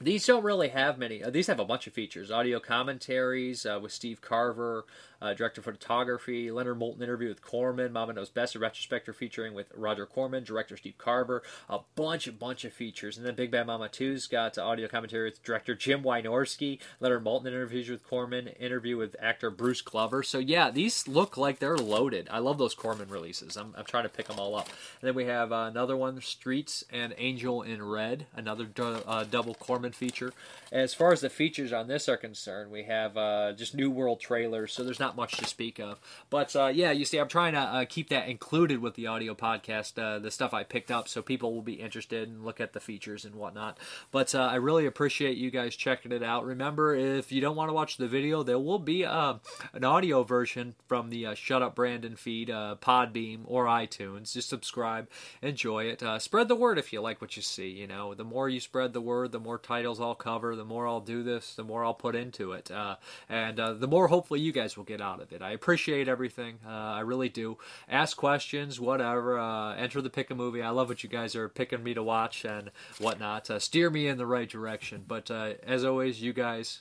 these 0.00 0.26
don't 0.26 0.42
really 0.42 0.68
have 0.68 0.98
many. 0.98 1.22
Uh, 1.22 1.30
these 1.30 1.46
have 1.46 1.60
a 1.60 1.64
bunch 1.64 1.86
of 1.86 1.92
features: 1.92 2.30
audio 2.30 2.58
commentaries 2.58 3.64
uh, 3.64 3.78
with 3.80 3.92
Steve 3.92 4.20
Carver, 4.20 4.86
uh, 5.24 5.34
director 5.34 5.60
of 5.60 5.64
photography, 5.64 6.50
Leonard 6.50 6.78
Maltin 6.78 7.00
interview 7.02 7.28
with 7.28 7.42
Corman, 7.42 7.92
Mama 7.92 8.12
Knows 8.12 8.28
Best, 8.28 8.54
a 8.54 8.58
retrospective 8.58 9.16
featuring 9.16 9.54
with 9.54 9.72
Roger 9.74 10.04
Corman, 10.04 10.44
director 10.44 10.76
Steve 10.76 10.98
Carver, 10.98 11.42
a 11.68 11.78
bunch, 11.96 12.26
a 12.26 12.32
bunch 12.32 12.64
of 12.64 12.72
features. 12.72 13.16
And 13.16 13.26
then 13.26 13.34
Big 13.34 13.50
Bad 13.50 13.66
Mama 13.66 13.88
2's 13.88 14.26
got 14.26 14.58
audio 14.58 14.86
commentary 14.86 15.30
with 15.30 15.42
director 15.42 15.74
Jim 15.74 16.02
Wynorski, 16.02 16.78
Leonard 17.00 17.24
Maltin 17.24 17.46
interviews 17.46 17.88
with 17.88 18.06
Corman, 18.06 18.48
interview 18.48 18.98
with 18.98 19.16
actor 19.18 19.50
Bruce 19.50 19.80
Glover. 19.80 20.22
So 20.22 20.38
yeah, 20.38 20.70
these 20.70 21.08
look 21.08 21.38
like 21.38 21.58
they're 21.58 21.76
loaded. 21.76 22.28
I 22.30 22.38
love 22.40 22.58
those 22.58 22.74
Corman 22.74 23.08
releases. 23.08 23.56
I'm, 23.56 23.74
I'm 23.78 23.86
trying 23.86 24.04
to 24.04 24.10
pick 24.10 24.26
them 24.26 24.38
all 24.38 24.54
up. 24.54 24.68
And 25.00 25.08
then 25.08 25.14
we 25.14 25.24
have 25.24 25.52
uh, 25.52 25.68
another 25.70 25.96
one, 25.96 26.20
Streets 26.20 26.84
and 26.92 27.14
Angel 27.16 27.62
in 27.62 27.82
Red, 27.82 28.26
another 28.36 28.68
uh, 28.78 29.24
double 29.24 29.54
Corman 29.54 29.92
feature. 29.92 30.34
As 30.70 30.92
far 30.92 31.12
as 31.12 31.20
the 31.20 31.30
features 31.30 31.72
on 31.72 31.88
this 31.88 32.08
are 32.08 32.16
concerned, 32.16 32.70
we 32.70 32.82
have 32.82 33.16
uh, 33.16 33.52
just 33.52 33.74
New 33.74 33.90
World 33.90 34.20
trailers, 34.20 34.72
so 34.72 34.82
there's 34.82 35.00
not 35.00 35.13
much 35.16 35.36
to 35.38 35.46
speak 35.46 35.78
of. 35.78 36.00
But 36.30 36.54
uh, 36.56 36.66
yeah, 36.66 36.90
you 36.90 37.04
see, 37.04 37.18
I'm 37.18 37.28
trying 37.28 37.52
to 37.52 37.60
uh, 37.60 37.84
keep 37.84 38.08
that 38.08 38.28
included 38.28 38.80
with 38.80 38.94
the 38.94 39.06
audio 39.06 39.34
podcast, 39.34 39.98
uh, 40.02 40.18
the 40.18 40.30
stuff 40.30 40.54
I 40.54 40.64
picked 40.64 40.90
up, 40.90 41.08
so 41.08 41.22
people 41.22 41.54
will 41.54 41.62
be 41.62 41.74
interested 41.74 42.28
and 42.28 42.44
look 42.44 42.60
at 42.60 42.72
the 42.72 42.80
features 42.80 43.24
and 43.24 43.34
whatnot. 43.34 43.78
But 44.10 44.34
uh, 44.34 44.42
I 44.42 44.56
really 44.56 44.86
appreciate 44.86 45.36
you 45.36 45.50
guys 45.50 45.76
checking 45.76 46.12
it 46.12 46.22
out. 46.22 46.44
Remember, 46.44 46.94
if 46.94 47.32
you 47.32 47.40
don't 47.40 47.56
want 47.56 47.68
to 47.68 47.74
watch 47.74 47.96
the 47.96 48.08
video, 48.08 48.42
there 48.42 48.58
will 48.58 48.78
be 48.78 49.04
uh, 49.04 49.34
an 49.72 49.84
audio 49.84 50.22
version 50.22 50.74
from 50.86 51.10
the 51.10 51.34
Shut 51.34 51.62
Up 51.62 51.74
Brandon 51.74 52.16
feed, 52.16 52.48
Podbean, 52.48 53.40
or 53.44 53.66
iTunes. 53.66 54.32
Just 54.32 54.48
subscribe, 54.48 55.08
enjoy 55.42 55.84
it. 55.84 56.02
spread 56.18 56.48
the 56.48 56.54
word 56.54 56.78
if 56.78 56.92
you 56.92 57.00
like 57.00 57.20
what 57.20 57.36
you 57.36 57.42
see. 57.42 57.68
You 57.68 57.86
know, 57.86 58.14
the 58.14 58.24
more 58.24 58.48
you 58.48 58.60
spread 58.60 58.92
the 58.92 59.00
word, 59.00 59.32
the 59.32 59.40
more 59.40 59.58
titles 59.58 60.00
I'll 60.00 60.14
cover, 60.14 60.56
the 60.56 60.64
more 60.64 60.86
I'll 60.86 61.00
do 61.00 61.22
this, 61.22 61.54
the 61.54 61.64
more 61.64 61.84
I'll 61.84 61.94
put 61.94 62.14
into 62.14 62.52
it, 62.52 62.70
uh, 62.70 62.96
and 63.28 63.58
uh, 63.60 63.72
the 63.74 63.86
more 63.86 64.08
hopefully 64.08 64.40
you 64.40 64.52
guys 64.52 64.76
will 64.76 64.84
get 64.84 64.93
out 65.00 65.20
of 65.20 65.32
it. 65.32 65.42
I 65.42 65.52
appreciate 65.52 66.08
everything. 66.08 66.58
Uh, 66.66 66.70
I 66.70 67.00
really 67.00 67.28
do. 67.28 67.58
Ask 67.88 68.16
questions, 68.16 68.80
whatever. 68.80 69.38
Uh, 69.38 69.74
enter 69.74 70.00
the 70.00 70.10
pick 70.10 70.30
a 70.30 70.34
movie. 70.34 70.62
I 70.62 70.70
love 70.70 70.88
what 70.88 71.02
you 71.02 71.08
guys 71.08 71.34
are 71.36 71.48
picking 71.48 71.82
me 71.82 71.94
to 71.94 72.02
watch 72.02 72.44
and 72.44 72.70
whatnot. 72.98 73.50
Uh, 73.50 73.58
steer 73.58 73.90
me 73.90 74.08
in 74.08 74.18
the 74.18 74.26
right 74.26 74.48
direction. 74.48 75.04
But 75.06 75.30
uh, 75.30 75.54
as 75.62 75.84
always, 75.84 76.22
you 76.22 76.32
guys 76.32 76.80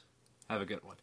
have 0.49 0.61
a 0.61 0.65
good 0.65 0.83
one. 0.83 0.97